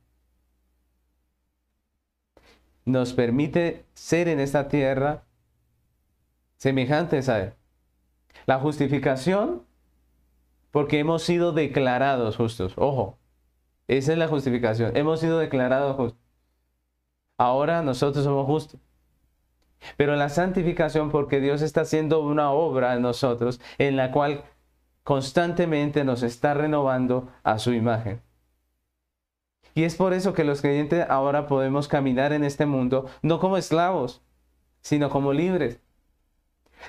nos 2.86 3.13
permite 3.13 3.86
ser 3.93 4.28
en 4.28 4.39
esta 4.39 4.67
tierra 4.67 5.23
semejantes 6.57 7.30
a 7.30 7.39
Él. 7.39 7.53
La 8.45 8.59
justificación, 8.59 9.63
porque 10.78 10.99
hemos 10.99 11.23
sido 11.23 11.53
declarados 11.53 12.38
justos. 12.38 12.73
Ojo, 12.75 13.17
esa 13.88 14.11
es 14.11 14.17
la 14.19 14.28
justificación. 14.28 14.95
Hemos 14.95 15.19
sido 15.19 15.39
declarados 15.39 15.95
justos. 15.95 16.21
Ahora 17.36 17.82
nosotros 17.82 18.23
somos 18.23 18.45
justos. 18.45 18.80
Pero 19.95 20.15
la 20.15 20.30
santificación, 20.30 21.09
porque 21.09 21.39
Dios 21.39 21.63
está 21.63 21.82
haciendo 21.82 22.19
una 22.19 22.51
obra 22.51 22.93
en 22.93 23.01
nosotros 23.01 23.59
en 23.80 23.97
la 23.97 24.11
cual 24.11 24.43
constantemente 25.03 26.03
nos 26.03 26.21
está 26.21 26.53
renovando 26.53 27.28
a 27.41 27.57
su 27.57 27.73
imagen. 27.73 28.21
Y 29.73 29.84
es 29.84 29.95
por 29.95 30.13
eso 30.13 30.36
que 30.36 30.43
los 30.43 30.61
creyentes 30.61 31.07
ahora 31.09 31.47
podemos 31.47 31.88
caminar 31.88 32.34
en 32.34 32.43
este 32.43 32.67
mundo 32.67 33.07
no 33.23 33.39
como 33.39 33.57
esclavos, 33.57 34.21
sino 34.82 35.09
como 35.09 35.34
libres. 35.34 35.82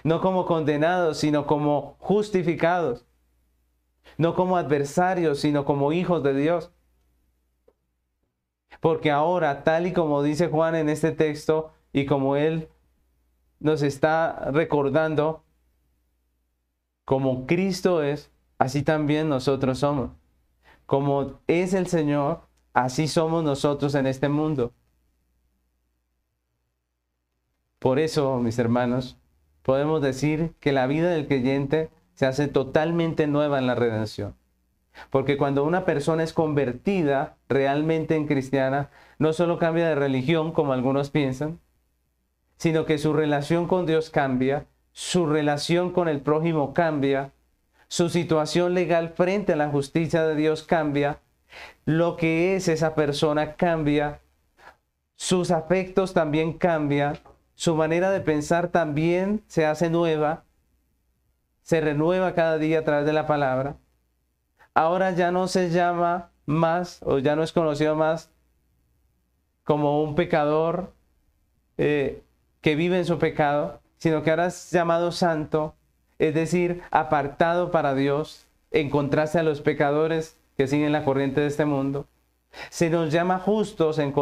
No 0.04 0.20
como 0.20 0.44
condenados, 0.44 1.16
sino 1.16 1.46
como 1.46 1.96
justificados. 2.00 3.07
No 4.18 4.34
como 4.34 4.58
adversarios, 4.58 5.40
sino 5.40 5.64
como 5.64 5.92
hijos 5.92 6.22
de 6.22 6.34
Dios. 6.34 6.70
Porque 8.80 9.10
ahora, 9.10 9.64
tal 9.64 9.86
y 9.86 9.92
como 9.92 10.22
dice 10.22 10.48
Juan 10.48 10.74
en 10.74 10.90
este 10.90 11.12
texto, 11.12 11.72
y 11.92 12.04
como 12.04 12.36
él 12.36 12.68
nos 13.60 13.82
está 13.82 14.50
recordando, 14.52 15.42
como 17.04 17.46
Cristo 17.46 18.02
es, 18.02 18.30
así 18.58 18.82
también 18.82 19.28
nosotros 19.28 19.78
somos. 19.78 20.10
Como 20.86 21.40
es 21.46 21.72
el 21.72 21.86
Señor, 21.86 22.42
así 22.72 23.08
somos 23.08 23.42
nosotros 23.44 23.94
en 23.94 24.06
este 24.06 24.28
mundo. 24.28 24.72
Por 27.78 27.98
eso, 27.98 28.38
mis 28.38 28.58
hermanos, 28.58 29.16
podemos 29.62 30.02
decir 30.02 30.54
que 30.60 30.72
la 30.72 30.86
vida 30.86 31.10
del 31.10 31.26
creyente 31.26 31.90
se 32.18 32.26
hace 32.26 32.48
totalmente 32.48 33.28
nueva 33.28 33.60
en 33.60 33.68
la 33.68 33.76
redención. 33.76 34.34
Porque 35.08 35.36
cuando 35.36 35.62
una 35.62 35.84
persona 35.84 36.24
es 36.24 36.32
convertida 36.32 37.36
realmente 37.48 38.16
en 38.16 38.26
cristiana, 38.26 38.90
no 39.20 39.32
solo 39.32 39.60
cambia 39.60 39.88
de 39.88 39.94
religión, 39.94 40.50
como 40.50 40.72
algunos 40.72 41.10
piensan, 41.10 41.60
sino 42.56 42.86
que 42.86 42.98
su 42.98 43.12
relación 43.12 43.68
con 43.68 43.86
Dios 43.86 44.10
cambia, 44.10 44.66
su 44.90 45.26
relación 45.26 45.92
con 45.92 46.08
el 46.08 46.20
prójimo 46.20 46.74
cambia, 46.74 47.30
su 47.86 48.08
situación 48.08 48.74
legal 48.74 49.10
frente 49.10 49.52
a 49.52 49.56
la 49.56 49.68
justicia 49.68 50.26
de 50.26 50.34
Dios 50.34 50.64
cambia, 50.64 51.20
lo 51.84 52.16
que 52.16 52.56
es 52.56 52.66
esa 52.66 52.96
persona 52.96 53.54
cambia, 53.54 54.22
sus 55.14 55.52
afectos 55.52 56.14
también 56.14 56.54
cambian, 56.54 57.16
su 57.54 57.76
manera 57.76 58.10
de 58.10 58.22
pensar 58.22 58.70
también 58.70 59.44
se 59.46 59.66
hace 59.66 59.88
nueva, 59.88 60.42
se 61.68 61.82
renueva 61.82 62.32
cada 62.32 62.56
día 62.56 62.78
a 62.78 62.82
través 62.82 63.04
de 63.04 63.12
la 63.12 63.26
palabra. 63.26 63.76
Ahora 64.72 65.10
ya 65.10 65.30
no 65.30 65.48
se 65.48 65.68
llama 65.68 66.30
más 66.46 67.02
o 67.02 67.18
ya 67.18 67.36
no 67.36 67.42
es 67.42 67.52
conocido 67.52 67.94
más 67.94 68.30
como 69.64 70.02
un 70.02 70.14
pecador 70.14 70.94
eh, 71.76 72.22
que 72.62 72.74
vive 72.74 72.96
en 72.96 73.04
su 73.04 73.18
pecado, 73.18 73.80
sino 73.98 74.22
que 74.22 74.30
ahora 74.30 74.46
es 74.46 74.70
llamado 74.70 75.12
santo, 75.12 75.74
es 76.18 76.32
decir, 76.32 76.80
apartado 76.90 77.70
para 77.70 77.94
Dios, 77.94 78.46
en 78.70 78.88
contraste 78.88 79.38
a 79.38 79.42
los 79.42 79.60
pecadores 79.60 80.38
que 80.56 80.68
siguen 80.68 80.92
la 80.92 81.04
corriente 81.04 81.42
de 81.42 81.48
este 81.48 81.66
mundo. 81.66 82.06
Se 82.70 82.88
nos 82.88 83.12
llama 83.12 83.40
justos 83.40 83.98
en, 83.98 84.12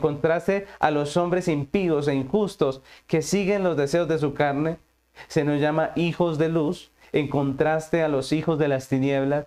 contraste 0.00 0.66
a 0.80 0.90
los 0.90 1.16
hombres 1.16 1.46
impíos 1.46 2.08
e 2.08 2.16
injustos 2.16 2.82
que 3.06 3.22
siguen 3.22 3.62
los 3.62 3.76
deseos 3.76 4.08
de 4.08 4.18
su 4.18 4.34
carne. 4.34 4.78
Se 5.28 5.44
nos 5.44 5.60
llama 5.60 5.92
hijos 5.96 6.38
de 6.38 6.48
luz 6.48 6.92
en 7.12 7.28
contraste 7.28 8.02
a 8.02 8.08
los 8.08 8.32
hijos 8.32 8.58
de 8.58 8.68
las 8.68 8.88
tinieblas. 8.88 9.46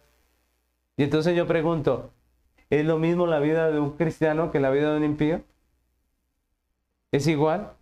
Y 0.98 1.04
entonces 1.04 1.36
yo 1.36 1.48
pregunto, 1.48 2.12
¿es 2.70 2.86
lo 2.86 2.98
mismo 3.00 3.28
la 3.28 3.40
vida 3.40 3.72
de 3.72 3.80
un 3.80 3.92
cristiano 3.98 4.52
que 4.52 4.60
la 4.60 4.70
vida 4.70 4.92
de 4.92 4.98
un 4.98 5.04
impío? 5.04 5.42
¿Es 7.12 7.28
igual? 7.28 7.74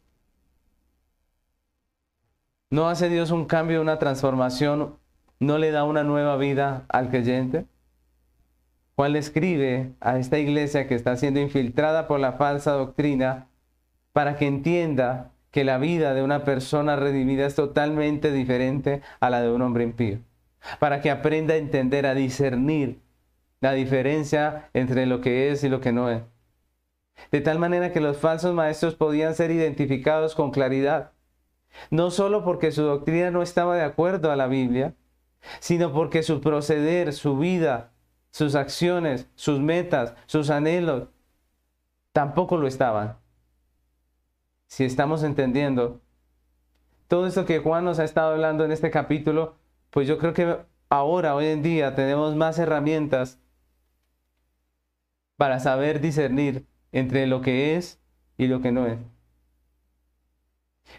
¿No 2.69 2.88
hace 2.88 3.09
Dios 3.09 3.32
un 3.32 3.45
cambio, 3.45 3.82
una 3.82 3.99
transformación? 3.99 4.97
¿No 5.39 5.57
le 5.57 5.71
da 5.71 5.84
una 5.84 6.03
nueva 6.03 6.38
vida 6.38 6.86
al 6.89 7.09
creyente? 7.09 7.65
Juan 8.95 9.13
le 9.13 9.19
escribe 9.19 9.93
a 9.99 10.17
esta 10.19 10.38
iglesia 10.38 10.88
que 10.88 10.95
está 10.95 11.17
siendo 11.17 11.39
infiltrada 11.39 12.07
por 12.07 12.19
la 12.19 12.34
falsa 12.34 12.73
doctrina 12.73 13.47
para 14.13 14.38
que 14.38 14.47
entienda 14.47 15.32
que 15.52 15.64
la 15.64 15.78
vida 15.78 16.14
de 16.14 16.24
una 16.24 16.43
persona 16.43 16.95
redimida 16.95 17.45
es 17.45 17.56
totalmente 17.56 18.32
diferente 18.32 19.02
a 19.20 19.30
la 19.30 19.41
de 19.41 19.52
un 19.52 19.62
hombre 19.62 19.84
impío. 19.84 20.20
Para 20.80 21.02
que 21.02 21.12
aprenda 21.12 21.54
a 21.54 21.58
entender, 21.58 22.06
a 22.06 22.14
discernir 22.14 23.02
la 23.60 23.74
diferencia 23.74 24.70
entre 24.74 25.06
lo 25.06 25.22
que 25.22 25.52
es 25.52 25.64
y 25.64 25.70
lo 25.70 25.82
que 25.82 25.91
no 25.91 26.10
es. 26.10 26.24
De 27.32 27.41
tal 27.41 27.60
manera 27.60 27.91
que 27.91 27.99
los 27.99 28.18
falsos 28.18 28.54
maestros 28.54 28.95
podían 28.95 29.36
ser 29.36 29.52
identificados 29.52 30.36
con 30.36 30.52
claridad 30.52 31.12
no 31.89 32.12
solo 32.12 32.43
porque 32.43 32.72
su 32.72 32.84
doctrina 32.84 33.32
no 33.32 33.41
estaba 33.41 33.76
de 33.76 33.84
acuerdo 33.84 34.32
a 34.32 34.36
la 34.36 34.47
Biblia, 34.47 34.95
sino 35.60 35.91
porque 35.93 36.24
su 36.24 36.41
proceder, 36.41 37.14
su 37.14 37.38
vida, 37.38 37.91
sus 38.32 38.56
acciones, 38.56 39.30
sus 39.36 39.60
metas, 39.60 40.14
sus 40.26 40.49
anhelos, 40.49 41.10
tampoco 42.12 42.58
lo 42.58 42.68
estaban. 42.68 43.18
Si 44.72 44.86
estamos 44.86 45.24
entendiendo 45.24 45.99
todo 47.09 47.28
esto 47.28 47.45
que 47.45 47.59
Juan 47.59 47.84
nos 47.84 47.99
ha 47.99 48.05
estado 48.05 48.32
hablando 48.32 48.63
en 48.63 48.72
este 48.72 48.89
capítulo, 48.89 49.57
pues 49.89 50.07
yo 50.07 50.17
creo 50.17 50.34
que 50.34 50.57
ahora, 50.89 51.36
hoy 51.36 51.47
en 51.47 51.61
día, 51.61 51.93
tenemos 51.93 52.36
más 52.38 52.57
herramientas 52.57 53.38
para 55.36 55.59
saber 55.59 55.99
discernir 55.99 56.65
entre 56.93 57.28
lo 57.28 57.41
que 57.41 57.76
es 57.76 57.99
y 58.38 58.47
lo 58.47 58.61
que 58.61 58.72
no 58.72 58.88
es 58.88 58.97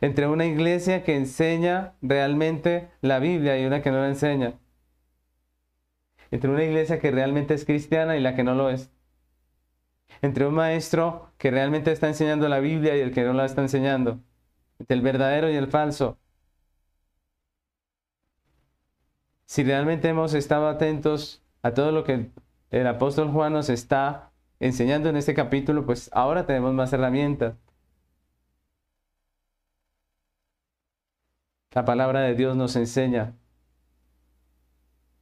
entre 0.01 0.27
una 0.27 0.47
iglesia 0.47 1.05
que 1.05 1.17
enseña 1.17 1.95
realmente 2.01 2.89
la 3.01 3.19
Biblia 3.19 3.59
y 3.59 3.67
una 3.67 3.83
que 3.83 3.91
no 3.91 4.01
la 4.01 4.09
enseña. 4.09 4.55
Entre 6.31 6.51
una 6.51 6.65
iglesia 6.65 6.99
que 6.99 7.11
realmente 7.11 7.55
es 7.55 7.65
cristiana 7.65 8.17
y 8.17 8.21
la 8.21 8.35
que 8.35 8.45
no 8.45 8.55
lo 8.55 8.71
es. 8.71 8.91
Entre 10.21 10.47
un 10.47 10.55
maestro 10.55 11.31
que 11.39 11.51
realmente 11.51 11.93
está 11.93 12.09
enseñando 12.09 12.49
la 12.49 12.61
Biblia 12.61 12.97
y 12.97 13.01
el 13.01 13.13
que 13.13 13.25
no 13.25 13.33
la 13.33 13.45
está 13.45 13.63
enseñando. 13.63 14.21
Entre 14.79 14.97
el 14.97 15.03
verdadero 15.03 15.51
y 15.51 15.57
el 15.57 15.69
falso. 15.69 16.19
Si 19.47 19.65
realmente 19.65 20.09
hemos 20.09 20.35
estado 20.35 20.69
atentos 20.69 21.43
a 21.63 21.75
todo 21.75 21.93
lo 21.93 22.05
que 22.05 22.31
el 22.71 22.87
apóstol 22.87 23.31
Juan 23.31 23.53
nos 23.53 23.69
está 23.69 24.31
enseñando 24.61 25.09
en 25.09 25.17
este 25.17 25.35
capítulo, 25.35 25.85
pues 25.85 26.09
ahora 26.13 26.47
tenemos 26.47 26.73
más 26.73 26.93
herramientas. 26.93 27.55
La 31.73 31.85
palabra 31.85 32.21
de 32.21 32.35
Dios 32.35 32.57
nos 32.57 32.77
enseña 32.77 33.35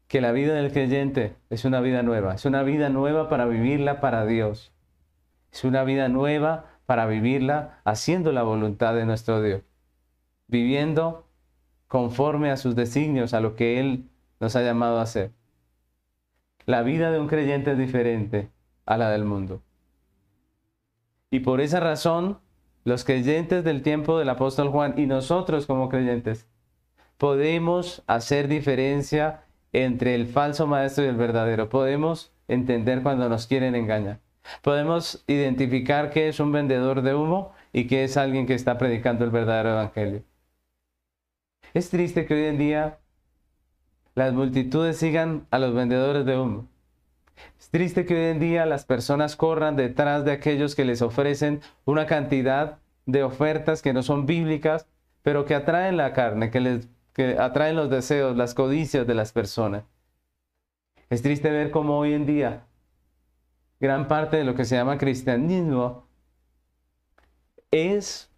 que 0.08 0.20
la 0.20 0.32
vida 0.32 0.54
del 0.54 0.72
creyente 0.72 1.36
es 1.50 1.64
una 1.64 1.80
vida 1.80 2.02
nueva, 2.02 2.34
es 2.34 2.44
una 2.44 2.64
vida 2.64 2.88
nueva 2.88 3.28
para 3.28 3.46
vivirla 3.46 4.00
para 4.00 4.26
Dios. 4.26 4.72
Es 5.52 5.64
una 5.64 5.84
vida 5.84 6.08
nueva 6.08 6.66
para 6.86 7.06
vivirla 7.06 7.80
haciendo 7.84 8.32
la 8.32 8.42
voluntad 8.42 8.94
de 8.94 9.06
nuestro 9.06 9.42
Dios, 9.42 9.62
viviendo 10.48 11.26
conforme 11.88 12.50
a 12.50 12.56
sus 12.56 12.76
designios, 12.76 13.34
a 13.34 13.40
lo 13.40 13.56
que 13.56 13.80
Él 13.80 14.08
nos 14.38 14.56
ha 14.56 14.62
llamado 14.62 14.98
a 14.98 15.02
hacer. 15.02 15.32
La 16.66 16.82
vida 16.82 17.10
de 17.10 17.18
un 17.18 17.28
creyente 17.28 17.72
es 17.72 17.78
diferente 17.78 18.50
a 18.86 18.96
la 18.96 19.10
del 19.10 19.24
mundo. 19.24 19.62
Y 21.30 21.40
por 21.40 21.60
esa 21.60 21.80
razón 21.80 22.38
los 22.84 23.04
creyentes 23.04 23.62
del 23.62 23.82
tiempo 23.82 24.18
del 24.18 24.28
apóstol 24.28 24.70
Juan 24.70 24.94
y 24.96 25.06
nosotros 25.06 25.66
como 25.66 25.88
creyentes, 25.88 26.46
podemos 27.18 28.02
hacer 28.06 28.48
diferencia 28.48 29.44
entre 29.72 30.14
el 30.14 30.26
falso 30.26 30.66
maestro 30.66 31.04
y 31.04 31.08
el 31.08 31.16
verdadero. 31.16 31.68
Podemos 31.68 32.32
entender 32.48 33.02
cuando 33.02 33.28
nos 33.28 33.46
quieren 33.46 33.74
engañar. 33.74 34.20
Podemos 34.62 35.24
identificar 35.26 36.10
qué 36.10 36.28
es 36.28 36.40
un 36.40 36.52
vendedor 36.52 37.02
de 37.02 37.14
humo 37.14 37.52
y 37.72 37.86
qué 37.86 38.04
es 38.04 38.16
alguien 38.16 38.46
que 38.46 38.54
está 38.54 38.78
predicando 38.78 39.24
el 39.24 39.30
verdadero 39.30 39.70
evangelio. 39.70 40.22
Es 41.72 41.90
triste 41.90 42.26
que 42.26 42.34
hoy 42.34 42.44
en 42.44 42.58
día 42.58 42.98
las 44.14 44.32
multitudes 44.32 44.96
sigan 44.96 45.46
a 45.50 45.58
los 45.58 45.74
vendedores 45.74 46.26
de 46.26 46.38
humo. 46.38 46.66
Es 47.58 47.70
triste 47.70 48.04
que 48.04 48.14
hoy 48.14 48.30
en 48.32 48.40
día 48.40 48.66
las 48.66 48.84
personas 48.84 49.36
corran 49.36 49.76
detrás 49.76 50.24
de 50.24 50.32
aquellos 50.32 50.74
que 50.74 50.84
les 50.84 51.00
ofrecen 51.00 51.60
una 51.84 52.06
cantidad 52.06 52.78
de 53.06 53.22
ofertas 53.22 53.82
que 53.82 53.92
no 53.92 54.02
son 54.02 54.26
bíblicas, 54.26 54.86
pero 55.22 55.44
que 55.44 55.54
atraen 55.54 55.96
la 55.96 56.12
carne, 56.12 56.50
que 56.50 56.60
les 56.60 56.88
que 57.12 57.36
atraen 57.38 57.76
los 57.76 57.90
deseos, 57.90 58.36
las 58.36 58.54
codicias 58.54 59.06
de 59.06 59.14
las 59.14 59.32
personas. 59.32 59.84
Es 61.08 61.22
triste 61.22 61.50
ver 61.50 61.70
cómo 61.70 61.98
hoy 61.98 62.14
en 62.14 62.26
día 62.26 62.66
gran 63.80 64.06
parte 64.06 64.36
de 64.36 64.44
lo 64.44 64.54
que 64.54 64.64
se 64.64 64.76
llama 64.76 64.98
cristianismo 64.98 66.06
es 67.70 68.30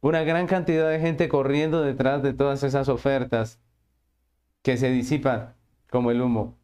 una 0.00 0.22
gran 0.22 0.46
cantidad 0.46 0.88
de 0.88 0.98
gente 0.98 1.28
corriendo 1.28 1.82
detrás 1.82 2.22
de 2.22 2.32
todas 2.32 2.62
esas 2.62 2.88
ofertas 2.88 3.60
que 4.62 4.76
se 4.76 4.90
disipan 4.90 5.54
como 5.90 6.10
el 6.10 6.22
humo. 6.22 6.56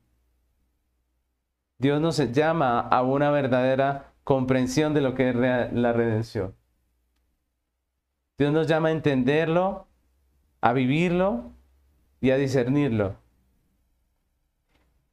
Dios 1.79 2.01
nos 2.01 2.17
llama 2.33 2.81
a 2.81 3.03
una 3.03 3.31
verdadera 3.31 4.13
comprensión 4.23 4.95
de 4.95 5.01
lo 5.03 5.15
que 5.15 5.31
es 5.31 5.37
la 5.37 5.93
redención. 5.93 6.55
Dios 8.39 8.53
nos 8.53 8.67
llama 8.67 8.89
a 8.89 8.93
entenderlo, 8.93 9.87
a 10.61 10.73
vivirlo 10.73 11.53
y 12.21 12.31
a 12.31 12.37
discernirlo. 12.37 13.17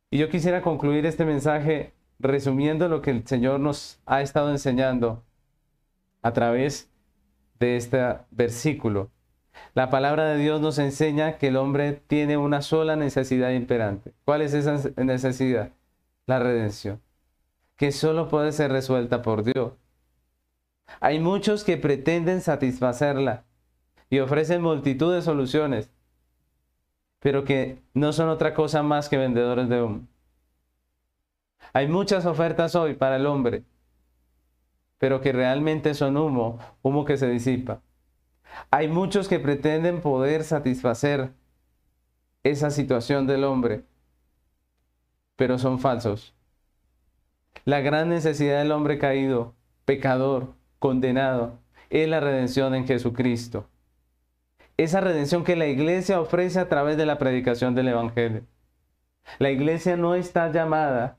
Y 0.09 0.17
yo 0.17 0.29
quisiera 0.29 0.61
concluir 0.61 1.05
este 1.05 1.25
mensaje 1.25 1.93
resumiendo 2.21 2.87
lo 2.87 3.01
que 3.01 3.11
el 3.11 3.27
Señor 3.27 3.59
nos 3.59 3.99
ha 4.05 4.21
estado 4.21 4.51
enseñando 4.51 5.23
a 6.21 6.33
través 6.33 6.89
de 7.59 7.77
este 7.77 8.17
versículo. 8.31 9.09
La 9.73 9.89
palabra 9.89 10.25
de 10.25 10.37
Dios 10.37 10.61
nos 10.61 10.79
enseña 10.79 11.37
que 11.37 11.47
el 11.47 11.57
hombre 11.57 11.93
tiene 12.07 12.37
una 12.37 12.61
sola 12.61 12.95
necesidad 12.95 13.51
imperante. 13.51 14.13
¿Cuál 14.25 14.41
es 14.41 14.53
esa 14.53 14.91
necesidad? 14.97 15.71
la 16.31 16.39
redención, 16.39 17.01
que 17.75 17.91
solo 17.91 18.29
puede 18.29 18.51
ser 18.51 18.71
resuelta 18.71 19.21
por 19.21 19.43
Dios. 19.43 19.73
Hay 20.99 21.19
muchos 21.19 21.63
que 21.63 21.77
pretenden 21.77 22.41
satisfacerla 22.41 23.43
y 24.09 24.19
ofrecen 24.19 24.61
multitud 24.61 25.13
de 25.13 25.21
soluciones, 25.21 25.89
pero 27.19 27.43
que 27.43 27.81
no 27.93 28.13
son 28.13 28.29
otra 28.29 28.53
cosa 28.53 28.83
más 28.83 29.09
que 29.09 29.17
vendedores 29.17 29.69
de 29.69 29.81
humo. 29.81 30.07
Hay 31.73 31.87
muchas 31.87 32.25
ofertas 32.25 32.75
hoy 32.75 32.95
para 32.95 33.15
el 33.15 33.25
hombre, 33.25 33.63
pero 34.97 35.21
que 35.21 35.31
realmente 35.31 35.93
son 35.93 36.17
humo, 36.17 36.59
humo 36.81 37.05
que 37.05 37.17
se 37.17 37.29
disipa. 37.29 37.81
Hay 38.69 38.89
muchos 38.89 39.29
que 39.29 39.39
pretenden 39.39 40.01
poder 40.01 40.43
satisfacer 40.43 41.31
esa 42.43 42.71
situación 42.71 43.25
del 43.25 43.45
hombre, 43.45 43.85
pero 45.37 45.57
son 45.57 45.79
falsos. 45.79 46.33
La 47.63 47.79
gran 47.79 48.09
necesidad 48.09 48.59
del 48.59 48.71
hombre 48.71 48.97
caído, 48.97 49.53
pecador, 49.85 50.53
condenado, 50.77 51.59
es 51.89 52.09
la 52.09 52.19
redención 52.19 52.75
en 52.75 52.85
Jesucristo. 52.85 53.67
Esa 54.75 54.99
redención 54.99 55.43
que 55.43 55.55
la 55.55 55.67
iglesia 55.67 56.19
ofrece 56.19 56.59
a 56.59 56.67
través 56.67 56.97
de 56.97 57.05
la 57.05 57.17
predicación 57.17 57.75
del 57.75 57.89
Evangelio. 57.89 58.43
La 59.39 59.51
iglesia 59.51 59.95
no 59.95 60.15
está 60.15 60.51
llamada 60.51 61.17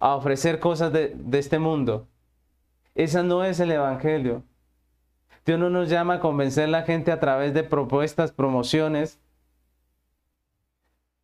a 0.00 0.16
ofrecer 0.16 0.58
cosas 0.58 0.92
de, 0.92 1.14
este 1.32 1.58
mundo. 1.58 2.08
Esa 2.94 3.22
no 3.22 3.44
es 3.44 3.60
el 3.60 3.70
Evangelio. 3.70 4.42
Dios 5.46 5.58
no 5.58 5.70
nos 5.70 5.88
llama 5.88 6.14
a 6.14 6.20
convencer 6.20 6.64
a 6.64 6.68
la 6.68 6.82
gente 6.82 7.12
a 7.12 7.20
través 7.20 7.54
de 7.54 7.62
propuestas, 7.62 8.32
promociones. 8.32 9.20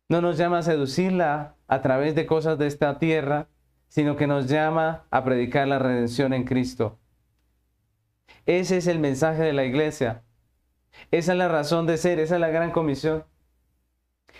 No 0.09 0.21
nos 0.21 0.37
llama 0.37 0.59
a 0.59 0.63
seducirla 0.63 1.55
a 1.67 1.81
través 1.81 2.15
de 2.15 2.25
cosas 2.25 2.57
de 2.57 2.67
esta 2.67 2.97
tierra, 2.99 3.47
sino 3.89 4.15
que 4.15 4.27
nos 4.27 4.47
llama 4.47 5.03
a 5.11 5.23
predicar 5.23 5.67
la 5.67 5.79
redención 5.79 6.33
en 6.33 6.45
Cristo. 6.45 6.97
Ese 8.45 8.77
es 8.77 8.87
el 8.87 8.99
mensaje 8.99 9.41
de 9.41 9.53
la 9.53 9.65
iglesia. 9.65 10.23
Esa 11.11 11.31
es 11.33 11.37
la 11.37 11.47
razón 11.47 11.85
de 11.85 11.97
ser, 11.97 12.19
esa 12.19 12.35
es 12.35 12.41
la 12.41 12.49
gran 12.49 12.71
comisión. 12.71 13.25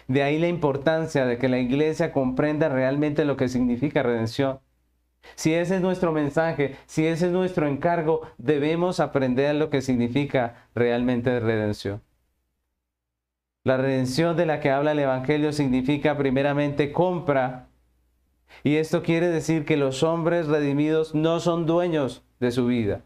De 0.07 0.23
ahí 0.23 0.39
la 0.39 0.47
importancia 0.47 1.25
de 1.25 1.37
que 1.37 1.49
la 1.49 1.59
iglesia 1.59 2.11
comprenda 2.11 2.69
realmente 2.69 3.25
lo 3.25 3.35
que 3.35 3.49
significa 3.49 4.03
redención. 4.03 4.59
Si 5.35 5.53
ese 5.53 5.75
es 5.75 5.81
nuestro 5.81 6.13
mensaje, 6.13 6.77
si 6.85 7.05
ese 7.05 7.27
es 7.27 7.31
nuestro 7.31 7.67
encargo, 7.67 8.21
debemos 8.37 8.99
aprender 8.99 9.55
lo 9.55 9.69
que 9.69 9.81
significa 9.81 10.67
realmente 10.73 11.39
redención. 11.39 12.01
La 13.63 13.75
redención 13.75 14.37
de 14.37 14.45
la 14.45 14.61
que 14.61 14.71
habla 14.71 14.93
el 14.93 14.99
Evangelio 14.99 15.51
significa 15.51 16.17
primeramente 16.17 16.93
compra. 16.93 17.67
Y 18.63 18.77
esto 18.77 19.03
quiere 19.03 19.27
decir 19.27 19.65
que 19.65 19.75
los 19.75 20.03
hombres 20.03 20.47
redimidos 20.47 21.13
no 21.13 21.41
son 21.41 21.65
dueños 21.65 22.23
de 22.39 22.51
su 22.51 22.65
vida, 22.65 23.01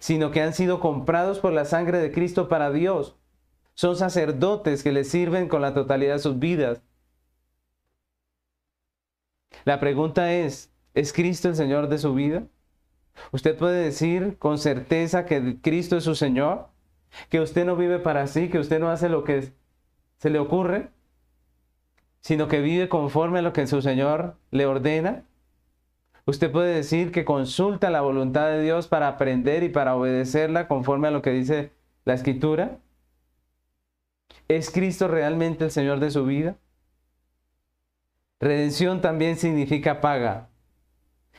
sino 0.00 0.32
que 0.32 0.42
han 0.42 0.52
sido 0.52 0.80
comprados 0.80 1.38
por 1.38 1.52
la 1.52 1.64
sangre 1.64 1.98
de 1.98 2.10
Cristo 2.10 2.48
para 2.48 2.72
Dios. 2.72 3.19
Son 3.80 3.96
sacerdotes 3.96 4.82
que 4.82 4.92
les 4.92 5.08
sirven 5.08 5.48
con 5.48 5.62
la 5.62 5.72
totalidad 5.72 6.12
de 6.12 6.18
sus 6.18 6.38
vidas. 6.38 6.82
La 9.64 9.80
pregunta 9.80 10.34
es, 10.34 10.70
¿es 10.92 11.14
Cristo 11.14 11.48
el 11.48 11.56
Señor 11.56 11.88
de 11.88 11.96
su 11.96 12.12
vida? 12.12 12.42
¿Usted 13.32 13.56
puede 13.56 13.82
decir 13.82 14.36
con 14.36 14.58
certeza 14.58 15.24
que 15.24 15.62
Cristo 15.62 15.96
es 15.96 16.04
su 16.04 16.14
Señor? 16.14 16.68
¿Que 17.30 17.40
usted 17.40 17.64
no 17.64 17.74
vive 17.74 17.98
para 17.98 18.26
sí? 18.26 18.50
¿Que 18.50 18.58
usted 18.58 18.80
no 18.80 18.90
hace 18.90 19.08
lo 19.08 19.24
que 19.24 19.50
se 20.18 20.28
le 20.28 20.38
ocurre? 20.38 20.90
¿Sino 22.20 22.48
que 22.48 22.60
vive 22.60 22.90
conforme 22.90 23.38
a 23.38 23.42
lo 23.42 23.54
que 23.54 23.66
su 23.66 23.80
Señor 23.80 24.36
le 24.50 24.66
ordena? 24.66 25.24
Usted 26.26 26.52
puede 26.52 26.74
decir 26.74 27.12
que 27.12 27.24
consulta 27.24 27.88
la 27.88 28.02
voluntad 28.02 28.48
de 28.48 28.60
Dios 28.60 28.88
para 28.88 29.08
aprender 29.08 29.62
y 29.62 29.70
para 29.70 29.96
obedecerla 29.96 30.68
conforme 30.68 31.08
a 31.08 31.12
lo 31.12 31.22
que 31.22 31.30
dice 31.30 31.72
la 32.04 32.12
Escritura. 32.12 32.76
¿Es 34.50 34.72
Cristo 34.72 35.06
realmente 35.06 35.66
el 35.66 35.70
Señor 35.70 36.00
de 36.00 36.10
su 36.10 36.24
vida? 36.24 36.58
Redención 38.40 39.00
también 39.00 39.36
significa 39.36 40.00
paga. 40.00 40.50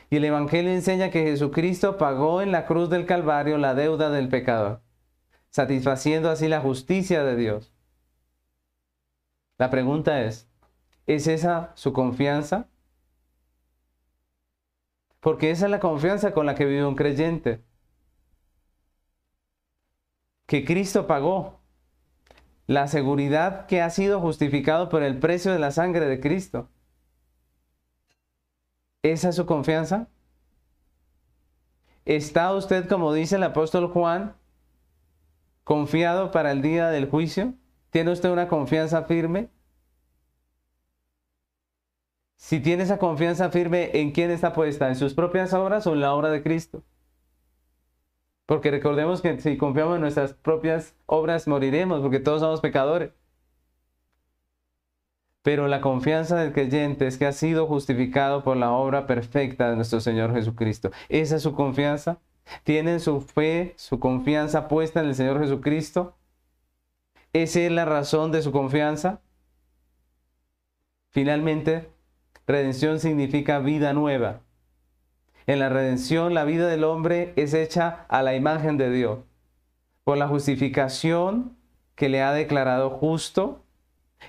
Y 0.08 0.16
el 0.16 0.24
Evangelio 0.24 0.72
enseña 0.72 1.10
que 1.10 1.24
Jesucristo 1.24 1.98
pagó 1.98 2.40
en 2.40 2.52
la 2.52 2.64
cruz 2.64 2.88
del 2.88 3.04
Calvario 3.04 3.58
la 3.58 3.74
deuda 3.74 4.08
del 4.08 4.30
pecador, 4.30 4.80
satisfaciendo 5.50 6.30
así 6.30 6.48
la 6.48 6.62
justicia 6.62 7.22
de 7.22 7.36
Dios. 7.36 7.74
La 9.58 9.68
pregunta 9.68 10.22
es, 10.22 10.48
¿es 11.06 11.26
esa 11.26 11.72
su 11.74 11.92
confianza? 11.92 12.70
Porque 15.20 15.50
esa 15.50 15.66
es 15.66 15.70
la 15.70 15.80
confianza 15.80 16.32
con 16.32 16.46
la 16.46 16.54
que 16.54 16.64
vive 16.64 16.86
un 16.86 16.96
creyente. 16.96 17.62
Que 20.46 20.64
Cristo 20.64 21.06
pagó 21.06 21.61
la 22.72 22.88
seguridad 22.88 23.66
que 23.66 23.82
ha 23.82 23.90
sido 23.90 24.20
justificado 24.20 24.88
por 24.88 25.02
el 25.02 25.18
precio 25.18 25.52
de 25.52 25.58
la 25.58 25.70
sangre 25.70 26.06
de 26.06 26.20
Cristo. 26.20 26.70
¿Esa 29.02 29.28
es 29.28 29.36
su 29.36 29.46
confianza? 29.46 30.08
¿Está 32.04 32.52
usted, 32.54 32.88
como 32.88 33.12
dice 33.12 33.36
el 33.36 33.42
apóstol 33.42 33.88
Juan, 33.88 34.34
confiado 35.64 36.30
para 36.30 36.50
el 36.50 36.62
día 36.62 36.88
del 36.88 37.08
juicio? 37.08 37.54
¿Tiene 37.90 38.10
usted 38.10 38.30
una 38.30 38.48
confianza 38.48 39.02
firme? 39.02 39.50
Si 42.36 42.58
tiene 42.58 42.84
esa 42.84 42.98
confianza 42.98 43.50
firme, 43.50 43.90
¿en 43.92 44.12
quién 44.12 44.30
está 44.30 44.52
puesta? 44.52 44.88
¿En 44.88 44.96
sus 44.96 45.14
propias 45.14 45.52
obras 45.52 45.86
o 45.86 45.92
en 45.92 46.00
la 46.00 46.14
obra 46.14 46.30
de 46.30 46.42
Cristo? 46.42 46.82
Porque 48.52 48.70
recordemos 48.70 49.22
que 49.22 49.40
si 49.40 49.56
confiamos 49.56 49.94
en 49.94 50.02
nuestras 50.02 50.34
propias 50.34 50.94
obras 51.06 51.48
moriremos, 51.48 52.02
porque 52.02 52.20
todos 52.20 52.42
somos 52.42 52.60
pecadores. 52.60 53.10
Pero 55.40 55.68
la 55.68 55.80
confianza 55.80 56.36
del 56.36 56.52
creyente 56.52 57.06
es 57.06 57.16
que 57.16 57.24
ha 57.24 57.32
sido 57.32 57.66
justificado 57.66 58.44
por 58.44 58.58
la 58.58 58.72
obra 58.72 59.06
perfecta 59.06 59.70
de 59.70 59.76
nuestro 59.76 60.00
Señor 60.00 60.34
Jesucristo. 60.34 60.90
¿Esa 61.08 61.36
es 61.36 61.42
su 61.42 61.54
confianza? 61.54 62.18
¿Tienen 62.62 63.00
su 63.00 63.22
fe, 63.22 63.72
su 63.78 63.98
confianza 63.98 64.68
puesta 64.68 65.00
en 65.00 65.06
el 65.06 65.14
Señor 65.14 65.40
Jesucristo? 65.40 66.14
¿Esa 67.32 67.60
es 67.60 67.72
la 67.72 67.86
razón 67.86 68.32
de 68.32 68.42
su 68.42 68.52
confianza? 68.52 69.22
Finalmente, 71.08 71.88
redención 72.46 73.00
significa 73.00 73.60
vida 73.60 73.94
nueva. 73.94 74.42
En 75.46 75.58
la 75.58 75.68
redención, 75.68 76.34
la 76.34 76.44
vida 76.44 76.68
del 76.68 76.84
hombre 76.84 77.32
es 77.36 77.52
hecha 77.54 78.06
a 78.08 78.22
la 78.22 78.34
imagen 78.34 78.76
de 78.76 78.90
Dios. 78.90 79.18
Por 80.04 80.16
la 80.16 80.28
justificación 80.28 81.56
que 81.96 82.08
le 82.08 82.22
ha 82.22 82.32
declarado 82.32 82.90
justo 82.90 83.62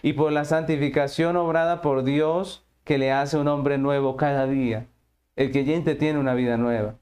y 0.01 0.14
por 0.14 0.32
la 0.32 0.45
santificación 0.45 1.38
obrada 1.38 1.82
por 1.82 2.03
Dios 2.03 2.66
que 2.84 2.97
le 2.97 3.11
hace 3.11 3.38
un 3.38 3.47
hombre 3.47 3.78
nuevo 3.78 4.18
cada 4.18 4.47
día. 4.47 4.88
El 5.36 5.51
creyente 5.51 5.95
tiene 5.95 6.20
una 6.20 6.34
vida 6.34 6.57
nueva. 6.57 6.95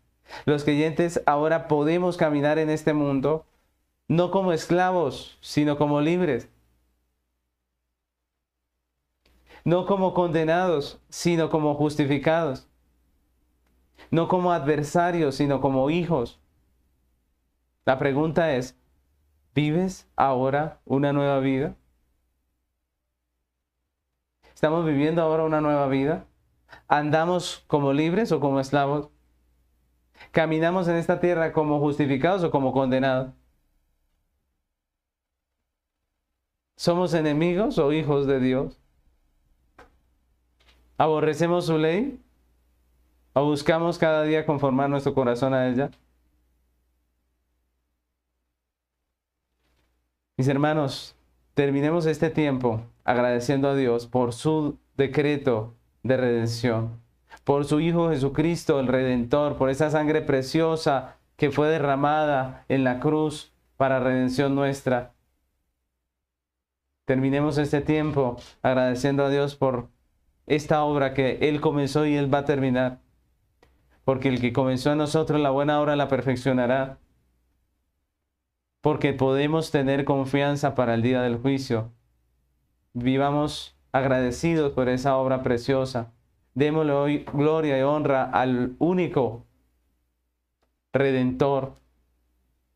Los 0.45 0.64
creyentes 0.64 1.22
ahora 1.26 1.68
podemos 1.68 2.18
caminar 2.18 2.59
en 2.59 2.70
este 2.70 2.93
mundo 2.93 3.45
no 4.07 4.30
como 4.30 4.51
esclavos, 4.51 5.38
sino 5.41 5.78
como 5.78 6.01
libres. 6.01 6.49
No 9.64 9.86
como 9.86 10.14
condenados, 10.14 10.99
sino 11.09 11.49
como 11.49 11.76
justificados 11.76 12.68
no 14.10 14.28
como 14.28 14.52
adversarios, 14.52 15.36
sino 15.36 15.62
como 15.62 15.89
hijos. 15.89 16.39
La 17.86 17.99
pregunta 17.99 18.54
es, 18.54 18.78
¿vives 19.54 20.08
ahora 20.16 20.80
una 20.86 21.14
nueva 21.14 21.39
vida? 21.39 21.76
¿Estamos 24.54 24.86
viviendo 24.86 25.22
ahora 25.22 25.43
una 25.43 25.62
nueva 25.62 25.88
vida? 25.88 26.26
¿Andamos 26.88 27.64
como 27.68 27.93
libres 27.93 28.32
o 28.32 28.39
como 28.39 28.60
esclavos? 28.60 29.10
¿Caminamos 30.32 30.88
en 30.88 30.95
esta 30.97 31.20
tierra 31.20 31.52
como 31.52 31.80
justificados 31.80 32.43
o 32.43 32.52
como 32.52 32.72
condenados? 32.72 33.34
¿Somos 36.76 37.14
enemigos 37.14 37.78
o 37.78 37.91
hijos 37.91 38.28
de 38.28 38.39
Dios? 38.39 38.80
¿Aborrecemos 40.97 41.66
su 41.66 41.78
ley 41.78 42.20
¿O 43.34 43.45
buscamos 43.45 43.97
cada 43.97 44.23
día 44.23 44.45
conformar 44.45 44.89
nuestro 44.89 45.13
corazón 45.13 45.53
a 45.53 45.69
ella? 45.69 45.89
Mis 50.36 50.49
hermanos, 50.49 51.15
terminemos 51.53 52.05
este 52.07 52.29
tiempo 52.29 52.82
agradeciendo 53.05 53.69
a 53.69 53.75
Dios 53.75 54.05
por 54.05 54.34
su 54.34 54.77
decreto 54.97 55.73
de 56.03 56.17
redención, 56.17 56.99
por 57.45 57.63
su 57.63 57.79
Hijo 57.79 58.09
Jesucristo, 58.09 58.82
el 58.82 58.88
Redentor, 58.88 59.55
por 59.55 59.69
esa 59.69 59.89
sangre 59.89 60.21
preciosa 60.21 61.15
que 61.38 61.51
fue 61.51 61.69
derramada 61.69 62.65
en 62.67 62.84
la 62.84 62.99
cruz 62.99 63.53
para 63.77 64.01
redención 64.01 64.55
nuestra. 64.55 65.13
Terminemos 67.05 67.57
este 67.57 67.79
tiempo 67.79 68.36
agradeciendo 68.61 69.23
a 69.23 69.29
Dios 69.29 69.55
por 69.55 69.88
esta 70.47 70.84
obra 70.84 71.13
que 71.13 71.38
Él 71.41 71.61
comenzó 71.61 72.05
y 72.05 72.15
Él 72.15 72.34
va 72.34 72.39
a 72.39 72.45
terminar 72.45 72.99
porque 74.04 74.30
el 74.30 74.41
que 74.41 74.54
comenzó 74.54 74.91
a 74.91 74.95
nosotros 74.95 75.39
la 75.39 75.52
buena 75.52 75.80
obra 75.82 75.95
la 75.95 76.08
perfeccionará, 76.08 76.97
porque 78.82 79.14
podemos 79.14 79.72
tener 79.72 80.06
confianza 80.06 80.74
para 80.76 80.95
el 80.95 81.02
día 81.02 81.22
del 81.22 81.38
juicio. 81.38 81.91
Vivamos 82.93 83.78
agradecidos 83.91 84.74
por 84.74 84.89
esa 84.89 85.18
obra 85.18 85.43
preciosa. 85.43 86.12
Démosle 86.56 86.91
hoy 86.91 87.26
gloria 87.34 87.78
y 87.80 87.84
honra 87.84 88.24
al 88.24 88.76
único 88.80 89.45
redentor, 90.93 91.76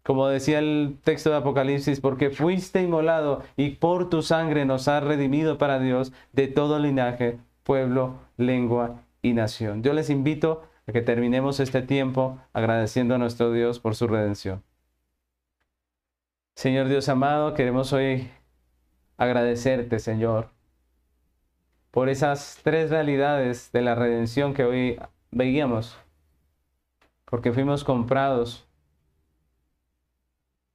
Como 0.04 0.28
decía 0.28 0.60
el 0.60 1.00
texto 1.04 1.32
de 1.32 1.38
Apocalipsis, 1.38 2.00
porque 2.00 2.30
fuiste 2.30 2.84
inmolado 2.84 3.42
y 3.58 3.72
por 3.72 4.08
tu 4.10 4.22
sangre 4.22 4.64
nos 4.64 4.88
has 4.88 5.04
redimido 5.04 5.58
para 5.58 5.80
Dios 5.80 6.14
de 6.32 6.48
todo 6.48 6.78
linaje, 6.78 7.40
pueblo, 7.64 8.20
lengua 8.38 9.02
y 9.24 9.34
nación. 9.34 9.82
Yo 9.82 9.94
les 9.94 10.12
invito 10.12 10.62
a 10.62 10.75
que 10.94 11.02
terminemos 11.02 11.60
este 11.60 11.82
tiempo 11.82 12.40
agradeciendo 12.54 13.16
a 13.16 13.18
nuestro 13.18 13.52
Dios 13.52 13.80
por 13.80 13.96
su 13.96 14.08
redención. 14.08 14.64
Señor 16.56 16.88
Dios 16.88 17.10
amado, 17.10 17.54
queremos 17.54 17.92
hoy 17.92 18.30
agradecerte, 19.18 20.00
Señor, 20.00 20.50
por 21.92 22.10
esas 22.10 22.60
tres 22.64 22.90
realidades 22.90 23.72
de 23.72 23.82
la 23.82 23.96
redención 23.96 24.54
que 24.54 24.64
hoy 24.64 25.00
veíamos, 25.32 25.98
porque 27.26 27.52
fuimos 27.52 27.84
comprados 27.84 28.68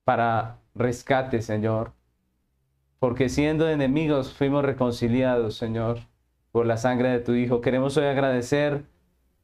para 0.04 0.58
rescate, 0.74 1.40
Señor, 1.40 1.92
porque 2.98 3.28
siendo 3.28 3.68
enemigos 3.68 4.34
fuimos 4.34 4.64
reconciliados, 4.64 5.56
Señor, 5.56 6.00
por 6.50 6.66
la 6.66 6.76
sangre 6.76 7.11
de 7.11 7.20
tu 7.20 7.32
Hijo. 7.32 7.61
Queremos 7.61 7.96
hoy 7.96 8.06
agradecer 8.06 8.84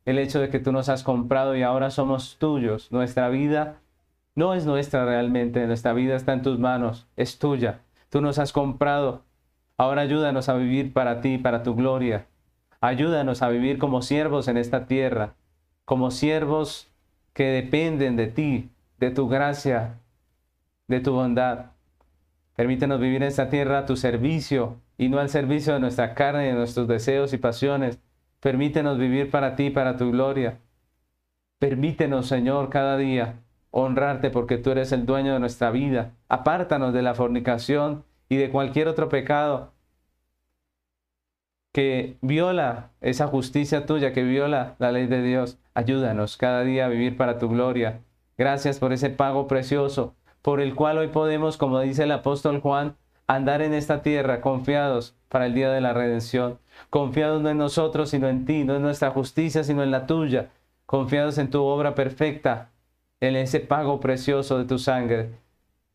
el 0.07 0.19
hecho 0.19 0.41
de 0.41 0.49
que 0.49 0.61
tú 0.61 0.73
nos 0.73 0.89
has 0.89 1.03
comprado 1.03 1.57
y 1.57 1.63
ahora 1.63 1.91
somos 1.91 2.37
tuyos. 2.39 2.91
Nuestra 2.93 3.29
vida 3.29 3.81
no 4.37 4.55
es 4.55 4.65
nuestra 4.65 5.05
realmente, 5.05 5.67
nuestra 5.67 5.93
vida 5.93 6.15
está 6.15 6.33
en 6.33 6.43
tus 6.43 6.59
manos, 6.59 7.07
es 7.17 7.39
tuya. 7.39 7.81
Tú 8.09 8.21
nos 8.21 8.39
has 8.39 8.53
comprado. 8.53 9.23
Ahora 9.77 10.03
ayúdanos 10.03 10.49
a 10.49 10.55
vivir 10.55 10.93
para 10.93 11.21
ti, 11.21 11.39
para 11.39 11.63
tu 11.63 11.75
gloria. 11.75 12.27
Ayúdanos 12.81 13.43
a 13.43 13.49
vivir 13.49 13.79
como 13.79 14.01
siervos 14.01 14.49
en 14.49 14.57
esta 14.57 14.87
tierra, 14.87 15.35
como 15.85 16.11
siervos 16.11 16.89
que 17.33 17.45
dependen 17.45 18.17
de 18.17 18.29
ti, 18.29 18.71
de 18.99 19.11
tu 19.11 19.29
gracia, 19.29 19.99
de 20.87 21.01
tu 21.01 21.13
bondad. 21.13 21.73
Permítenos 22.55 23.01
vivir 23.01 23.23
en 23.23 23.29
esta 23.29 23.51
tierra 23.51 23.81
a 23.81 23.87
tu 23.87 23.97
servicio 23.97 24.77
y 24.97 25.09
no 25.09 25.19
al 25.19 25.31
servicio 25.31 25.75
de 25.75 25.81
nuestra 25.81 26.15
carne 26.15 26.45
de 26.45 26.55
nuestros 26.55 26.87
deseos 26.87 27.33
y 27.33 27.39
pasiones. 27.39 27.99
Permítenos 28.41 28.99
vivir 28.99 29.31
para 29.31 29.57
ti, 29.57 29.71
para 29.71 29.97
tu 29.97 30.11
gloria. 30.11 30.59
Permítenos, 31.59 32.27
Señor, 32.27 32.69
cada 32.69 32.97
día 32.97 33.41
honrarte 33.71 34.31
porque 34.31 34.59
tú 34.59 34.71
eres 34.71 34.93
el 34.93 35.05
dueño 35.07 35.35
de 35.35 35.41
nuestra 35.41 35.71
vida. 35.71 36.13
Apártanos 36.29 36.93
de 36.93 37.03
la 37.03 37.15
fornicación 37.15 38.05
y 38.29 38.37
de 38.37 38.51
cualquier 38.51 38.89
otro 38.89 39.09
pecado 39.09 39.73
que 41.77 42.17
viola 42.23 42.93
esa 43.03 43.27
justicia 43.27 43.85
tuya, 43.85 44.15
que 44.15 44.23
viola 44.23 44.77
la 44.79 44.93
ley 44.93 45.07
de 45.07 45.23
Dios. 45.23 45.59
Ayúdanos 45.75 46.39
cada 46.39 46.63
día 46.63 46.87
a 46.87 46.89
vivir 46.89 47.19
para 47.19 47.39
tu 47.39 47.51
gloria. 47.51 48.01
Gracias 48.39 48.79
por 48.79 48.95
ese 48.95 49.11
pago 49.11 49.47
precioso, 49.47 50.15
por 50.41 50.63
el 50.63 50.75
cual 50.75 50.97
hoy 50.97 51.09
podemos, 51.09 51.59
como 51.59 51.81
dice 51.81 52.05
el 52.05 52.13
apóstol 52.13 52.61
Juan, 52.63 52.97
andar 53.27 53.61
en 53.61 53.75
esta 53.75 54.01
tierra 54.01 54.41
confiados 54.41 55.15
para 55.29 55.45
el 55.45 55.55
día 55.55 55.71
de 55.71 55.83
la 55.83 55.93
redención, 55.93 56.59
confiados 56.91 57.43
no 57.43 57.51
en 57.51 57.59
nosotros, 57.59 58.11
sino 58.11 58.29
en 58.29 58.45
ti, 58.45 58.65
no 58.65 58.77
en 58.77 58.83
nuestra 58.83 59.11
justicia, 59.11 59.65
sino 59.65 59.83
en 59.83 59.91
la 59.91 60.07
tuya, 60.07 60.51
confiados 60.87 61.39
en 61.39 61.51
tu 61.51 61.63
obra 61.63 61.95
perfecta, 61.95 62.71
en 63.21 63.37
ese 63.37 63.61
pago 63.61 64.01
precioso 64.01 64.59
de 64.59 64.65
tu 64.65 64.79
sangre. 64.79 65.31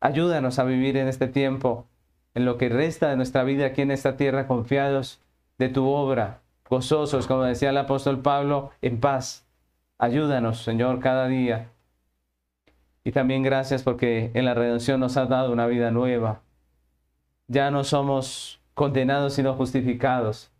Ayúdanos 0.00 0.58
a 0.58 0.64
vivir 0.64 0.96
en 0.96 1.08
este 1.08 1.28
tiempo, 1.28 1.86
en 2.34 2.44
lo 2.44 2.58
que 2.58 2.68
resta 2.68 3.10
de 3.10 3.16
nuestra 3.16 3.44
vida 3.44 3.66
aquí 3.66 3.82
en 3.82 3.90
esta 3.90 4.16
tierra, 4.16 4.46
confiados 4.46 5.20
de 5.58 5.68
tu 5.68 5.88
obra, 5.88 6.40
gozosos, 6.68 7.26
como 7.26 7.44
decía 7.44 7.70
el 7.70 7.78
apóstol 7.78 8.20
Pablo, 8.20 8.70
en 8.80 9.00
paz. 9.00 9.46
Ayúdanos, 9.98 10.62
Señor, 10.62 11.00
cada 11.00 11.28
día. 11.28 11.68
Y 13.04 13.12
también 13.12 13.42
gracias 13.42 13.82
porque 13.82 14.30
en 14.34 14.44
la 14.44 14.54
redención 14.54 15.00
nos 15.00 15.16
has 15.16 15.28
dado 15.28 15.52
una 15.52 15.66
vida 15.66 15.90
nueva. 15.90 16.42
Ya 17.48 17.70
no 17.70 17.84
somos 17.84 18.60
condenados, 18.74 19.34
sino 19.34 19.54
justificados. 19.54 20.51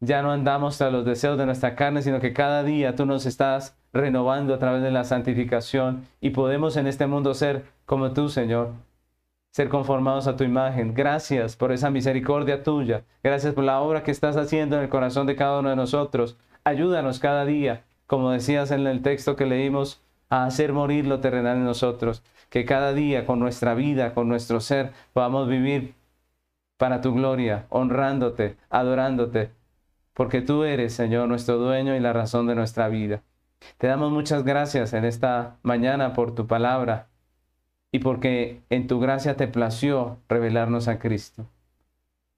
Ya 0.00 0.22
no 0.22 0.30
andamos 0.30 0.76
tras 0.76 0.92
los 0.92 1.04
deseos 1.04 1.38
de 1.38 1.46
nuestra 1.46 1.74
carne, 1.74 2.02
sino 2.02 2.20
que 2.20 2.34
cada 2.34 2.62
día 2.62 2.94
tú 2.94 3.06
nos 3.06 3.24
estás 3.24 3.76
renovando 3.94 4.52
a 4.54 4.58
través 4.58 4.82
de 4.82 4.90
la 4.90 5.04
santificación 5.04 6.06
y 6.20 6.30
podemos 6.30 6.76
en 6.76 6.86
este 6.86 7.06
mundo 7.06 7.32
ser 7.32 7.64
como 7.86 8.12
tú, 8.12 8.28
Señor, 8.28 8.72
ser 9.52 9.70
conformados 9.70 10.26
a 10.26 10.36
tu 10.36 10.44
imagen. 10.44 10.92
Gracias 10.92 11.56
por 11.56 11.72
esa 11.72 11.88
misericordia 11.88 12.62
tuya. 12.62 13.04
Gracias 13.22 13.54
por 13.54 13.64
la 13.64 13.80
obra 13.80 14.02
que 14.02 14.10
estás 14.10 14.36
haciendo 14.36 14.76
en 14.76 14.82
el 14.82 14.90
corazón 14.90 15.26
de 15.26 15.34
cada 15.34 15.60
uno 15.60 15.70
de 15.70 15.76
nosotros. 15.76 16.36
Ayúdanos 16.64 17.20
cada 17.20 17.46
día, 17.46 17.84
como 18.06 18.32
decías 18.32 18.70
en 18.70 18.86
el 18.86 19.00
texto 19.00 19.34
que 19.34 19.46
leímos, 19.46 20.02
a 20.28 20.44
hacer 20.44 20.74
morir 20.74 21.06
lo 21.06 21.20
terrenal 21.20 21.56
en 21.56 21.64
nosotros. 21.64 22.22
Que 22.50 22.66
cada 22.66 22.92
día 22.92 23.24
con 23.24 23.38
nuestra 23.38 23.74
vida, 23.74 24.12
con 24.12 24.28
nuestro 24.28 24.60
ser, 24.60 24.92
podamos 25.14 25.48
vivir 25.48 25.94
para 26.76 27.00
tu 27.00 27.14
gloria, 27.14 27.64
honrándote, 27.70 28.56
adorándote, 28.68 29.50
porque 30.16 30.40
tú 30.40 30.64
eres, 30.64 30.94
Señor, 30.94 31.28
nuestro 31.28 31.58
dueño 31.58 31.94
y 31.94 32.00
la 32.00 32.14
razón 32.14 32.46
de 32.46 32.54
nuestra 32.54 32.88
vida. 32.88 33.22
Te 33.76 33.86
damos 33.86 34.10
muchas 34.10 34.44
gracias 34.44 34.94
en 34.94 35.04
esta 35.04 35.58
mañana 35.62 36.14
por 36.14 36.34
tu 36.34 36.46
palabra 36.46 37.08
y 37.92 37.98
porque 37.98 38.62
en 38.70 38.86
tu 38.86 38.98
gracia 38.98 39.36
te 39.36 39.46
plació 39.46 40.16
revelarnos 40.26 40.88
a 40.88 40.98
Cristo. 40.98 41.44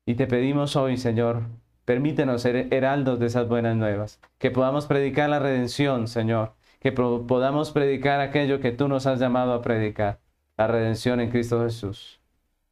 Y 0.06 0.14
te 0.14 0.26
pedimos 0.26 0.74
hoy, 0.74 0.96
Señor, 0.96 1.42
permítenos 1.84 2.42
ser 2.42 2.66
heraldos 2.74 3.20
de 3.20 3.26
esas 3.26 3.46
buenas 3.46 3.76
nuevas, 3.76 4.18
que 4.38 4.50
podamos 4.50 4.86
predicar 4.86 5.30
la 5.30 5.38
redención, 5.38 6.08
Señor, 6.08 6.54
que 6.80 6.90
podamos 6.90 7.70
predicar 7.70 8.20
aquello 8.20 8.58
que 8.58 8.72
tú 8.72 8.88
nos 8.88 9.06
has 9.06 9.20
llamado 9.20 9.52
a 9.52 9.62
predicar, 9.62 10.18
la 10.56 10.66
redención 10.66 11.20
en 11.20 11.30
Cristo 11.30 11.62
Jesús. 11.62 12.18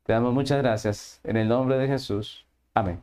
Te 0.02 0.14
damos 0.14 0.34
muchas 0.34 0.58
gracias 0.58 1.20
en 1.22 1.36
el 1.36 1.46
nombre 1.46 1.78
de 1.78 1.86
Jesús. 1.86 2.44
Amén. 2.74 3.00